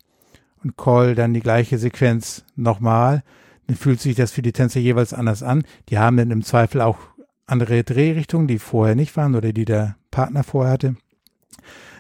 und 0.63 0.77
call 0.77 1.15
dann 1.15 1.33
die 1.33 1.41
gleiche 1.41 1.77
Sequenz 1.77 2.45
nochmal, 2.55 3.23
dann 3.67 3.75
fühlt 3.75 3.99
sich 3.99 4.15
das 4.15 4.31
für 4.31 4.41
die 4.41 4.51
Tänzer 4.51 4.79
jeweils 4.79 5.13
anders 5.13 5.43
an. 5.43 5.63
Die 5.89 5.97
haben 5.97 6.17
dann 6.17 6.31
im 6.31 6.43
Zweifel 6.43 6.81
auch 6.81 6.99
andere 7.45 7.83
Drehrichtungen, 7.83 8.47
die 8.47 8.59
vorher 8.59 8.95
nicht 8.95 9.15
waren 9.17 9.35
oder 9.35 9.53
die 9.53 9.65
der 9.65 9.95
Partner 10.11 10.43
vorher 10.43 10.73
hatte. 10.73 10.95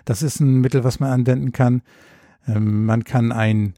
Das 0.05 0.21
ist 0.21 0.39
ein 0.39 0.61
Mittel, 0.61 0.83
was 0.83 0.99
man 0.99 1.11
anwenden 1.11 1.51
kann. 1.51 1.81
Ähm, 2.47 2.85
man 2.85 3.03
kann 3.03 3.31
ein 3.31 3.73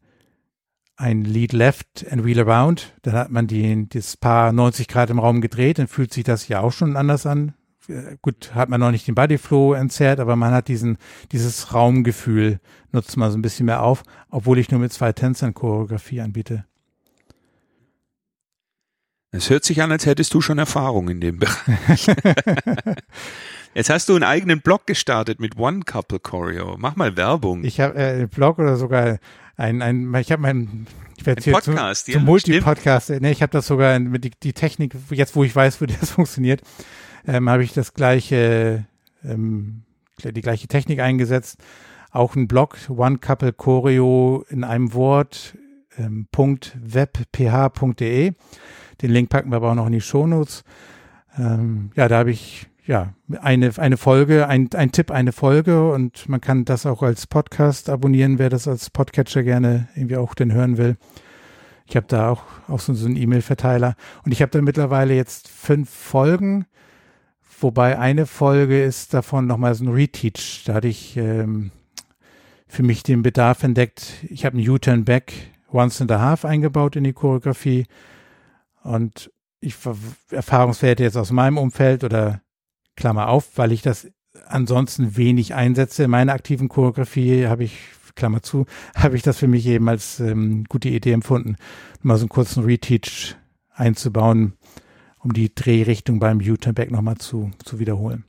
ein 0.97 1.23
Lead 1.25 1.51
Left 1.51 2.05
and 2.09 2.23
Wheel 2.23 2.39
Around. 2.39 2.93
Dann 3.01 3.13
hat 3.15 3.29
man 3.29 3.47
die, 3.47 3.88
das 3.89 4.17
Paar 4.17 4.51
90 4.53 4.88
Grad 4.88 5.09
im 5.09 5.19
Raum 5.19 5.41
gedreht, 5.41 5.79
dann 5.79 5.88
fühlt 5.88 6.13
sich 6.13 6.23
das 6.23 6.47
ja 6.47 6.61
auch 6.61 6.71
schon 6.71 6.95
anders 6.95 7.25
an. 7.25 7.53
Äh, 7.87 8.17
gut, 8.21 8.53
hat 8.53 8.69
man 8.69 8.79
noch 8.79 8.91
nicht 8.91 9.07
den 9.07 9.15
Bodyflow 9.15 9.73
entzerrt, 9.73 10.19
aber 10.19 10.35
man 10.35 10.53
hat 10.53 10.67
diesen, 10.67 10.97
dieses 11.31 11.73
Raumgefühl, 11.73 12.59
nutzt 12.91 13.17
man 13.17 13.31
so 13.31 13.37
ein 13.37 13.41
bisschen 13.41 13.65
mehr 13.65 13.83
auf, 13.83 14.03
obwohl 14.29 14.59
ich 14.59 14.71
nur 14.71 14.79
mit 14.79 14.93
zwei 14.93 15.13
Tänzern 15.13 15.53
Choreografie 15.53 16.21
anbiete. 16.21 16.65
Es 19.31 19.49
hört 19.49 19.65
sich 19.65 19.81
an, 19.81 19.91
als 19.91 20.05
hättest 20.05 20.33
du 20.33 20.39
schon 20.39 20.57
Erfahrung 20.57 21.09
in 21.09 21.19
dem 21.19 21.39
Bereich. 21.39 22.07
Jetzt 23.73 23.89
hast 23.89 24.07
du 24.07 24.15
einen 24.15 24.23
eigenen 24.23 24.61
Blog 24.61 24.87
gestartet 24.87 25.41
mit 25.41 25.57
One 25.57 25.81
Couple 25.81 26.19
Choreo. 26.19 26.77
Mach 26.77 26.95
mal 26.95 27.17
Werbung. 27.17 27.65
Ich 27.65 27.81
habe 27.81 27.95
äh, 27.95 28.11
einen 28.11 28.29
Blog 28.29 28.59
oder 28.59 28.77
sogar 28.77 29.19
ein, 29.57 29.81
ein 29.81 30.13
ich 30.15 30.31
habe 30.31 30.41
mein 30.41 30.87
ich 31.17 31.25
werde 31.25 31.41
hier 31.41 31.53
Podcast, 31.53 32.05
zum, 32.05 32.13
ja, 32.13 32.19
zum 32.19 32.25
Multi-Podcast, 32.25 33.09
ne, 33.09 33.31
ich 33.31 33.41
habe 33.41 33.51
das 33.51 33.67
sogar 33.67 33.99
mit 33.99 34.23
die, 34.23 34.31
die 34.41 34.53
Technik, 34.53 34.95
jetzt 35.09 35.35
wo 35.35 35.43
ich 35.43 35.55
weiß, 35.55 35.81
wie 35.81 35.87
das 35.99 36.11
funktioniert, 36.11 36.61
ähm, 37.27 37.49
habe 37.49 37.63
ich 37.63 37.73
das 37.73 37.93
gleiche, 37.93 38.85
ähm, 39.23 39.83
die 40.23 40.41
gleiche 40.41 40.67
Technik 40.67 40.99
eingesetzt. 40.99 41.63
Auch 42.11 42.35
ein 42.35 42.47
Blog, 42.47 42.77
One 42.89 43.17
Couple 43.17 43.53
Choreo 43.53 44.45
in 44.49 44.63
einem 44.63 44.93
Wort, 44.93 45.57
ähm, 45.97 46.27
.webph.de. 46.35 48.33
Den 49.01 49.11
Link 49.11 49.29
packen 49.29 49.49
wir 49.49 49.57
aber 49.57 49.71
auch 49.71 49.75
noch 49.75 49.88
in 49.88 49.93
die 49.93 50.01
Shownotes. 50.01 50.63
Ähm, 51.38 51.91
ja, 51.95 52.07
da 52.07 52.19
habe 52.19 52.31
ich 52.31 52.67
ja, 52.85 53.13
eine, 53.41 53.71
eine 53.77 53.97
Folge, 53.97 54.47
ein, 54.47 54.69
ein 54.73 54.91
Tipp, 54.91 55.09
eine 55.11 55.31
Folge 55.31 55.91
und 55.91 56.29
man 56.29 56.39
kann 56.39 56.65
das 56.65 56.85
auch 56.85 57.01
als 57.01 57.25
Podcast 57.25 57.89
abonnieren, 57.89 58.38
wer 58.38 58.49
das 58.49 58.67
als 58.67 58.91
Podcatcher 58.91 59.43
gerne 59.43 59.88
irgendwie 59.95 60.17
auch 60.17 60.35
denn 60.35 60.53
hören 60.53 60.77
will. 60.77 60.97
Ich 61.88 61.95
habe 61.95 62.05
da 62.07 62.29
auch, 62.29 62.43
auch 62.67 62.80
so, 62.80 62.93
so 62.93 63.07
einen 63.07 63.15
E-Mail-Verteiler 63.15 63.95
und 64.23 64.32
ich 64.32 64.41
habe 64.41 64.51
da 64.51 64.61
mittlerweile 64.61 65.15
jetzt 65.15 65.47
fünf 65.47 65.89
Folgen, 65.89 66.65
wobei 67.60 67.99
eine 67.99 68.26
Folge 68.26 68.84
ist 68.84 69.14
davon 69.14 69.47
nochmal 69.47 69.76
so 69.76 69.86
ein 69.86 69.93
Reteach. 69.93 70.64
Da 70.66 70.76
hatte 70.76 70.88
ich 70.88 71.18
ähm, 71.18 71.72
für 72.68 72.84
mich 72.84 73.03
den 73.03 73.22
Bedarf 73.22 73.64
entdeckt. 73.64 74.14
Ich 74.30 74.45
habe 74.45 74.58
einen 74.58 74.70
U-Turn 74.70 75.06
Back 75.06 75.34
Once 75.72 76.01
and 76.01 76.12
a 76.12 76.20
Half 76.20 76.45
eingebaut 76.45 76.95
in 76.95 77.03
die 77.03 77.14
Choreografie 77.14 77.86
und 78.84 79.32
ich 79.60 79.76
Erfahrungswerte 80.30 81.03
jetzt 81.03 81.18
aus 81.18 81.32
meinem 81.32 81.58
Umfeld 81.58 82.03
oder 82.03 82.41
Klammer 82.95 83.30
auf, 83.30 83.58
weil 83.58 83.72
ich 83.72 83.82
das 83.82 84.08
ansonsten 84.47 85.18
wenig 85.18 85.53
einsetze. 85.53 86.03
In 86.03 86.12
meiner 86.12 86.34
aktiven 86.34 86.70
Choreografie 86.70 87.47
habe 87.47 87.64
ich, 87.64 87.78
Klammer 88.16 88.41
zu, 88.41 88.66
habe 88.95 89.16
ich 89.16 89.24
das 89.24 89.38
für 89.38 89.47
mich 89.47 89.66
eben 89.66 89.89
als 89.89 90.20
ähm, 90.20 90.66
gute 90.70 90.89
Idee 90.89 91.12
empfunden, 91.12 91.58
mal 92.01 92.18
so 92.18 92.24
einen 92.24 92.30
kurzen 92.30 92.64
Reteach 92.64 93.36
einzubauen, 93.74 94.53
um 95.26 95.34
die 95.34 95.53
Drehrichtung 95.53 96.19
beim 96.19 96.38
U-Turn 96.38 96.76
Back 96.76 96.91
nochmal 96.91 97.17
zu, 97.17 97.51
zu 97.65 97.80
wiederholen. 97.80 98.26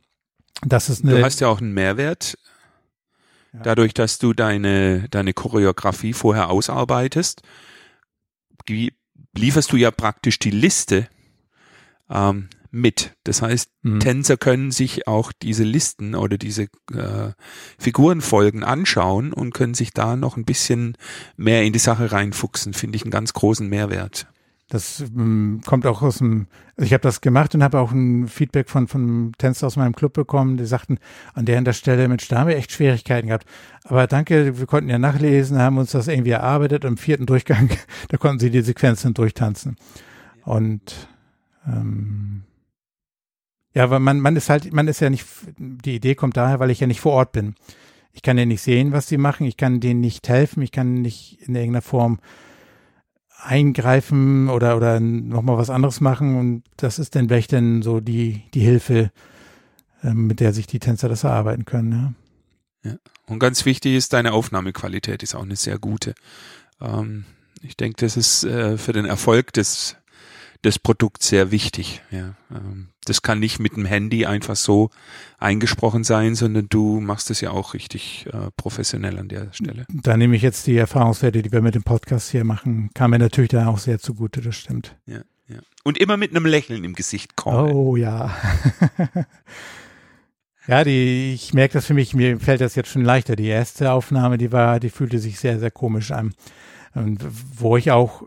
Das 0.63 0.89
ist 0.89 1.05
eine, 1.05 1.17
du 1.17 1.23
hast 1.23 1.41
ja 1.41 1.49
auch 1.49 1.61
einen 1.61 1.75
Mehrwert. 1.75 2.39
Ja. 3.53 3.61
Dadurch, 3.61 3.93
dass 3.93 4.19
du 4.19 4.33
deine, 4.33 5.07
deine 5.11 5.35
Choreografie 5.35 6.15
vorher 6.15 6.49
ausarbeitest, 6.49 7.43
lieferst 9.37 9.73
du 9.73 9.77
ja 9.77 9.91
praktisch 9.91 10.39
die 10.39 10.51
Liste 10.51 11.07
ähm, 12.09 12.49
mit. 12.71 13.15
Das 13.25 13.43
heißt, 13.43 13.71
mhm. 13.83 14.01
Tänzer 14.01 14.39
können 14.39 14.71
sich 14.71 15.07
auch 15.07 15.33
diese 15.33 15.65
Listen 15.65 16.15
oder 16.15 16.39
diese 16.39 16.63
äh, 16.95 17.33
Figurenfolgen 17.79 18.65
anschauen 18.65 19.35
und 19.35 19.53
können 19.53 19.75
sich 19.75 19.93
da 19.93 20.17
noch 20.17 20.39
ein 20.39 20.47
bisschen 20.47 20.97
mehr 21.37 21.63
in 21.63 21.75
die 21.75 21.79
Sache 21.79 22.11
reinfuchsen. 22.11 22.73
Finde 22.73 22.97
ich 22.97 23.03
einen 23.03 23.11
ganz 23.11 23.35
großen 23.35 23.69
Mehrwert. 23.69 24.29
Das 24.69 25.01
ähm, 25.01 25.61
kommt 25.65 25.87
auch 25.87 26.03
aus 26.03 26.19
dem, 26.19 26.49
also 26.77 26.87
ich 26.87 26.93
habe 26.93 27.03
das 27.03 27.21
gemacht 27.21 27.55
und 27.55 27.63
habe 27.63 27.79
auch 27.79 27.93
ein 27.93 28.27
Feedback 28.27 28.69
von, 28.69 28.89
von 28.89 29.33
Tänzer 29.39 29.69
aus 29.69 29.77
meinem 29.77 29.95
Club 29.95 30.15
bekommen, 30.15 30.57
die 30.57 30.65
sagten, 30.65 30.99
an 31.35 31.45
der 31.45 31.59
und 31.59 31.67
der 31.67 31.73
Stelle, 31.73 32.09
Mensch, 32.09 32.27
da 32.27 32.49
echt 32.49 32.73
Schwierigkeiten 32.73 33.29
gehabt. 33.29 33.47
Aber 33.85 34.09
danke, 34.09 34.59
wir 34.59 34.67
konnten 34.67 34.91
ja 34.91 34.99
nachlesen, 34.99 35.59
haben 35.59 35.79
uns 35.79 35.93
das 35.93 36.09
irgendwie 36.09 36.33
erarbeitet. 36.33 36.85
Im 36.85 36.97
vierten 36.97 37.27
Durchgang, 37.27 37.71
da 38.09 38.17
konnten 38.17 38.41
sie 38.41 38.51
die 38.51 38.63
Sequenzen 38.63 39.15
durchtanzen. 39.15 39.77
Und 40.45 41.09
ähm, 41.67 42.43
ja, 43.73 43.85
aber 43.85 44.01
man, 44.01 44.19
man 44.21 44.35
ist 44.35 44.51
halt, 44.51 44.73
man 44.73 44.89
ist 44.89 45.01
ja 45.01 45.11
nicht, 45.11 45.27
die 45.59 45.95
Idee 45.95 46.17
kommt 46.17 46.37
daher, 46.37 46.59
weil 46.59 46.71
ich 46.71 46.81
ja 46.81 46.89
nicht 46.89 47.01
vor 47.01 47.13
Ort 47.13 47.33
bin. 47.33 47.55
Ich 48.13 48.23
kann 48.23 48.39
ja 48.39 48.47
nicht 48.47 48.63
sehen, 48.63 48.93
was 48.93 49.07
sie 49.07 49.19
machen, 49.19 49.47
ich 49.47 49.59
kann 49.59 49.79
denen 49.79 50.01
nicht 50.01 50.29
helfen, 50.29 50.63
ich 50.63 50.73
kann 50.73 50.95
nicht 50.95 51.43
in 51.43 51.55
irgendeiner 51.55 51.83
Form 51.83 52.19
eingreifen 53.47 54.49
oder, 54.49 54.77
oder 54.77 55.01
nochmal 55.01 55.57
was 55.57 55.71
anderes 55.71 56.01
machen. 56.01 56.39
Und 56.39 56.63
das 56.77 56.99
ist 56.99 57.15
dann 57.15 57.29
vielleicht 57.29 57.53
dann 57.53 57.83
so 57.83 58.01
die, 58.01 58.43
die 58.55 58.61
Hilfe, 58.61 59.11
äh, 60.03 60.13
mit 60.13 60.41
der 60.41 60.53
sich 60.53 60.67
die 60.67 60.81
Tänzer 60.81 61.09
das 61.09 61.25
erarbeiten 61.25 61.65
können. 61.65 62.17
Ja. 62.85 62.91
ja. 62.91 62.99
Und 63.27 63.39
ganz 63.39 63.65
wichtig 63.65 63.95
ist, 63.95 64.13
deine 64.13 64.33
Aufnahmequalität 64.33 65.23
ist 65.23 65.35
auch 65.35 65.43
eine 65.43 65.57
sehr 65.57 65.79
gute. 65.79 66.15
Ähm, 66.81 67.25
ich 67.63 67.77
denke, 67.77 67.97
das 68.05 68.17
ist 68.17 68.45
äh, 68.45 68.77
für 68.79 68.93
den 68.93 69.05
Erfolg 69.05 69.53
des 69.53 69.97
des 70.65 70.79
Produkts 70.79 71.29
sehr 71.29 71.51
wichtig. 71.51 72.03
Ja, 72.11 72.35
ähm, 72.51 72.89
das 73.05 73.23
kann 73.23 73.39
nicht 73.39 73.59
mit 73.59 73.77
dem 73.77 73.85
Handy 73.85 74.27
einfach 74.27 74.57
so 74.57 74.91
eingesprochen 75.39 76.05
sein, 76.05 76.35
sondern 76.35 76.69
du 76.69 77.01
machst 77.01 77.31
es 77.31 77.41
ja 77.41 77.51
auch 77.51 77.75
richtig 77.75 78.27
äh, 78.33 78.51
professionell 78.57 79.19
an 79.19 79.29
der 79.29 79.53
Stelle. 79.53 79.87
Da 79.89 80.17
nehme 80.17 80.37
ich 80.37 80.43
jetzt 80.43 80.67
die 80.67 80.77
Erfahrungswerte, 80.77 81.43
die 81.43 81.53
wir 81.53 81.63
mit 81.63 81.75
dem 81.75 81.85
Podcast 81.85 82.31
hier 82.31 82.45
machen, 82.45 82.91
kam 82.95 83.11
mir 83.11 83.19
natürlich 83.19 83.51
da 83.51 83.69
auch 83.69 83.79
sehr 83.79 83.99
zugute, 83.99 84.41
das 84.41 84.57
stimmt. 84.57 84.97
Ja, 85.07 85.21
ja. 85.49 85.61
Und 85.85 85.99
immer 85.99 86.17
mit 86.17 86.31
einem 86.31 86.47
Lächeln 86.47 86.85
im 86.85 86.95
Gesicht 86.95 87.37
kommen. 87.37 87.73
Oh 87.73 87.97
ja. 87.97 88.37
ja, 90.67 90.83
die, 90.83 91.33
ich 91.35 91.55
merke 91.55 91.75
das 91.75 91.87
für 91.87 91.95
mich, 91.95 92.15
mir 92.15 92.41
fällt 92.41 92.61
das 92.61 92.75
jetzt 92.75 92.91
schon 92.91 93.05
leichter. 93.05 93.37
Die 93.37 93.47
erste 93.47 93.93
Aufnahme, 93.93 94.39
die 94.39 94.51
war, 94.51 94.81
die 94.81 94.91
fühlte 94.91 95.19
sich 95.19 95.39
sehr, 95.39 95.61
sehr 95.61 95.71
komisch 95.71 96.11
an. 96.11 96.35
Und 96.95 97.25
wo 97.55 97.77
ich 97.77 97.93
auch 97.93 98.25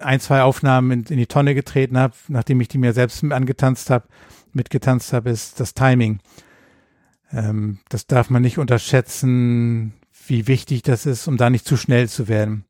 ein, 0.00 0.20
zwei 0.20 0.42
Aufnahmen 0.42 0.90
in, 0.90 1.04
in 1.04 1.18
die 1.18 1.26
Tonne 1.26 1.54
getreten 1.54 1.98
habe, 1.98 2.14
nachdem 2.28 2.60
ich 2.60 2.68
die 2.68 2.78
mir 2.78 2.92
selbst 2.92 3.24
angetanzt 3.24 3.90
habe, 3.90 4.06
mitgetanzt 4.52 5.12
habe, 5.12 5.30
ist 5.30 5.60
das 5.60 5.74
Timing. 5.74 6.20
Ähm, 7.32 7.78
das 7.88 8.06
darf 8.06 8.30
man 8.30 8.42
nicht 8.42 8.58
unterschätzen, 8.58 9.94
wie 10.26 10.46
wichtig 10.46 10.82
das 10.82 11.06
ist, 11.06 11.26
um 11.26 11.36
da 11.36 11.50
nicht 11.50 11.66
zu 11.66 11.76
schnell 11.76 12.08
zu 12.08 12.28
werden. 12.28 12.64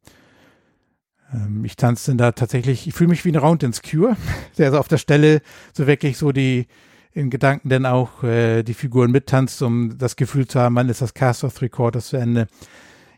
Ähm, 1.33 1.65
ich 1.65 1.77
tanze 1.77 2.15
da 2.17 2.33
tatsächlich, 2.33 2.87
ich 2.87 2.95
fühle 2.95 3.11
mich 3.11 3.25
wie 3.25 3.33
ein 3.33 3.37
Round 3.37 3.63
ins 3.63 3.83
Cure, 3.83 4.17
der 4.59 4.73
so 4.73 4.79
auf 4.79 4.89
der 4.89 4.99
Stelle 4.99 5.43
so 5.73 5.87
wirklich 5.87 6.19
so 6.19 6.33
die 6.33 6.67
in 7.13 7.31
Gedanken 7.31 7.69
dann 7.69 7.87
auch 7.87 8.25
äh, 8.25 8.65
die 8.65 8.75
Figuren 8.75 9.13
mittanzt, 9.13 9.63
um 9.63 9.97
das 9.99 10.17
Gefühl 10.17 10.49
zu 10.49 10.59
haben, 10.59 10.75
wann 10.75 10.89
ist 10.89 11.01
das 11.01 11.15
Cast 11.15 11.45
of 11.45 11.55
Three 11.55 11.69
Quarters 11.69 12.09
zu 12.09 12.17
Ende. 12.17 12.49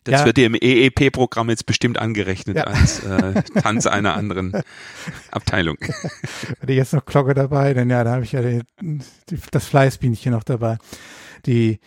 Das 0.06 0.20
ja. 0.20 0.26
wird 0.26 0.36
dir 0.36 0.46
im 0.46 0.54
EEP-Programm 0.54 1.50
jetzt 1.50 1.66
bestimmt 1.66 1.98
angerechnet 1.98 2.56
ja. 2.58 2.64
als 2.64 3.02
äh, 3.02 3.42
Tanz 3.60 3.86
einer 3.86 4.14
anderen 4.14 4.52
Abteilung. 5.32 5.78
Hatte 5.80 6.72
ich 6.72 6.76
jetzt 6.76 6.94
noch 6.94 7.04
Glocke 7.04 7.34
dabei, 7.34 7.74
denn 7.74 7.90
ja, 7.90 8.04
da 8.04 8.12
habe 8.12 8.22
ich 8.24 8.30
ja 8.30 8.40
die, 8.40 8.62
die, 8.80 9.38
das 9.50 9.66
Fleißbienchen 9.66 10.30
noch 10.30 10.44
dabei. 10.44 10.78
Die, 11.44 11.80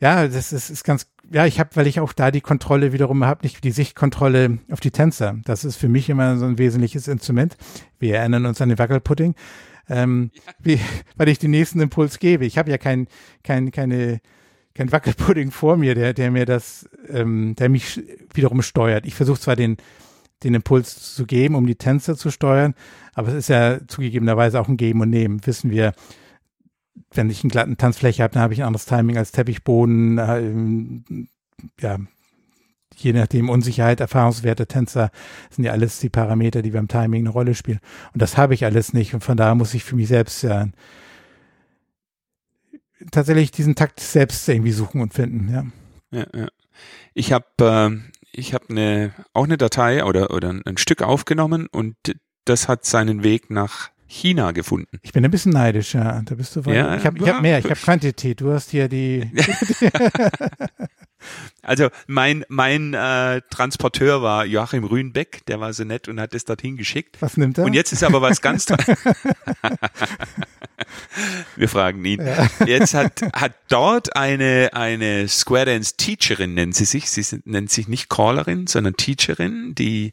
ja, 0.00 0.26
das 0.26 0.52
ist, 0.52 0.68
ist 0.68 0.82
ganz, 0.82 1.06
ja, 1.30 1.46
ich 1.46 1.60
habe, 1.60 1.70
weil 1.74 1.86
ich 1.86 2.00
auch 2.00 2.12
da 2.12 2.32
die 2.32 2.40
Kontrolle 2.40 2.92
wiederum 2.92 3.24
habe, 3.24 3.44
nicht 3.44 3.62
die 3.62 3.70
Sichtkontrolle 3.70 4.58
auf 4.72 4.80
die 4.80 4.90
Tänzer. 4.90 5.36
Das 5.44 5.64
ist 5.64 5.76
für 5.76 5.88
mich 5.88 6.08
immer 6.08 6.36
so 6.38 6.44
ein 6.44 6.58
wesentliches 6.58 7.06
Instrument. 7.06 7.56
Wir 8.00 8.16
erinnern 8.16 8.46
uns 8.46 8.60
an 8.60 8.68
den 8.68 8.80
Wackelpudding. 8.80 9.36
Ähm, 9.88 10.32
ja. 10.34 10.52
wie, 10.58 10.80
weil 11.16 11.28
ich 11.28 11.38
den 11.38 11.52
nächsten 11.52 11.78
Impuls 11.78 12.18
gebe. 12.18 12.44
Ich 12.44 12.58
habe 12.58 12.68
ja 12.68 12.78
kein, 12.78 13.06
kein, 13.44 13.70
keine 13.70 14.20
kein 14.76 14.92
Wackelpudding 14.92 15.50
vor 15.50 15.76
mir, 15.76 15.94
der, 15.94 16.12
der 16.12 16.30
mir 16.30 16.44
das, 16.44 16.88
ähm, 17.08 17.54
der 17.56 17.68
mich 17.68 18.02
wiederum 18.34 18.62
steuert. 18.62 19.06
Ich 19.06 19.14
versuche 19.14 19.40
zwar 19.40 19.56
den, 19.56 19.78
den 20.42 20.54
Impuls 20.54 21.14
zu 21.14 21.24
geben, 21.26 21.54
um 21.54 21.66
die 21.66 21.76
Tänzer 21.76 22.16
zu 22.16 22.30
steuern, 22.30 22.74
aber 23.14 23.28
es 23.28 23.34
ist 23.34 23.48
ja 23.48 23.78
zugegebenerweise 23.86 24.60
auch 24.60 24.68
ein 24.68 24.76
Geben 24.76 25.00
und 25.00 25.10
Nehmen. 25.10 25.44
Wissen 25.46 25.70
wir, 25.70 25.94
wenn 27.12 27.30
ich 27.30 27.42
einen 27.42 27.50
glatten 27.50 27.78
Tanzfläche 27.78 28.22
habe, 28.22 28.34
dann 28.34 28.42
habe 28.42 28.52
ich 28.52 28.60
ein 28.60 28.66
anderes 28.66 28.86
Timing 28.86 29.16
als 29.16 29.32
Teppichboden. 29.32 30.18
Äh, 30.18 31.24
ja, 31.80 31.98
je 32.96 33.12
nachdem 33.14 33.48
Unsicherheit, 33.48 34.00
Erfahrungswerte, 34.00 34.66
Tänzer 34.66 35.10
sind 35.50 35.64
ja 35.64 35.72
alles 35.72 35.98
die 36.00 36.10
Parameter, 36.10 36.60
die 36.60 36.70
beim 36.70 36.88
Timing 36.88 37.22
eine 37.22 37.30
Rolle 37.30 37.54
spielen. 37.54 37.80
Und 38.12 38.20
das 38.20 38.36
habe 38.36 38.52
ich 38.52 38.66
alles 38.66 38.92
nicht. 38.92 39.14
Und 39.14 39.24
von 39.24 39.38
daher 39.38 39.54
muss 39.54 39.74
ich 39.74 39.84
für 39.84 39.96
mich 39.96 40.08
selbst 40.08 40.42
ja 40.42 40.66
tatsächlich 43.10 43.50
diesen 43.50 43.74
Takt 43.74 44.00
selbst 44.00 44.48
irgendwie 44.48 44.72
suchen 44.72 45.00
und 45.00 45.14
finden, 45.14 45.52
ja. 45.52 45.64
Ja, 46.10 46.26
ja. 46.34 46.48
Ich 47.14 47.32
habe 47.32 47.46
äh, 47.60 48.18
ich 48.32 48.54
habe 48.54 48.66
eine 48.68 49.12
auch 49.32 49.44
eine 49.44 49.56
Datei 49.56 50.04
oder 50.04 50.30
oder 50.30 50.50
ein 50.50 50.76
Stück 50.76 51.02
aufgenommen 51.02 51.66
und 51.66 51.96
das 52.44 52.68
hat 52.68 52.84
seinen 52.84 53.22
Weg 53.22 53.50
nach 53.50 53.90
China 54.08 54.52
gefunden. 54.52 54.98
Ich 55.02 55.12
bin 55.12 55.24
ein 55.24 55.30
bisschen 55.30 55.52
neidisch, 55.52 55.94
ja. 55.94 56.20
Da 56.24 56.34
bist 56.34 56.54
du 56.56 56.64
weit. 56.64 56.76
Ja, 56.76 56.96
ich 56.96 57.04
habe 57.04 57.18
ich 57.18 57.28
hab 57.28 57.42
mehr, 57.42 57.58
ich 57.58 57.64
habe 57.64 57.74
Quantität. 57.74 58.40
Du 58.40 58.52
hast 58.52 58.70
hier 58.70 58.88
die. 58.88 59.30
also 61.62 61.88
mein 62.06 62.44
mein 62.48 62.94
äh, 62.94 63.42
Transporteur 63.50 64.22
war 64.22 64.44
Joachim 64.44 64.84
Rühnbeck, 64.84 65.44
der 65.46 65.58
war 65.60 65.72
so 65.72 65.82
nett 65.84 66.08
und 66.08 66.20
hat 66.20 66.34
es 66.34 66.44
dorthin 66.44 66.76
geschickt. 66.76 67.16
Was 67.20 67.36
nimmt 67.36 67.58
er? 67.58 67.64
Und 67.64 67.74
jetzt 67.74 67.92
ist 67.92 68.04
aber 68.04 68.22
was 68.22 68.40
ganz 68.40 68.66
Wir 71.56 71.68
fragen 71.68 72.04
ihn. 72.04 72.24
Ja. 72.24 72.48
Jetzt 72.66 72.94
hat, 72.94 73.22
hat 73.32 73.54
dort 73.68 74.14
eine, 74.16 74.70
eine 74.72 75.28
Square 75.28 75.66
Dance 75.66 75.94
Teacherin, 75.96 76.54
nennt 76.54 76.74
sie 76.74 76.84
sich. 76.84 77.10
Sie 77.10 77.22
sind, 77.22 77.46
nennt 77.46 77.70
sich 77.70 77.88
nicht 77.88 78.08
Callerin, 78.08 78.66
sondern 78.66 78.96
Teacherin, 78.96 79.74
die 79.74 80.12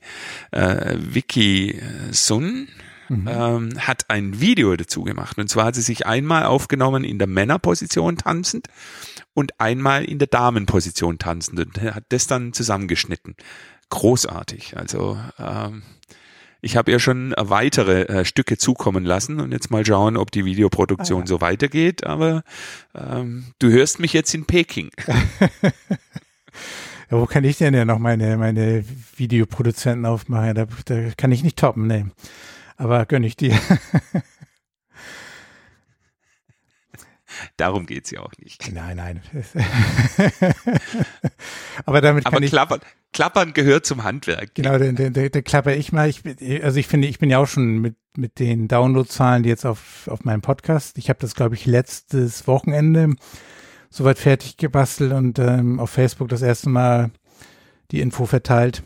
äh, 0.52 0.96
Vicky 0.98 1.80
Sun. 2.12 2.68
Mhm. 3.22 3.28
Ähm, 3.28 3.70
hat 3.80 4.09
ein 4.09 4.39
Video 4.39 4.76
dazu 4.76 5.03
gemacht. 5.03 5.38
Und 5.38 5.49
zwar 5.49 5.66
hat 5.66 5.76
sie 5.76 5.82
sich 5.82 6.05
einmal 6.05 6.45
aufgenommen 6.45 7.03
in 7.03 7.20
der 7.20 7.28
Männerposition 7.28 8.18
tanzend 8.18 8.68
und 9.34 9.59
einmal 9.59 10.03
in 10.05 10.20
der 10.20 10.28
Damenposition 10.28 11.20
tanzend 11.20 11.59
und 11.59 11.82
hat 11.82 12.05
das 12.09 12.28
dann 12.28 12.53
zusammengeschnitten. 12.53 13.36
Großartig. 13.89 14.78
Also 14.78 15.18
ähm, 15.38 15.84
ich 16.61 16.78
habe 16.78 16.91
ihr 16.91 16.99
schon 16.99 17.34
weitere 17.38 18.03
äh, 18.03 18.26
Stücke 18.26 18.57
zukommen 18.57 19.03
lassen 19.03 19.41
und 19.41 19.51
jetzt 19.51 19.70
mal 19.70 19.86
schauen, 19.86 20.16
ob 20.16 20.32
die 20.32 20.45
Videoproduktion 20.45 21.20
ah, 21.20 21.24
ja. 21.24 21.28
so 21.28 21.41
weitergeht. 21.41 22.05
Aber 22.05 22.43
ähm, 22.95 23.45
du 23.59 23.70
hörst 23.70 23.99
mich 23.99 24.14
jetzt 24.14 24.34
in 24.34 24.45
Peking. 24.45 24.89
ja, 25.07 25.72
wo 27.09 27.26
kann 27.26 27.43
ich 27.43 27.57
denn 27.57 27.74
ja 27.74 27.84
noch 27.84 27.99
meine, 27.99 28.38
meine 28.38 28.86
Videoproduzenten 29.18 30.05
aufmachen? 30.05 30.55
Da, 30.55 30.68
da 30.86 31.09
kann 31.18 31.34
ich 31.34 31.43
nicht 31.43 31.57
toppen, 31.57 31.88
ne. 31.88 32.11
Aber 32.84 33.06
gönn 33.06 33.24
ich 33.24 33.38
dir. 33.38 33.58
Darum 37.58 37.86
geht's 37.86 38.12
ja 38.12 38.20
auch 38.20 38.34
nicht. 38.38 38.70
Nein, 38.74 38.98
nein. 38.98 39.22
Aber 41.86 42.02
damit 42.02 42.26
kann 42.26 42.34
Aber 42.34 42.44
ich. 42.44 42.52
Klappern, 42.52 42.82
Klappern 43.14 43.54
gehört 43.54 43.86
zum 43.86 44.04
Handwerk. 44.04 44.54
Genau, 44.54 44.78
der, 44.78 44.92
der, 44.92 45.12
der, 45.12 45.30
der 45.30 45.42
klapper 45.44 45.74
ich 45.78 45.94
mal. 45.94 46.10
Ich, 46.10 46.24
also 46.62 46.78
ich 46.78 46.88
finde, 46.88 47.08
ich 47.08 47.20
bin 47.20 47.30
ja 47.30 47.38
auch 47.38 47.48
schon 47.48 47.80
mit, 47.80 47.96
mit 48.18 48.38
den 48.40 48.68
Downloadzahlen, 48.68 49.44
die 49.44 49.50
jetzt 49.50 49.66
auf, 49.66 50.10
auf 50.10 50.26
meinem 50.26 50.42
Podcast. 50.42 50.98
Ich 50.98 51.08
habe 51.08 51.20
das, 51.22 51.36
glaube 51.36 51.56
ich, 51.56 51.66
letztes 51.66 52.48
Wochenende 52.48 53.16
soweit 53.90 54.20
fertig 54.20 54.58
gebastelt 54.58 55.14
und 55.14 55.40
ähm, 55.40 55.80
auf 55.80 55.90
Facebook 55.90 56.28
das 56.28 56.42
erste 56.42 56.68
Mal 56.68 57.12
die 57.92 58.02
Info 58.02 58.26
verteilt. 58.26 58.84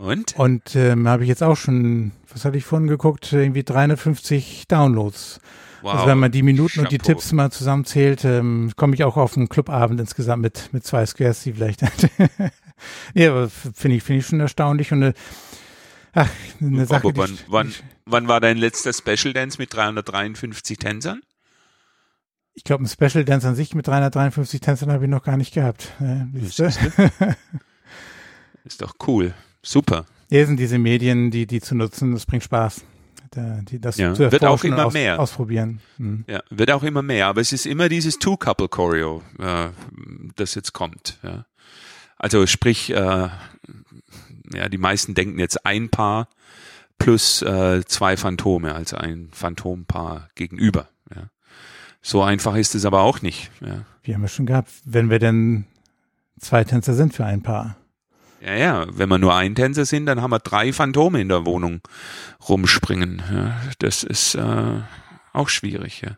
Und? 0.00 0.34
Und 0.36 0.74
ähm, 0.76 1.06
habe 1.06 1.24
ich 1.24 1.28
jetzt 1.28 1.42
auch 1.42 1.56
schon, 1.56 2.12
was 2.32 2.44
hatte 2.44 2.58
ich 2.58 2.64
vorhin 2.64 2.88
geguckt, 2.88 3.32
irgendwie 3.32 3.62
350 3.62 4.66
Downloads. 4.68 5.40
Wow. 5.82 5.94
Also 5.94 6.06
wenn 6.06 6.18
man 6.18 6.30
die 6.30 6.42
Minuten 6.42 6.68
Chapeau. 6.68 6.82
und 6.82 6.92
die 6.92 6.98
Tipps 6.98 7.32
mal 7.32 7.50
zusammenzählt, 7.50 8.24
ähm, 8.24 8.72
komme 8.76 8.94
ich 8.94 9.04
auch 9.04 9.16
auf 9.16 9.36
einen 9.36 9.48
Clubabend 9.48 10.00
insgesamt 10.00 10.42
mit, 10.42 10.72
mit 10.72 10.84
zwei 10.84 11.06
Squares, 11.06 11.42
die 11.42 11.54
vielleicht. 11.54 11.82
ja, 13.14 13.30
aber 13.30 13.48
finde 13.48 13.96
ich, 13.96 14.02
finde 14.02 14.20
ich 14.20 14.26
schon 14.26 14.40
erstaunlich 14.40 14.92
und 14.92 15.02
eine, 15.02 15.14
ach, 16.12 16.28
eine 16.60 16.86
Sache. 16.86 17.08
Aber 17.08 17.16
wann, 17.16 17.38
wann, 17.48 17.74
wann 18.04 18.28
war 18.28 18.40
dein 18.40 18.58
letzter 18.58 18.92
Special 18.92 19.32
Dance 19.32 19.56
mit 19.58 19.72
353 19.72 20.76
Tänzern? 20.76 21.22
Ich 22.52 22.64
glaube, 22.64 22.84
ein 22.84 22.88
Special 22.88 23.24
Dance 23.24 23.48
an 23.48 23.54
sich 23.54 23.74
mit 23.74 23.86
353 23.86 24.60
Tänzern 24.60 24.92
habe 24.92 25.04
ich 25.04 25.10
noch 25.10 25.22
gar 25.22 25.38
nicht 25.38 25.54
gehabt. 25.54 25.94
ist, 26.34 26.60
ist 28.64 28.82
doch 28.82 28.96
cool. 29.06 29.32
Super. 29.62 30.04
Hier 30.30 30.46
sind 30.46 30.58
diese 30.60 30.78
Medien, 30.78 31.32
die, 31.32 31.46
die 31.46 31.60
zu 31.60 31.74
nutzen, 31.74 32.12
das 32.12 32.24
bringt 32.24 32.44
Spaß. 32.44 32.82
Da, 33.32 33.60
die, 33.62 33.80
das 33.80 33.96
ja, 33.96 34.14
zu 34.14 34.30
wird 34.30 34.44
auch 34.44 34.62
immer 34.62 34.86
aus, 34.86 34.92
mehr. 34.92 35.18
Ausprobieren. 35.18 35.80
Hm. 35.96 36.24
Ja, 36.28 36.40
wird 36.50 36.70
auch 36.70 36.84
immer 36.84 37.02
mehr. 37.02 37.26
Aber 37.26 37.40
es 37.40 37.52
ist 37.52 37.66
immer 37.66 37.88
dieses 37.88 38.18
Two-Couple-Choreo, 38.20 39.22
äh, 39.40 39.68
das 40.36 40.54
jetzt 40.54 40.72
kommt. 40.72 41.18
Ja. 41.24 41.46
Also 42.16 42.46
sprich, 42.46 42.90
äh, 42.90 42.94
ja, 44.54 44.68
die 44.70 44.78
meisten 44.78 45.14
denken 45.14 45.40
jetzt 45.40 45.66
ein 45.66 45.90
Paar 45.90 46.28
plus 46.98 47.42
äh, 47.42 47.84
zwei 47.84 48.16
Phantome, 48.16 48.74
also 48.74 48.96
ein 48.98 49.30
Phantompaar 49.32 50.28
gegenüber. 50.36 50.88
Ja. 51.12 51.24
So 52.02 52.22
einfach 52.22 52.54
ist 52.54 52.76
es 52.76 52.84
aber 52.84 53.00
auch 53.00 53.20
nicht. 53.20 53.50
Ja. 53.60 53.84
Wir 54.04 54.14
haben 54.14 54.22
ja 54.22 54.28
schon 54.28 54.46
gehabt, 54.46 54.70
wenn 54.84 55.10
wir 55.10 55.18
denn 55.18 55.66
zwei 56.38 56.62
Tänzer 56.62 56.94
sind 56.94 57.14
für 57.14 57.24
ein 57.24 57.42
Paar. 57.42 57.76
Ja, 58.40 58.54
ja, 58.54 58.86
wenn 58.90 59.08
wir 59.08 59.18
nur 59.18 59.34
ein 59.34 59.54
Tänzer 59.54 59.84
sind, 59.84 60.06
dann 60.06 60.22
haben 60.22 60.30
wir 60.30 60.38
drei 60.38 60.72
Phantome 60.72 61.20
in 61.20 61.28
der 61.28 61.44
Wohnung 61.44 61.80
rumspringen. 62.48 63.22
Ja, 63.30 63.60
das 63.78 64.02
ist 64.02 64.34
äh, 64.34 64.80
auch 65.32 65.48
schwierig. 65.48 66.00
Ja. 66.00 66.16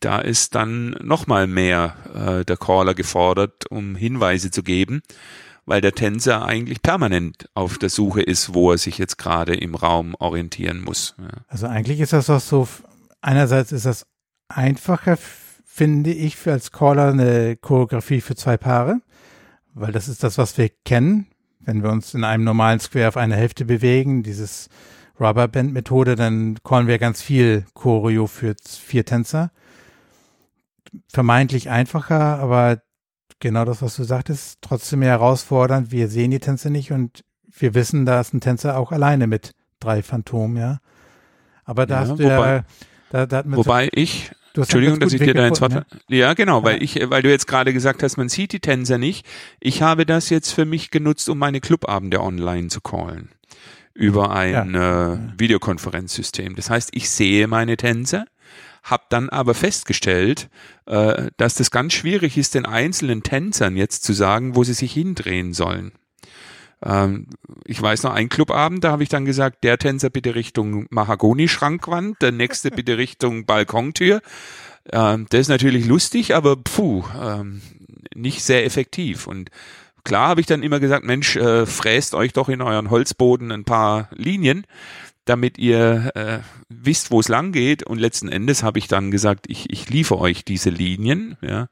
Da 0.00 0.18
ist 0.18 0.54
dann 0.54 0.90
nochmal 1.02 1.46
mehr 1.46 1.96
äh, 2.14 2.44
der 2.44 2.56
Caller 2.56 2.94
gefordert, 2.94 3.70
um 3.70 3.96
Hinweise 3.96 4.50
zu 4.50 4.62
geben, 4.62 5.02
weil 5.66 5.80
der 5.80 5.92
Tänzer 5.92 6.44
eigentlich 6.44 6.82
permanent 6.82 7.48
auf 7.54 7.78
der 7.78 7.90
Suche 7.90 8.22
ist, 8.22 8.54
wo 8.54 8.72
er 8.72 8.78
sich 8.78 8.98
jetzt 8.98 9.18
gerade 9.18 9.54
im 9.54 9.74
Raum 9.74 10.14
orientieren 10.18 10.82
muss. 10.82 11.14
Ja. 11.18 11.28
Also 11.48 11.66
eigentlich 11.66 12.00
ist 12.00 12.12
das 12.12 12.30
auch 12.30 12.40
so, 12.40 12.68
einerseits 13.20 13.72
ist 13.72 13.86
das 13.86 14.06
einfacher, 14.48 15.18
finde 15.64 16.12
ich, 16.12 16.36
für 16.36 16.52
als 16.52 16.72
Caller 16.72 17.08
eine 17.08 17.56
Choreografie 17.56 18.20
für 18.20 18.36
zwei 18.36 18.56
Paare, 18.56 19.00
weil 19.74 19.92
das 19.92 20.08
ist 20.08 20.22
das, 20.22 20.38
was 20.38 20.58
wir 20.58 20.70
kennen. 20.84 21.29
Wenn 21.60 21.82
wir 21.82 21.90
uns 21.90 22.14
in 22.14 22.24
einem 22.24 22.44
normalen 22.44 22.80
Square 22.80 23.08
auf 23.08 23.16
eine 23.16 23.36
Hälfte 23.36 23.64
bewegen, 23.64 24.22
dieses 24.22 24.68
Rubberband-Methode, 25.20 26.16
dann 26.16 26.58
callen 26.64 26.86
wir 26.86 26.98
ganz 26.98 27.20
viel 27.20 27.64
Choreo 27.74 28.26
für 28.26 28.54
vier 28.64 29.04
Tänzer. 29.04 29.50
Vermeintlich 31.08 31.70
einfacher, 31.70 32.38
aber 32.38 32.80
genau 33.38 33.64
das, 33.64 33.82
was 33.82 33.96
du 33.96 34.04
sagtest, 34.04 34.58
trotzdem 34.60 35.00
mehr 35.00 35.10
herausfordernd. 35.10 35.92
Wir 35.92 36.08
sehen 36.08 36.30
die 36.30 36.40
Tänzer 36.40 36.70
nicht 36.70 36.92
und 36.92 37.22
wir 37.52 37.74
wissen, 37.74 38.06
da 38.06 38.20
ist 38.20 38.32
ein 38.34 38.40
Tänzer 38.40 38.76
auch 38.78 38.90
alleine 38.92 39.26
mit 39.26 39.52
drei 39.78 40.02
Phantomen, 40.02 40.56
ja. 40.56 40.78
Aber 41.64 41.86
da 41.86 41.96
Ja, 41.96 42.00
hast 42.08 42.18
du 42.18 42.24
wobei- 42.24 42.56
ja, 42.56 42.64
da, 43.10 43.26
da 43.26 43.36
hat 43.38 43.46
man 43.46 43.56
Wobei 43.58 43.88
ich, 43.92 44.28
du 44.28 44.34
hast 44.34 44.39
Entschuldigung, 44.54 44.98
dass 45.00 45.12
ich 45.12 45.20
dir 45.20 45.34
da 45.34 45.48
gefunden, 45.48 45.74
falle. 45.74 45.86
Ja, 46.08 46.34
genau, 46.34 46.64
weil 46.64 46.76
Ja. 46.76 46.82
ich, 46.82 47.10
weil 47.10 47.22
du 47.22 47.30
jetzt 47.30 47.46
gerade 47.46 47.72
gesagt 47.72 48.02
hast, 48.02 48.16
man 48.16 48.28
sieht 48.28 48.52
die 48.52 48.60
Tänzer 48.60 48.98
nicht. 48.98 49.26
Ich 49.60 49.82
habe 49.82 50.06
das 50.06 50.28
jetzt 50.30 50.52
für 50.52 50.64
mich 50.64 50.90
genutzt, 50.90 51.28
um 51.28 51.38
meine 51.38 51.60
Clubabende 51.60 52.20
online 52.20 52.68
zu 52.68 52.80
callen. 52.80 53.30
Über 53.94 54.30
ein 54.30 54.74
äh, 54.74 55.18
Videokonferenzsystem. 55.38 56.56
Das 56.56 56.70
heißt, 56.70 56.90
ich 56.92 57.10
sehe 57.10 57.46
meine 57.48 57.76
Tänzer, 57.76 58.24
habe 58.82 59.02
dann 59.10 59.28
aber 59.28 59.54
festgestellt, 59.54 60.48
äh, 60.86 61.30
dass 61.36 61.54
das 61.54 61.70
ganz 61.70 61.92
schwierig 61.92 62.38
ist, 62.38 62.54
den 62.54 62.66
einzelnen 62.66 63.22
Tänzern 63.22 63.76
jetzt 63.76 64.04
zu 64.04 64.12
sagen, 64.12 64.56
wo 64.56 64.64
sie 64.64 64.72
sich 64.74 64.92
hindrehen 64.92 65.52
sollen. 65.52 65.92
Ähm, 66.84 67.26
ich 67.64 67.80
weiß 67.80 68.02
noch, 68.04 68.12
ein 68.12 68.28
Clubabend, 68.28 68.84
da 68.84 68.92
habe 68.92 69.02
ich 69.02 69.08
dann 69.08 69.24
gesagt, 69.24 69.64
der 69.64 69.78
Tänzer 69.78 70.10
bitte 70.10 70.34
Richtung 70.34 70.86
Mahagoni-Schrankwand, 70.90 72.20
der 72.22 72.32
nächste 72.32 72.70
bitte 72.70 72.98
Richtung 72.98 73.44
Balkontür. 73.44 74.20
Ähm, 74.92 75.26
das 75.30 75.42
ist 75.42 75.48
natürlich 75.48 75.86
lustig, 75.86 76.34
aber 76.34 76.56
puh, 76.56 77.04
ähm, 77.20 77.60
nicht 78.14 78.42
sehr 78.42 78.64
effektiv. 78.64 79.26
Und 79.26 79.50
klar 80.04 80.28
habe 80.28 80.40
ich 80.40 80.46
dann 80.46 80.62
immer 80.62 80.80
gesagt, 80.80 81.04
Mensch, 81.04 81.36
äh, 81.36 81.66
fräst 81.66 82.14
euch 82.14 82.32
doch 82.32 82.48
in 82.48 82.62
euren 82.62 82.90
Holzboden 82.90 83.52
ein 83.52 83.64
paar 83.64 84.08
Linien, 84.12 84.66
damit 85.26 85.58
ihr 85.58 86.12
äh, 86.14 86.38
wisst, 86.68 87.10
wo 87.10 87.20
es 87.20 87.28
lang 87.28 87.52
geht. 87.52 87.82
Und 87.82 87.98
letzten 87.98 88.28
Endes 88.28 88.62
habe 88.62 88.78
ich 88.78 88.88
dann 88.88 89.10
gesagt, 89.10 89.46
ich, 89.48 89.70
ich 89.70 89.88
liefere 89.90 90.18
euch 90.18 90.44
diese 90.44 90.70
Linien. 90.70 91.36
Ja. 91.42 91.68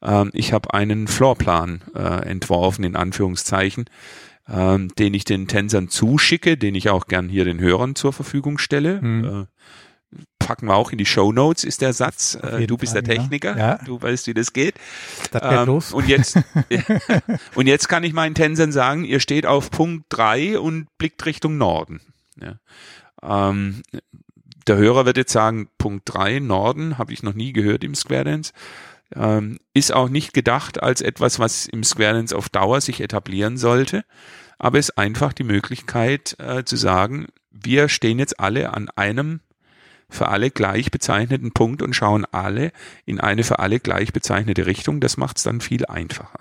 Ähm, 0.00 0.30
ich 0.32 0.52
habe 0.52 0.72
einen 0.72 1.08
Floorplan 1.08 1.82
äh, 1.94 2.28
entworfen, 2.28 2.84
in 2.84 2.96
Anführungszeichen, 2.96 3.86
ähm, 4.48 4.88
den 4.98 5.14
ich 5.14 5.24
den 5.24 5.48
Tänzern 5.48 5.88
zuschicke, 5.88 6.56
den 6.56 6.74
ich 6.74 6.90
auch 6.90 7.06
gern 7.06 7.28
hier 7.28 7.44
den 7.44 7.60
Hörern 7.60 7.94
zur 7.94 8.12
Verfügung 8.12 8.58
stelle. 8.58 9.00
Mhm. 9.00 9.24
Äh, 9.24 9.46
packen 10.38 10.66
wir 10.66 10.74
auch 10.74 10.92
in 10.92 10.98
die 10.98 11.06
Show 11.06 11.32
Notes, 11.32 11.64
ist 11.64 11.80
der 11.80 11.92
Satz. 11.92 12.34
Äh, 12.34 12.66
du 12.66 12.76
bist 12.76 12.92
Fall, 12.92 13.02
der. 13.02 13.16
Techniker, 13.16 13.56
Ja. 13.56 13.78
du 13.84 14.00
weißt, 14.02 14.26
wie 14.26 14.34
das 14.34 14.52
geht. 14.52 14.74
Das 15.30 15.40
geht 15.42 15.52
Ähm, 15.52 15.66
los. 15.66 15.92
Und 15.92 16.08
jetzt, 16.08 16.38
und 17.54 17.66
jetzt 17.66 17.88
kann 17.88 18.04
ich 18.04 18.12
meinen 18.12 18.34
Tänzern 18.34 18.72
sagen, 18.72 19.04
ihr 19.04 19.20
steht 19.20 19.46
auf 19.46 19.70
Punkt 19.70 20.06
drei 20.08 20.58
und 20.58 20.86
blickt 20.98 21.24
Richtung 21.24 21.56
Norden. 21.56 22.00
Ja. 22.40 22.56
Ähm, 23.22 23.82
der 24.66 24.76
Hörer 24.76 25.06
wird 25.06 25.16
jetzt 25.16 25.32
sagen, 25.32 25.68
Punkt 25.78 26.02
drei 26.12 26.38
Norden, 26.40 26.98
habe 26.98 27.12
ich 27.12 27.22
noch 27.22 27.34
nie 27.34 27.52
gehört 27.52 27.82
im 27.84 27.94
Square 27.94 28.24
Dance. 28.24 28.52
Ähm, 29.14 29.58
ist 29.74 29.92
auch 29.92 30.08
nicht 30.08 30.32
gedacht 30.32 30.82
als 30.82 31.00
etwas, 31.00 31.38
was 31.38 31.66
im 31.66 31.84
Square 31.84 32.14
Dance 32.14 32.36
auf 32.36 32.48
Dauer 32.48 32.80
sich 32.80 33.00
etablieren 33.00 33.56
sollte, 33.56 34.04
aber 34.58 34.78
ist 34.78 34.98
einfach 34.98 35.32
die 35.32 35.44
Möglichkeit 35.44 36.36
äh, 36.38 36.64
zu 36.64 36.76
sagen, 36.76 37.26
wir 37.50 37.88
stehen 37.88 38.18
jetzt 38.18 38.40
alle 38.40 38.72
an 38.72 38.88
einem 38.96 39.40
für 40.08 40.28
alle 40.28 40.50
gleich 40.50 40.90
bezeichneten 40.90 41.52
Punkt 41.52 41.82
und 41.82 41.94
schauen 41.94 42.26
alle 42.30 42.72
in 43.06 43.18
eine 43.18 43.44
für 43.44 43.58
alle 43.58 43.80
gleich 43.80 44.12
bezeichnete 44.12 44.66
Richtung. 44.66 45.00
Das 45.00 45.16
macht 45.16 45.38
es 45.38 45.42
dann 45.42 45.60
viel 45.60 45.86
einfacher. 45.86 46.40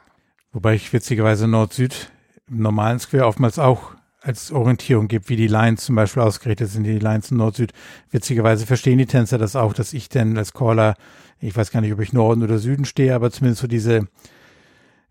Wobei 0.52 0.76
ich 0.76 0.92
witzigerweise 0.92 1.48
Nord-Süd 1.48 2.12
im 2.50 2.60
normalen 2.60 3.00
Square 3.00 3.26
oftmals 3.26 3.58
auch 3.60 3.94
als 4.22 4.52
Orientierung 4.52 5.08
gibt, 5.08 5.30
wie 5.30 5.36
die 5.36 5.48
Lines 5.48 5.86
zum 5.86 5.96
Beispiel 5.96 6.22
ausgerichtet 6.22 6.70
sind, 6.70 6.84
die 6.84 7.00
Lines 7.00 7.32
in 7.32 7.38
Nord-Süd. 7.38 7.74
Witzigerweise 8.12 8.68
verstehen 8.68 9.00
die 9.00 9.08
Tänzer 9.08 9.38
das 9.38 9.56
auch, 9.56 9.74
dass 9.74 9.94
ich 9.94 10.10
denn 10.10 10.38
als 10.38 10.54
Caller, 10.54 10.96
ich 11.42 11.56
weiß 11.56 11.72
gar 11.72 11.82
nicht, 11.82 11.94
ob 11.94 12.00
ich 12.00 12.14
Norden 12.14 12.44
oder 12.44 12.60
Süden 12.60 12.86
stehe, 12.86 13.16
aber 13.16 13.32
zumindest 13.32 13.62
so 13.62 13.68
diese, 13.68 14.08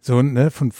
so, 0.00 0.22
ne, 0.22 0.50
von 0.50 0.72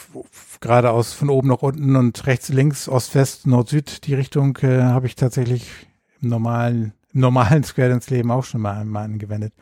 geradeaus 0.61 1.13
von 1.13 1.29
oben 1.29 1.49
nach 1.49 1.63
unten 1.63 1.97
und 1.97 2.27
rechts, 2.27 2.49
links, 2.49 2.89
Ost, 2.89 3.15
West, 3.15 3.47
Nord, 3.47 3.69
Süd, 3.69 4.07
die 4.07 4.15
Richtung 4.15 4.57
äh, 4.63 4.83
habe 4.83 5.07
ich 5.07 5.17
tatsächlich 5.17 5.69
im 6.23 6.29
normalen, 6.31 6.93
im 7.13 7.21
normalen 7.21 7.65
Square 7.65 7.91
Dance 7.91 8.13
Leben 8.15 8.31
auch 8.31 8.45
schon 8.45 8.61
mal, 8.61 8.85
mal 8.85 9.05
angewendet. 9.05 9.53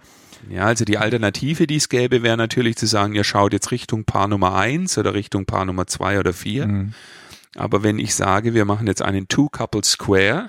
Ja, 0.48 0.66
also 0.66 0.84
die 0.84 0.98
Alternative, 0.98 1.66
die 1.66 1.76
es 1.76 1.88
gäbe, 1.88 2.22
wäre 2.22 2.36
natürlich 2.36 2.76
zu 2.76 2.86
sagen, 2.86 3.14
ihr 3.14 3.24
schaut 3.24 3.52
jetzt 3.52 3.70
Richtung 3.70 4.04
Paar 4.04 4.28
Nummer 4.28 4.54
eins 4.54 4.96
oder 4.96 5.14
Richtung 5.14 5.46
Paar 5.46 5.64
Nummer 5.64 5.86
zwei 5.86 6.18
oder 6.20 6.32
vier. 6.32 6.68
Mhm. 6.68 6.94
Aber 7.56 7.82
wenn 7.82 7.98
ich 7.98 8.14
sage, 8.14 8.54
wir 8.54 8.64
machen 8.64 8.86
jetzt 8.86 9.02
einen 9.02 9.26
Two-Couple 9.26 9.82
Square, 9.84 10.48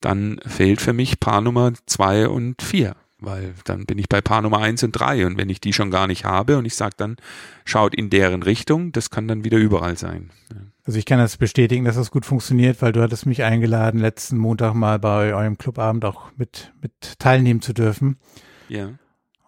dann 0.00 0.40
fehlt 0.46 0.80
für 0.80 0.92
mich 0.92 1.20
Paar 1.20 1.40
Nummer 1.40 1.72
zwei 1.86 2.28
und 2.28 2.60
vier. 2.60 2.96
Weil 3.18 3.54
dann 3.64 3.86
bin 3.86 3.98
ich 3.98 4.08
bei 4.08 4.20
Paar 4.20 4.42
Nummer 4.42 4.58
eins 4.58 4.82
und 4.82 4.92
drei. 4.92 5.24
Und 5.24 5.38
wenn 5.38 5.48
ich 5.48 5.60
die 5.60 5.72
schon 5.72 5.90
gar 5.90 6.06
nicht 6.06 6.24
habe 6.24 6.58
und 6.58 6.66
ich 6.66 6.74
sage 6.74 6.94
dann, 6.98 7.16
schaut 7.64 7.94
in 7.94 8.10
deren 8.10 8.42
Richtung, 8.42 8.92
das 8.92 9.10
kann 9.10 9.26
dann 9.26 9.44
wieder 9.44 9.56
überall 9.56 9.96
sein. 9.96 10.30
Also 10.84 10.98
ich 10.98 11.06
kann 11.06 11.18
das 11.18 11.36
bestätigen, 11.36 11.84
dass 11.84 11.96
das 11.96 12.10
gut 12.10 12.26
funktioniert, 12.26 12.82
weil 12.82 12.92
du 12.92 13.02
hattest 13.02 13.26
mich 13.26 13.42
eingeladen, 13.42 14.00
letzten 14.00 14.36
Montag 14.36 14.74
mal 14.74 14.98
bei 14.98 15.34
eurem 15.34 15.58
Clubabend 15.58 16.04
auch 16.04 16.30
mit, 16.36 16.72
mit 16.80 17.18
teilnehmen 17.18 17.62
zu 17.62 17.72
dürfen. 17.72 18.18
ja. 18.68 18.90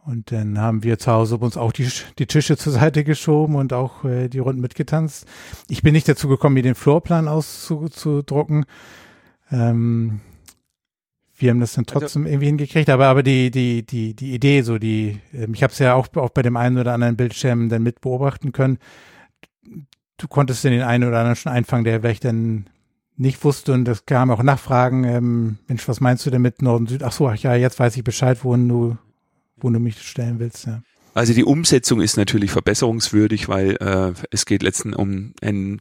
Und 0.08 0.32
dann 0.32 0.58
haben 0.58 0.84
wir 0.84 0.98
zu 0.98 1.12
Hause 1.12 1.36
uns 1.36 1.58
auch 1.58 1.70
die, 1.70 1.86
die 2.18 2.24
Tische 2.24 2.56
zur 2.56 2.72
Seite 2.72 3.04
geschoben 3.04 3.56
und 3.56 3.74
auch 3.74 4.06
äh, 4.06 4.28
die 4.28 4.38
Runden 4.38 4.62
mitgetanzt. 4.62 5.26
Ich 5.68 5.82
bin 5.82 5.92
nicht 5.92 6.08
dazu 6.08 6.28
gekommen, 6.28 6.54
mir 6.54 6.62
den 6.62 6.74
Floorplan 6.74 7.28
auszudrucken. 7.28 8.64
Ähm, 9.52 10.20
wir 11.38 11.50
haben 11.50 11.60
das 11.60 11.72
dann 11.72 11.84
Also 11.86 12.00
trotzdem 12.00 12.26
irgendwie 12.26 12.46
hingekriegt, 12.46 12.90
aber 12.90 13.06
aber 13.06 13.22
die 13.22 13.50
die 13.50 13.84
die 13.84 14.14
die 14.14 14.34
Idee, 14.34 14.62
so 14.62 14.78
die, 14.78 15.20
ähm, 15.32 15.54
ich 15.54 15.62
habe 15.62 15.72
es 15.72 15.78
ja 15.78 15.94
auch 15.94 16.08
auch 16.16 16.30
bei 16.30 16.42
dem 16.42 16.56
einen 16.56 16.78
oder 16.78 16.92
anderen 16.94 17.16
Bildschirm 17.16 17.68
dann 17.68 17.82
mit 17.82 18.00
beobachten 18.00 18.52
können. 18.52 18.78
Du 20.16 20.26
konntest 20.28 20.64
den 20.64 20.82
einen 20.82 21.08
oder 21.08 21.18
anderen 21.18 21.36
schon 21.36 21.52
einfangen, 21.52 21.84
der 21.84 22.00
vielleicht 22.00 22.24
dann 22.24 22.68
nicht 23.16 23.42
wusste 23.44 23.72
und 23.72 23.84
das 23.84 24.06
kam 24.06 24.30
auch 24.30 24.42
Nachfragen. 24.42 25.04
Ähm, 25.04 25.58
Mensch, 25.68 25.86
was 25.88 26.00
meinst 26.00 26.26
du 26.26 26.30
denn 26.30 26.42
mit 26.42 26.62
Norden 26.62 26.86
Süd? 26.86 27.02
Ach 27.02 27.12
so, 27.12 27.28
ach 27.28 27.36
ja, 27.36 27.54
jetzt 27.54 27.78
weiß 27.78 27.96
ich 27.96 28.04
Bescheid, 28.04 28.44
wohin 28.44 28.68
du 28.68 28.96
wo 29.60 29.70
du 29.70 29.80
mich 29.80 30.00
stellen 30.00 30.38
willst. 30.38 30.66
Ja. 30.66 30.82
Also 31.14 31.34
die 31.34 31.44
Umsetzung 31.44 32.00
ist 32.00 32.16
natürlich 32.16 32.50
verbesserungswürdig, 32.50 33.48
weil 33.48 33.76
äh, 33.80 34.12
es 34.30 34.46
geht 34.46 34.62
letzten 34.62 34.94
um 34.94 35.32
ein 35.42 35.80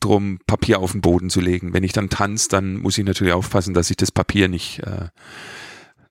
drum, 0.00 0.38
Papier 0.46 0.80
auf 0.80 0.92
den 0.92 1.00
Boden 1.00 1.30
zu 1.30 1.40
legen. 1.40 1.72
Wenn 1.72 1.84
ich 1.84 1.92
dann 1.92 2.08
tanze, 2.10 2.48
dann 2.48 2.76
muss 2.76 2.98
ich 2.98 3.04
natürlich 3.04 3.32
aufpassen, 3.32 3.74
dass 3.74 3.90
ich 3.90 3.96
das 3.96 4.12
Papier 4.12 4.48
nicht 4.48 4.80
äh, 4.80 5.08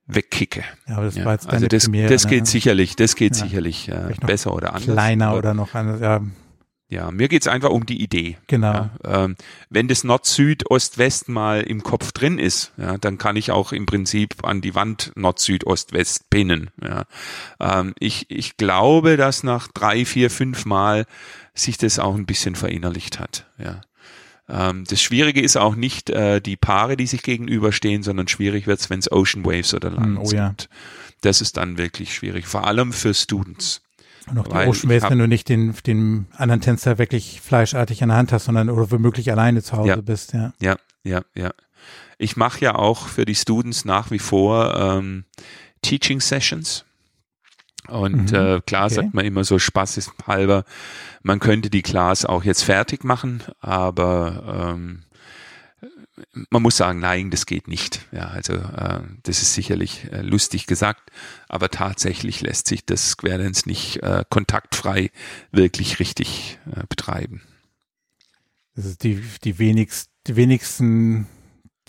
wegkicke. 0.08 0.64
Ja, 0.88 0.96
aber 0.98 1.06
das 1.06 1.16
Ja, 1.16 1.26
war 1.26 1.34
jetzt 1.34 1.48
also 1.50 1.68
das, 1.68 1.84
Premiere, 1.86 2.10
das 2.10 2.24
ne? 2.26 2.30
geht 2.32 2.48
sicherlich, 2.48 2.96
das 2.96 3.16
geht 3.16 3.36
Ja. 3.38 3.44
sicherlich 3.46 3.90
äh, 3.90 4.14
besser 4.26 4.54
oder 4.54 4.74
anders. 4.74 4.94
kleiner 4.96 5.28
Aber 5.30 5.38
oder 5.40 5.54
noch 5.54 5.74
anders. 5.76 6.02
Ja, 6.02 6.22
Ja, 6.94 7.10
mir 7.10 7.28
geht's 7.28 7.48
einfach 7.48 7.72
um 7.72 7.88
die 7.88 8.02
Idee. 8.02 8.38
Genau. 8.46 8.72
Ja, 8.72 8.92
ähm, 9.04 9.36
wenn 9.72 9.88
das 9.88 10.04
Nord, 10.04 10.28
Süd, 10.28 10.70
Ost, 10.70 11.00
West 11.00 11.28
mal 11.28 11.62
im 11.62 11.82
Kopf 11.82 12.12
drin 12.12 12.38
ist, 12.38 12.72
ja, 12.78 13.00
dann 13.00 13.18
kann 13.18 13.36
ich 13.36 13.50
auch 13.50 13.72
im 13.72 13.88
Prinzip 13.88 14.44
an 14.44 14.62
die 14.62 14.76
Wand 14.76 15.12
Nord, 15.16 15.40
Süd, 15.40 15.66
Ost, 15.66 15.94
West 15.94 16.30
pinnen. 16.30 16.70
Ja. 16.82 17.06
Ähm, 17.60 17.96
ich, 17.98 18.30
ich 18.30 18.58
glaube, 18.58 19.18
dass 19.18 19.42
nach 19.42 19.68
drei, 19.70 20.06
vier, 20.06 20.30
fünf 20.30 20.66
Mal 20.66 21.08
sich 21.56 21.80
das 21.80 21.98
auch 21.98 22.14
ein 22.14 22.28
bisschen 22.28 22.56
verinnerlicht 22.56 23.20
hat. 23.20 23.48
Ja. 23.58 23.82
Ähm, 24.48 24.84
das 24.88 25.02
Schwierige 25.02 25.42
ist 25.42 25.58
auch 25.58 25.76
nicht 25.76 26.12
äh, 26.12 26.42
die 26.42 26.58
Paare, 26.58 26.96
die 26.96 27.08
sich 27.08 27.24
gegenüberstehen, 27.24 28.04
sondern 28.04 28.28
schwierig 28.28 28.68
wird's, 28.68 28.92
wenn 28.92 29.00
es 29.00 29.12
Ocean 29.12 29.44
Waves 29.44 29.74
oder 29.74 29.90
Land 29.90 30.20
oh, 30.20 30.30
ja. 30.32 30.50
sind. 30.50 30.70
Das 31.22 31.42
ist 31.42 31.58
dann 31.58 31.80
wirklich 31.80 32.14
schwierig, 32.14 32.46
vor 32.46 32.68
allem 32.68 32.94
für 32.94 33.16
Students. 33.16 33.82
Und 34.30 34.40
auch 34.40 34.48
die 34.48 34.68
Ocean 34.68 34.90
wenn 34.90 35.20
du 35.20 35.28
nicht 35.28 35.50
den, 35.50 35.76
den 35.86 36.28
anderen 36.36 36.62
Tänzer 36.62 36.98
wirklich 36.98 37.42
fleischartig 37.42 38.02
in 38.02 38.10
der 38.10 38.18
Hand 38.18 38.32
hast, 38.32 38.46
sondern 38.46 38.70
oder 38.70 38.92
womöglich 38.92 39.32
alleine 39.32 39.62
zu 39.62 39.78
Hause 39.78 39.90
ja, 39.90 39.96
bist, 39.98 40.34
ja. 40.34 40.54
Ja, 40.62 40.78
ja, 41.04 41.22
ja. 41.36 41.52
Ich 42.18 42.38
mache 42.38 42.62
ja 42.62 42.76
auch 42.76 43.08
für 43.08 43.26
die 43.26 43.36
Students 43.36 43.86
nach 43.86 44.12
wie 44.12 44.20
vor 44.20 44.76
ähm, 44.76 45.26
Teaching 45.82 46.22
Sessions. 46.22 46.86
Und 47.90 48.32
mhm, 48.32 48.38
äh, 48.38 48.62
klar 48.62 48.86
okay. 48.86 48.96
sagt 48.96 49.14
man 49.14 49.26
immer 49.26 49.44
so 49.44 49.60
Spaß 49.60 49.98
ist 49.98 50.14
halber, 50.26 50.64
man 51.22 51.40
könnte 51.40 51.70
die 51.70 51.82
Class 51.82 52.26
auch 52.26 52.46
jetzt 52.46 52.64
fertig 52.64 53.04
machen, 53.04 53.44
aber 53.60 54.74
ähm, 54.74 55.04
man 56.50 56.62
muss 56.62 56.78
sagen, 56.78 57.00
nein, 57.00 57.32
das 57.32 57.46
geht 57.46 57.68
nicht. 57.68 58.06
Ja, 58.12 58.28
also 58.28 58.54
äh, 58.54 59.02
das 59.24 59.42
ist 59.42 59.54
sicherlich 59.54 60.12
äh, 60.12 60.22
lustig 60.22 60.68
gesagt, 60.68 61.12
aber 61.50 61.70
tatsächlich 61.70 62.42
lässt 62.42 62.68
sich 62.68 62.86
das 62.86 63.12
Square 63.12 63.40
Dance 63.40 63.68
nicht 63.68 64.04
äh, 64.04 64.24
kontaktfrei 64.30 65.12
wirklich 65.52 66.00
richtig 66.00 66.60
äh, 66.76 66.84
betreiben. 66.88 67.42
Das 68.76 68.86
ist 68.86 69.04
die, 69.04 69.24
die, 69.44 69.60
wenigst, 69.60 70.10
die 70.28 70.36
wenigsten, 70.36 71.28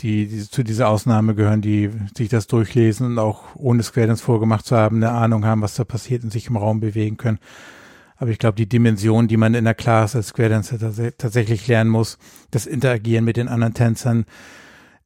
die, 0.01 0.27
die 0.27 0.49
zu 0.49 0.62
dieser 0.62 0.89
Ausnahme 0.89 1.35
gehören, 1.35 1.62
die 1.62 1.91
sich 2.16 2.29
das 2.29 2.47
durchlesen 2.47 3.07
und 3.07 3.18
auch 3.18 3.55
ohne 3.57 3.83
Square 3.83 4.09
Dance 4.09 4.22
vorgemacht 4.22 4.66
zu 4.66 4.77
haben, 4.77 4.97
eine 4.97 5.11
Ahnung 5.11 5.45
haben, 5.45 5.62
was 5.62 5.75
da 5.75 5.85
passiert 5.85 6.25
und 6.25 6.31
sich 6.31 6.49
im 6.49 6.57
Raum 6.57 6.81
bewegen 6.81 7.16
können. 7.16 7.39
Aber 8.17 8.31
ich 8.31 8.39
glaube, 8.39 8.57
die 8.57 8.69
Dimension, 8.69 9.29
die 9.29 9.37
man 9.37 9.55
in 9.55 9.65
der 9.65 9.75
Class 9.75 10.15
als 10.15 10.29
Square 10.29 10.51
Dancer 10.51 10.79
tatsächlich 11.19 11.67
lernen 11.67 11.91
muss, 11.91 12.19
das 12.51 12.67
Interagieren 12.67 13.25
mit 13.25 13.37
den 13.37 13.49
anderen 13.49 13.75
Tänzern, 13.75 14.25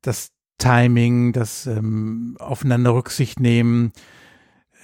das 0.03 0.31
Timing, 0.59 1.33
das 1.33 1.67
ähm, 1.67 2.37
aufeinander 2.41 2.93
Rücksicht 2.93 3.41
nehmen. 3.41 3.93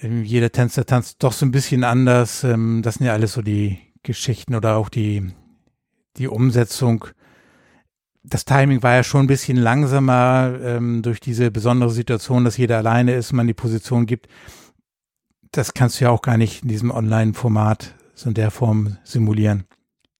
Ähm, 0.01 0.23
jeder 0.23 0.51
Tänzer 0.51 0.85
tanzt 0.85 1.21
doch 1.21 1.33
so 1.33 1.45
ein 1.45 1.51
bisschen 1.51 1.83
anders. 1.83 2.43
Ähm, 2.43 2.81
das 2.81 2.95
sind 2.95 3.05
ja 3.05 3.13
alles 3.13 3.33
so 3.33 3.41
die 3.41 3.77
Geschichten 4.01 4.55
oder 4.55 4.77
auch 4.77 4.89
die, 4.89 5.31
die 6.17 6.27
Umsetzung. 6.27 7.05
Das 8.23 8.45
Timing 8.45 8.81
war 8.81 8.95
ja 8.95 9.03
schon 9.03 9.25
ein 9.25 9.27
bisschen 9.27 9.57
langsamer 9.57 10.57
ähm, 10.61 11.01
durch 11.01 11.19
diese 11.19 11.51
besondere 11.51 11.91
Situation, 11.91 12.45
dass 12.45 12.57
jeder 12.57 12.77
alleine 12.77 13.13
ist, 13.13 13.33
man 13.33 13.45
die 13.45 13.53
Position 13.53 14.05
gibt. 14.05 14.27
Das 15.51 15.73
kannst 15.73 15.99
du 15.99 16.05
ja 16.05 16.11
auch 16.11 16.21
gar 16.21 16.37
nicht 16.37 16.63
in 16.63 16.69
diesem 16.69 16.89
Online-Format 16.89 17.95
so 18.15 18.29
in 18.29 18.33
der 18.33 18.49
Form 18.51 18.97
simulieren. 19.03 19.65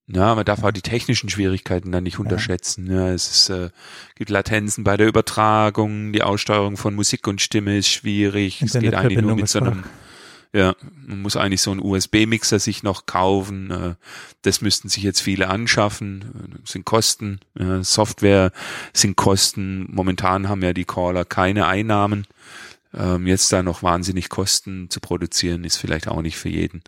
Ja, 0.08 0.36
man 0.36 0.44
darf 0.44 0.62
auch 0.62 0.70
die 0.70 0.82
technischen 0.82 1.28
Schwierigkeiten 1.28 1.90
dann 1.90 2.04
nicht 2.04 2.20
unterschätzen. 2.20 2.88
Ja, 2.88 3.08
es 3.08 3.28
ist, 3.28 3.48
äh, 3.50 3.70
gibt 4.14 4.30
Latenzen 4.30 4.84
bei 4.84 4.96
der 4.96 5.08
Übertragung, 5.08 6.12
die 6.12 6.22
Aussteuerung 6.22 6.76
von 6.76 6.94
Musik 6.94 7.26
und 7.26 7.40
Stimme 7.40 7.76
ist 7.76 7.88
schwierig. 7.88 8.62
Es 8.62 8.74
geht 8.74 8.94
eigentlich 8.94 9.20
nur 9.20 9.34
mit 9.34 9.48
so 9.48 9.58
einem, 9.58 9.82
ja, 10.52 10.76
man 11.06 11.22
muss 11.22 11.36
eigentlich 11.36 11.60
so 11.60 11.72
einen 11.72 11.80
USB-Mixer 11.80 12.60
sich 12.60 12.84
noch 12.84 13.06
kaufen. 13.06 13.72
Äh, 13.72 13.94
das 14.42 14.60
müssten 14.60 14.88
sich 14.88 15.02
jetzt 15.02 15.20
viele 15.20 15.48
anschaffen. 15.48 16.52
Das 16.62 16.70
sind 16.70 16.84
Kosten. 16.84 17.40
Ja, 17.58 17.82
Software 17.82 18.52
sind 18.92 19.16
Kosten. 19.16 19.88
Momentan 19.90 20.48
haben 20.48 20.62
ja 20.62 20.72
die 20.72 20.84
Caller 20.84 21.24
keine 21.24 21.66
Einnahmen. 21.66 22.28
Ähm, 22.94 23.26
jetzt 23.26 23.52
da 23.52 23.64
noch 23.64 23.82
wahnsinnig 23.82 24.28
Kosten 24.28 24.88
zu 24.88 25.00
produzieren, 25.00 25.64
ist 25.64 25.78
vielleicht 25.78 26.06
auch 26.06 26.22
nicht 26.22 26.36
für 26.36 26.48
jeden. 26.48 26.82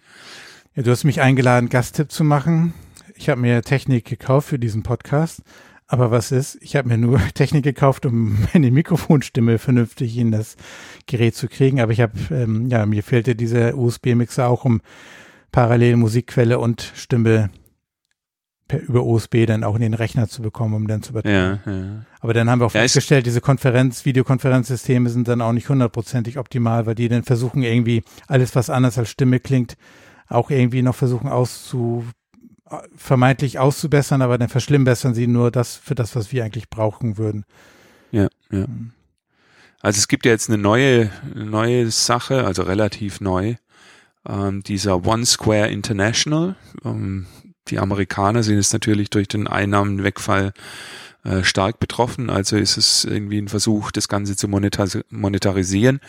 Ja, 0.79 0.85
du 0.85 0.93
hast 0.93 1.03
mich 1.03 1.21
eingeladen, 1.21 1.71
Gasttipp 1.71 2.13
zu 2.13 2.23
machen. 2.23 2.73
Ich 3.17 3.29
habe 3.29 3.41
mir 3.41 3.63
Technik 3.63 4.05
gekauft 4.05 4.47
für 4.47 4.61
diesen 4.61 4.85
Podcast. 4.85 5.43
Aber 5.89 6.13
was 6.13 6.31
ist? 6.31 6.57
Ich 6.61 6.77
habe 6.77 6.87
mir 6.87 6.99
nur 6.99 7.19
Technik 7.35 7.65
gekauft, 7.65 8.07
um 8.07 8.47
meine 8.55 8.71
Mikrofonstimme 8.71 9.59
vernünftig 9.59 10.17
in 10.17 10.31
das 10.31 10.55
Gerät 11.07 11.35
zu 11.35 11.49
kriegen. 11.49 11.81
Aber 11.81 11.91
ich 11.91 12.01
habe, 12.01 12.13
ähm, 12.31 12.69
ja, 12.69 12.87
mir 12.87 13.03
fehlte 13.03 13.35
dieser 13.35 13.77
USB-Mixer 13.77 14.47
auch, 14.47 14.65
um 14.65 14.81
parallel 15.51 15.97
Musikquelle 15.97 16.61
und 16.61 16.93
Stimme 16.95 17.51
per, 18.69 18.81
über 18.81 19.03
USB 19.03 19.47
dann 19.47 19.65
auch 19.65 19.75
in 19.75 19.83
den 19.83 19.95
Rechner 19.95 20.29
zu 20.29 20.43
bekommen, 20.43 20.75
um 20.75 20.87
dann 20.87 21.03
zu 21.03 21.11
übertragen. 21.11 21.61
Ja, 21.67 21.73
ja. 21.73 22.07
Aber 22.21 22.35
dann 22.35 22.49
haben 22.49 22.61
wir 22.61 22.67
auch 22.67 22.75
ja, 22.75 22.83
festgestellt, 22.83 23.27
diese 23.27 23.41
Konferenz, 23.41 24.05
Videokonferenzsysteme 24.05 25.11
sind 25.11 25.27
dann 25.27 25.41
auch 25.41 25.53
nicht 25.53 25.69
hundertprozentig 25.69 26.39
optimal, 26.39 26.87
weil 26.87 26.95
die 26.95 27.09
dann 27.09 27.25
versuchen 27.25 27.65
irgendwie 27.65 28.05
alles, 28.29 28.55
was 28.55 28.71
anders 28.71 28.97
als 28.97 29.11
Stimme 29.11 29.41
klingt, 29.41 29.77
auch 30.29 30.51
irgendwie 30.51 30.83
noch 30.83 30.95
versuchen 30.95 31.29
auszu, 31.29 32.05
vermeintlich 32.97 33.59
auszubessern, 33.59 34.23
aber 34.23 34.39
dann 34.39 34.49
verschlimmbessern 34.49 35.15
sie 35.15 35.27
nur 35.27 35.51
das 35.51 35.77
für 35.77 35.95
das, 35.95 36.15
was 36.17 36.33
wir 36.33 36.45
eigentlich 36.45 36.69
brauchen 36.69 37.17
würden. 37.17 37.45
Ja, 38.11 38.29
ja. 38.51 38.67
Mhm. 38.67 38.93
Also 39.81 39.99
es 39.99 40.09
gibt 40.09 40.27
ja 40.27 40.33
jetzt 40.33 40.49
eine 40.49 40.59
neue, 40.59 41.11
neue 41.35 41.91
Sache, 41.91 42.45
also 42.45 42.63
relativ 42.63 43.21
neu, 43.21 43.55
ähm, 44.29 44.63
dieser 44.65 45.07
One 45.07 45.25
Square 45.25 45.69
International. 45.69 46.57
Ähm, 46.85 47.27
die 47.69 47.79
Amerikaner 47.79 48.43
sind 48.43 48.57
jetzt 48.57 48.73
natürlich 48.73 49.09
durch 49.11 49.29
den 49.29 49.47
Einnahmenwegfall 49.47 50.53
äh, 51.25 51.45
stark 51.45 51.79
betroffen, 51.79 52.29
also 52.29 52.57
ist 52.57 52.77
es 52.77 53.05
irgendwie 53.05 53.39
ein 53.39 53.49
Versuch, 53.49 53.93
das 53.93 54.09
Ganze 54.09 54.37
zu 54.37 54.49
monetarisieren. 54.49 56.01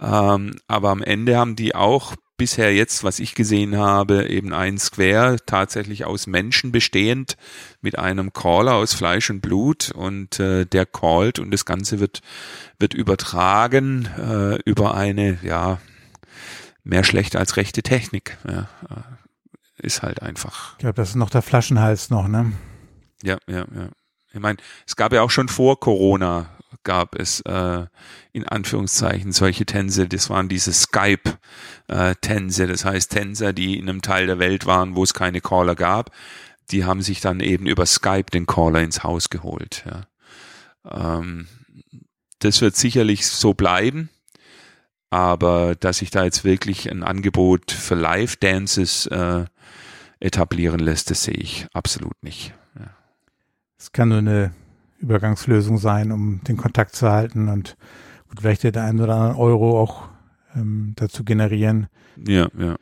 Ähm, 0.00 0.56
aber 0.66 0.90
am 0.90 1.02
Ende 1.02 1.36
haben 1.36 1.54
die 1.54 1.74
auch 1.74 2.16
bisher 2.36 2.74
jetzt, 2.74 3.04
was 3.04 3.20
ich 3.20 3.34
gesehen 3.34 3.76
habe, 3.76 4.28
eben 4.28 4.52
ein 4.52 4.78
Square 4.78 5.36
tatsächlich 5.46 6.04
aus 6.04 6.26
Menschen 6.26 6.72
bestehend 6.72 7.36
mit 7.80 7.98
einem 7.98 8.32
Caller 8.32 8.74
aus 8.74 8.94
Fleisch 8.94 9.30
und 9.30 9.40
Blut 9.40 9.90
und 9.92 10.40
äh, 10.40 10.64
der 10.64 10.86
callt 10.86 11.38
und 11.38 11.50
das 11.50 11.64
Ganze 11.64 12.00
wird 12.00 12.20
wird 12.78 12.94
übertragen 12.94 14.06
äh, 14.18 14.56
über 14.64 14.94
eine 14.94 15.38
ja 15.42 15.78
mehr 16.82 17.04
schlecht 17.04 17.36
als 17.36 17.56
rechte 17.56 17.82
Technik. 17.82 18.36
Ja, 18.46 18.68
äh, 18.90 19.84
ist 19.86 20.02
halt 20.02 20.22
einfach. 20.22 20.72
Ich 20.74 20.78
glaube, 20.78 20.94
das 20.94 21.10
ist 21.10 21.16
noch 21.16 21.30
der 21.30 21.42
Flaschenhals 21.42 22.10
noch, 22.10 22.28
ne? 22.28 22.52
Ja, 23.22 23.38
ja, 23.46 23.64
ja. 23.74 23.88
Ich 24.32 24.40
meine, 24.40 24.58
es 24.86 24.96
gab 24.96 25.12
ja 25.12 25.22
auch 25.22 25.30
schon 25.30 25.48
vor 25.48 25.78
Corona 25.78 26.50
gab 26.82 27.14
es 27.14 27.40
äh, 27.42 27.86
in 28.32 28.46
Anführungszeichen 28.46 29.32
solche 29.32 29.66
Tänze. 29.66 30.08
Das 30.08 30.30
waren 30.30 30.48
diese 30.48 30.72
Skype-Tänze, 30.72 32.64
äh, 32.64 32.66
das 32.66 32.84
heißt 32.84 33.12
Tänzer, 33.12 33.52
die 33.52 33.78
in 33.78 33.88
einem 33.88 34.02
Teil 34.02 34.26
der 34.26 34.38
Welt 34.38 34.66
waren, 34.66 34.96
wo 34.96 35.02
es 35.02 35.14
keine 35.14 35.40
Caller 35.40 35.74
gab. 35.74 36.10
Die 36.70 36.84
haben 36.84 37.02
sich 37.02 37.20
dann 37.20 37.40
eben 37.40 37.66
über 37.66 37.86
Skype 37.86 38.30
den 38.32 38.46
Caller 38.46 38.82
ins 38.82 39.04
Haus 39.04 39.30
geholt. 39.30 39.84
Ja. 39.86 41.18
Ähm, 41.18 41.46
das 42.38 42.60
wird 42.60 42.76
sicherlich 42.76 43.26
so 43.26 43.54
bleiben, 43.54 44.10
aber 45.10 45.74
dass 45.76 45.98
sich 45.98 46.10
da 46.10 46.24
jetzt 46.24 46.44
wirklich 46.44 46.90
ein 46.90 47.02
Angebot 47.02 47.70
für 47.70 47.94
Live-Dances 47.94 49.06
äh, 49.06 49.44
etablieren 50.20 50.80
lässt, 50.80 51.10
das 51.10 51.24
sehe 51.24 51.34
ich 51.34 51.66
absolut 51.72 52.22
nicht. 52.22 52.54
Es 53.84 53.92
kann 53.92 54.08
nur 54.08 54.18
eine 54.18 54.54
Übergangslösung 54.98 55.78
sein, 55.78 56.12
um 56.12 56.42
den 56.44 56.56
Kontakt 56.56 56.94
zu 56.94 57.10
halten 57.10 57.48
und 57.48 57.76
gut, 58.28 58.40
vielleicht 58.40 58.62
der 58.64 58.84
einen 58.84 59.00
oder 59.00 59.14
anderen 59.14 59.36
Euro 59.36 59.80
auch 59.80 60.08
ähm, 60.56 60.92
dazu 60.96 61.24
generieren. 61.24 61.88
Ja, 62.26 62.48
ja. 62.58 62.76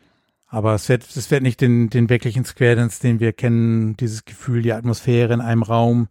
Aber 0.49 0.75
es 0.75 0.89
wird, 0.89 1.05
es 1.05 1.31
wird 1.31 1.43
nicht 1.43 1.63
den, 1.63 1.89
den 1.89 2.11
wirklichen 2.11 2.45
Square 2.45 2.77
Dance, 2.77 3.01
den 3.01 3.21
wir 3.21 3.33
kennen, 3.33 3.97
dieses 3.97 4.27
Gefühl, 4.27 4.61
die 4.61 4.75
Atmosphäre 4.75 5.33
in 5.33 5.41
einem 5.41 5.63
Raum, 5.63 6.09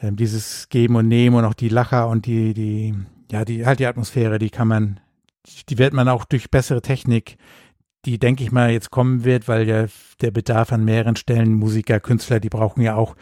äh, 0.00 0.12
dieses 0.12 0.68
Geben 0.68 0.96
und 0.96 1.08
Nehmen 1.08 1.36
und 1.36 1.44
auch 1.46 1.54
die 1.54 1.70
Lacher 1.70 2.08
und 2.08 2.26
die, 2.26 2.52
die, 2.52 2.94
ja, 3.32 3.44
die, 3.44 3.64
halt 3.64 3.80
die 3.80 3.86
Atmosphäre, 3.86 4.38
die 4.38 4.50
kann 4.50 4.68
man, 4.68 5.00
die 5.68 5.78
wird 5.78 5.94
man 5.94 6.08
auch 6.08 6.26
durch 6.26 6.50
bessere 6.50 6.82
Technik, 6.82 7.38
die 8.04 8.18
denke 8.18 8.44
ich 8.44 8.52
mal 8.52 8.70
jetzt 8.70 8.90
kommen 8.90 9.24
wird, 9.24 9.48
weil 9.48 9.66
ja 9.66 9.86
der 10.20 10.30
Bedarf 10.30 10.72
an 10.72 10.84
mehreren 10.84 11.16
Stellen, 11.16 11.54
Musiker, 11.54 12.00
Künstler, 12.00 12.40
die 12.40 12.50
brauchen 12.50 12.82
ja 12.82 12.96
auch 12.96 13.16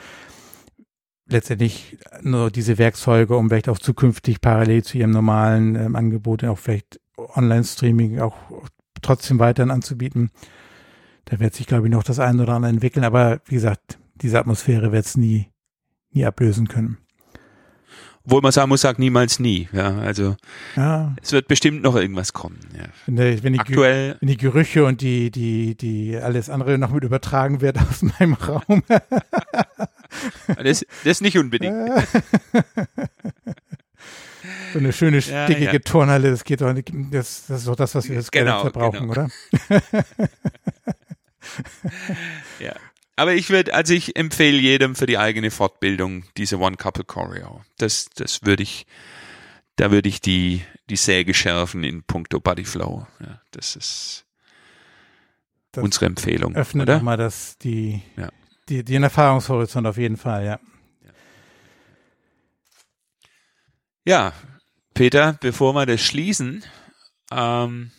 letztendlich 1.33 1.99
nur 2.22 2.51
diese 2.51 2.78
Werkzeuge, 2.78 3.37
um 3.37 3.49
vielleicht 3.49 3.68
auch 3.68 3.78
zukünftig 3.78 4.41
parallel 4.41 4.85
zu 4.85 4.99
ihrem 4.99 5.11
normalen 5.11 5.74
ähm, 5.76 5.97
Angebot 5.97 6.45
auch 6.45 6.59
vielleicht 6.59 7.01
Online-Streaming 7.16 8.20
auch 8.20 8.37
trotzdem 9.01 9.39
weiterhin 9.39 9.70
anzubieten. 9.70 10.30
Da 11.24 11.41
wird 11.41 11.55
sich, 11.55 11.66
glaube 11.66 11.87
ich, 11.87 11.93
noch 11.93 12.03
das 12.03 12.18
eine 12.18 12.43
oder 12.43 12.55
andere 12.55 12.70
entwickeln. 12.70 13.05
Aber 13.05 13.41
wie 13.47 13.55
gesagt, 13.55 13.99
diese 14.14 14.39
Atmosphäre 14.39 14.93
wird 14.93 15.07
es 15.07 15.16
nie, 15.16 15.49
nie 16.11 16.24
ablösen 16.24 16.68
können. 16.68 16.99
Obwohl 18.25 18.41
man 18.41 18.53
sagen 18.53 18.68
muss, 18.68 18.83
sagt 18.83 18.99
niemals 19.01 19.39
nie. 19.41 19.68
Ja, 19.73 19.99
also 19.99 20.37
Ja, 20.77 21.14
es 21.20 21.33
wird 21.33 21.49
bestimmt 21.49 21.83
noch 21.83 21.97
irgendwas 21.97 22.33
kommen. 22.33 22.59
Ja. 22.77 22.85
wenn, 23.07 23.16
der, 23.16 23.43
wenn, 23.43 23.53
die, 23.55 23.59
Aktuell, 23.61 24.16
wenn 24.20 24.29
die 24.29 24.37
Gerüche 24.37 24.85
und 24.85 25.01
die, 25.01 25.31
die, 25.31 25.75
die 25.77 26.16
alles 26.16 26.49
andere 26.49 26.79
noch 26.79 26.91
mit 26.93 27.03
übertragen 27.05 27.61
wird 27.61 27.79
aus 27.79 28.03
meinem 28.18 28.35
Raum. 28.35 28.83
das, 30.62 30.87
das 31.05 31.20
nicht 31.20 31.37
unbedingt. 31.37 31.75
So 34.73 34.79
eine 34.79 34.93
schöne, 34.93 35.18
Ja, 35.18 35.45
stickige 35.45 35.73
ja. 35.73 35.79
Turnhalle, 35.81 36.31
das 36.31 36.45
geht 36.45 36.61
doch 36.61 36.73
nicht, 36.73 36.91
das, 37.11 37.47
das 37.47 37.59
ist 37.61 37.68
doch 37.68 37.77
das, 37.77 37.95
was 37.95 38.09
wir 38.09 38.16
das 38.16 38.31
Genau, 38.31 38.62
Geld 38.62 38.73
verbrauchen, 38.73 39.09
genau. 39.09 39.12
oder? 39.12 39.29
Ja. 42.61 42.73
Aber 43.23 43.35
ich 43.35 43.51
würde, 43.51 43.73
also 43.73 43.95
ich 43.95 44.16
empfehle 44.16 44.59
jedem 44.59 44.97
für 44.97 45.07
die 45.07 45.16
eigene 45.16 45.53
Fortbildung 45.53 46.25
diese 46.37 46.59
One 46.59 46.77
Couple 46.77 47.05
Choreo. 47.05 47.62
Das, 47.79 48.11
das 48.16 48.43
würde 48.43 48.64
ich, 48.64 48.85
da 49.77 49.93
würde 49.93 50.09
ich 50.09 50.20
die, 50.20 50.64
die 50.91 50.97
Säge 50.97 51.33
schärfen 51.33 51.85
in 51.85 52.03
puncto 52.03 52.41
Bodyflow. 52.41 53.07
Ja, 53.20 53.41
das 53.53 53.77
ist 53.77 54.27
Das 55.70 55.85
unsere 55.85 56.07
Empfehlung, 56.07 56.57
Öffnet 56.57 56.89
oder? 56.89 56.97
nochmal 56.97 57.16
das, 57.16 57.57
die, 57.59 58.03
Ja. 58.16 58.29
die, 58.68 58.83
den 58.83 59.05
Erfahrungshorizont 59.05 59.87
auf 59.87 59.99
jeden 59.99 60.16
Fall, 60.16 60.45
ja. 60.45 60.59
Ja, 64.05 64.33
Peter, 64.95 65.35
bevor 65.41 65.75
wir 65.77 65.87
das 65.87 66.01
schließen, 66.01 66.64
ähm, 67.31 67.93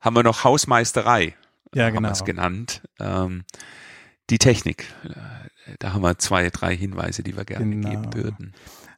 haben 0.00 0.16
wir 0.16 0.24
noch 0.24 0.42
Hausmeisterei. 0.42 1.36
Ja, 1.72 1.84
haben 1.84 1.94
genau. 1.94 2.08
wir 2.08 2.12
es 2.12 2.24
genannt. 2.24 2.82
Ähm, 2.98 3.44
die 4.30 4.38
Technik. 4.38 4.84
Da 5.78 5.92
haben 5.92 6.02
wir 6.02 6.18
zwei, 6.18 6.48
drei 6.50 6.76
Hinweise, 6.76 7.22
die 7.22 7.36
wir 7.36 7.44
gerne 7.44 7.64
Genau. 7.68 7.88
geben 7.90 8.14
würden. 8.14 8.52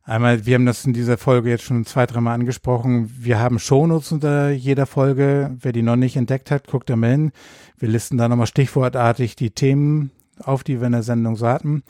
Einmal, 0.04 0.46
wir 0.46 0.54
haben 0.54 0.64
das 0.64 0.86
in 0.86 0.94
dieser 0.94 1.18
Folge 1.18 1.50
jetzt 1.50 1.64
schon 1.64 1.84
zwei, 1.84 2.06
dreimal 2.06 2.34
angesprochen. 2.34 3.12
Wir 3.18 3.38
haben 3.38 3.58
Shownotes 3.58 4.10
unter 4.12 4.50
jeder 4.50 4.86
Folge. 4.86 5.54
Wer 5.60 5.72
die 5.72 5.82
noch 5.82 5.96
nicht 5.96 6.16
entdeckt 6.16 6.50
hat, 6.50 6.66
guckt 6.66 6.88
da 6.88 6.96
mal 6.96 7.10
hin. 7.10 7.32
Wir 7.76 7.90
listen 7.90 8.16
da 8.16 8.26
nochmal 8.28 8.46
stichwortartig 8.46 9.36
die 9.36 9.50
Themen 9.50 10.10
auf, 10.42 10.64
die 10.64 10.80
wir 10.80 10.86
in 10.86 10.92
der 10.92 11.02
Sendung 11.02 11.36
so 11.36 11.46
hatten. 11.46 11.82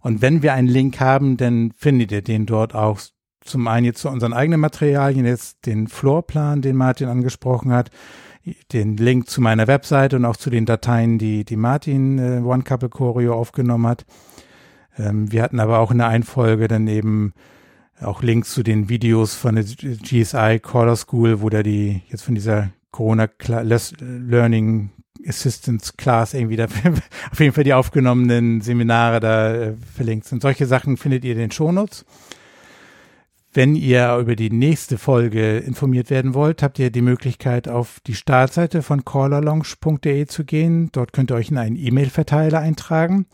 Und 0.00 0.22
wenn 0.22 0.42
wir 0.42 0.52
einen 0.54 0.68
Link 0.68 1.00
haben, 1.00 1.36
dann 1.36 1.72
findet 1.76 2.12
ihr 2.12 2.22
den 2.22 2.46
dort 2.46 2.74
auch. 2.74 3.00
Zum 3.40 3.66
einen 3.68 3.84
jetzt 3.86 4.00
zu 4.00 4.08
unseren 4.08 4.32
eigenen 4.32 4.60
Materialien, 4.60 5.26
jetzt 5.26 5.66
den 5.66 5.88
Floorplan, 5.88 6.62
den 6.62 6.76
Martin 6.76 7.08
angesprochen 7.08 7.72
hat, 7.72 7.90
den 8.72 8.96
Link 8.96 9.28
zu 9.28 9.40
meiner 9.40 9.66
Webseite 9.66 10.16
und 10.16 10.24
auch 10.24 10.36
zu 10.36 10.50
den 10.50 10.66
Dateien, 10.66 11.18
die, 11.18 11.44
die 11.44 11.56
Martin 11.56 12.18
äh, 12.18 12.40
One 12.40 12.62
Couple 12.62 12.88
Choreo 12.88 13.34
aufgenommen 13.34 13.86
hat. 13.86 14.04
Ähm, 14.98 15.32
wir 15.32 15.42
hatten 15.42 15.60
aber 15.60 15.78
auch 15.78 15.90
in 15.90 15.98
der 15.98 16.08
Einfolge 16.08 16.68
dann 16.68 16.86
eben 16.86 17.32
auch 18.00 18.22
Links 18.22 18.52
zu 18.52 18.62
den 18.62 18.88
Videos 18.88 19.34
von 19.34 19.54
der 19.54 19.64
GSI 19.64 20.60
Caller 20.62 20.96
School, 20.96 21.40
wo 21.40 21.48
da 21.48 21.62
die 21.62 22.02
jetzt 22.08 22.22
von 22.22 22.34
dieser 22.34 22.70
Corona 22.90 23.28
Learning 24.00 24.90
Assistance 25.26 25.94
Class 25.96 26.34
irgendwie 26.34 26.56
da 26.56 26.64
auf 27.30 27.40
jeden 27.40 27.52
Fall 27.52 27.64
die 27.64 27.72
aufgenommenen 27.72 28.60
Seminare 28.60 29.20
da 29.20 29.54
äh, 29.54 29.74
verlinkt 29.94 30.26
sind. 30.26 30.42
Solche 30.42 30.66
Sachen 30.66 30.96
findet 30.96 31.24
ihr 31.24 31.32
in 31.32 31.38
den 31.38 31.50
Shownotes. 31.50 32.04
Wenn 33.56 33.76
ihr 33.76 34.16
über 34.16 34.34
die 34.34 34.50
nächste 34.50 34.98
Folge 34.98 35.58
informiert 35.58 36.10
werden 36.10 36.34
wollt, 36.34 36.60
habt 36.60 36.80
ihr 36.80 36.90
die 36.90 37.02
Möglichkeit, 37.02 37.68
auf 37.68 38.00
die 38.04 38.16
Startseite 38.16 38.82
von 38.82 39.04
callerlaunch.de 39.04 40.26
zu 40.26 40.44
gehen. 40.44 40.88
Dort 40.90 41.12
könnt 41.12 41.30
ihr 41.30 41.36
euch 41.36 41.52
in 41.52 41.58
einen 41.58 41.76
E-Mail-Verteiler 41.76 42.58
eintragen. 42.58 43.26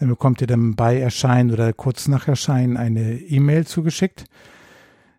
Dann 0.00 0.08
bekommt 0.08 0.40
ihr 0.40 0.48
dann 0.48 0.74
bei 0.74 0.98
Erscheinen 0.98 1.52
oder 1.52 1.72
kurz 1.72 2.08
nach 2.08 2.26
Erscheinen 2.26 2.76
eine 2.76 3.14
E-Mail 3.14 3.64
zugeschickt. 3.64 4.24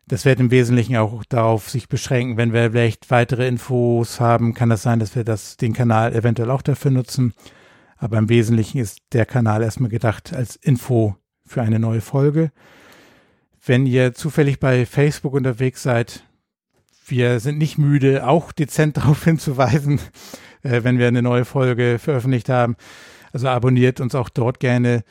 Das 0.10 0.26
wird 0.26 0.41
im 0.41 0.52
Wesentlichen 0.52 0.98
auch 0.98 1.24
darauf 1.24 1.70
sich 1.70 1.88
beschränken, 1.88 2.36
wenn 2.36 2.52
wir 2.52 2.72
vielleicht 2.72 3.12
weitere 3.12 3.48
Infos 3.48 4.20
haben, 4.20 4.54
kann 4.54 4.68
das 4.68 4.82
sein, 4.82 5.00
dass 5.00 5.16
wir 5.16 5.24
das, 5.24 5.56
den 5.56 5.72
Kanal 5.72 6.14
eventuell 6.14 6.52
auch 6.52 6.62
dafür 6.62 6.91
nutzen. 6.91 7.32
Aber 7.96 8.18
im 8.18 8.28
Wesentlichen 8.28 8.80
ist 8.80 9.00
der 9.14 9.26
Kanal 9.26 9.64
erstmal 9.64 9.89
gedacht 9.89 10.34
als 10.34 10.58
Info 10.58 11.16
für 11.46 11.62
eine 11.62 11.80
neue 11.80 12.02
Folge. 12.02 12.52
Wenn 13.66 13.86
ihr 13.86 14.14
zufällig 14.14 14.59
bei 14.59 14.86
Facebook 14.86 15.34
unterwegs 15.34 15.84
seid, 15.84 16.26
wir 17.07 17.39
sind 17.39 17.57
nicht 17.57 17.78
müde, 17.78 18.28
auch 18.28 18.51
dezent 18.51 18.97
darauf 18.97 19.24
hinzuweisen, 19.24 20.01
äh, 20.64 20.84
wenn 20.84 20.97
wir 20.97 21.07
eine 21.07 21.22
neue 21.22 21.45
Folge 21.45 21.97
veröffentlicht 21.99 22.49
haben. 22.49 22.76
Also 23.32 23.47
abonniert 23.47 24.01
uns 24.01 24.16
auch 24.16 24.28
dort 24.30 24.59
gerne. 24.59 25.03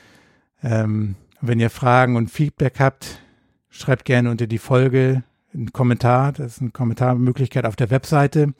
Ähm, 0.62 1.14
wenn 1.40 1.60
ihr 1.60 1.70
Fragen 1.70 2.16
und 2.16 2.30
Feedback 2.30 2.78
habt, 2.78 3.22
schreibt 3.68 4.04
gerne 4.04 4.30
unter 4.30 4.46
die 4.46 4.58
Folge 4.58 5.24
einen 5.52 5.72
Kommentar. 5.72 6.30
Das 6.32 6.52
ist 6.52 6.60
eine 6.60 6.70
Kommentarmöglichkeit 6.70 7.64
auf 7.64 7.74
der 7.76 7.90
Webseite. 7.90 8.54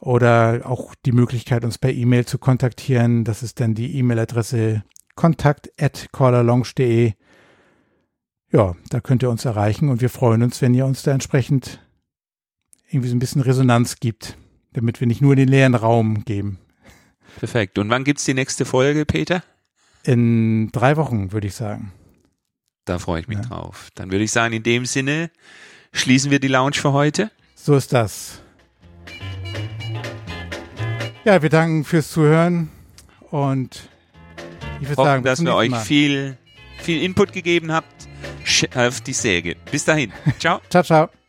Oder 0.00 0.62
auch 0.64 0.94
die 1.06 1.12
Möglichkeit, 1.12 1.64
uns 1.64 1.78
per 1.78 1.92
E-Mail 1.92 2.26
zu 2.26 2.38
kontaktieren. 2.38 3.24
Das 3.24 3.42
ist 3.42 3.60
dann 3.60 3.74
die 3.74 3.96
E-Mail-Adresse 3.96 4.84
kontakt.callerlaunch.de. 5.14 7.14
Ja, 8.54 8.76
da 8.88 9.00
könnt 9.00 9.22
ihr 9.24 9.30
uns 9.30 9.44
erreichen 9.44 9.88
und 9.88 10.00
wir 10.00 10.08
freuen 10.10 10.44
uns, 10.44 10.62
wenn 10.62 10.74
ihr 10.74 10.86
uns 10.86 11.02
da 11.02 11.10
entsprechend 11.10 11.80
irgendwie 12.88 13.08
so 13.08 13.16
ein 13.16 13.18
bisschen 13.18 13.42
Resonanz 13.42 13.96
gibt, 13.98 14.36
damit 14.74 15.00
wir 15.00 15.08
nicht 15.08 15.20
nur 15.20 15.34
den 15.34 15.48
leeren 15.48 15.74
Raum 15.74 16.24
geben. 16.24 16.58
Perfekt. 17.40 17.78
Und 17.80 17.90
wann 17.90 18.04
gibt's 18.04 18.24
die 18.24 18.34
nächste 18.34 18.64
Folge, 18.64 19.06
Peter? 19.06 19.42
In 20.04 20.70
drei 20.70 20.96
Wochen, 20.96 21.32
würde 21.32 21.48
ich 21.48 21.54
sagen. 21.56 21.92
Da 22.84 23.00
freue 23.00 23.20
ich 23.22 23.26
mich 23.26 23.38
Ja. 23.38 23.44
drauf. 23.44 23.88
Dann 23.96 24.12
würde 24.12 24.22
ich 24.22 24.30
sagen, 24.30 24.54
in 24.54 24.62
dem 24.62 24.86
Sinne 24.86 25.30
schließen 25.92 26.30
wir 26.30 26.38
die 26.38 26.46
Lounge 26.48 26.74
für 26.76 26.92
heute. 26.92 27.32
So 27.56 27.74
ist 27.74 27.92
das. 27.92 28.40
Ja, 31.24 31.42
wir 31.42 31.48
danken 31.50 31.82
fürs 31.84 32.08
Zuhören 32.12 32.70
und 33.30 33.88
ich 34.80 34.88
würde 34.88 35.02
sagen, 35.02 35.24
dass 35.24 35.42
wir 35.42 35.54
euch 35.56 35.70
Mal. 35.70 35.80
viel, 35.80 36.36
viel 36.78 37.02
Input 37.02 37.32
gegeben 37.32 37.72
habt. 37.72 37.93
Auf 38.74 39.00
die 39.00 39.12
Säge. 39.12 39.56
Bis 39.70 39.84
dahin. 39.84 40.12
Ciao. 40.38 40.60
Ciao, 40.70 40.82
ciao. 40.82 41.23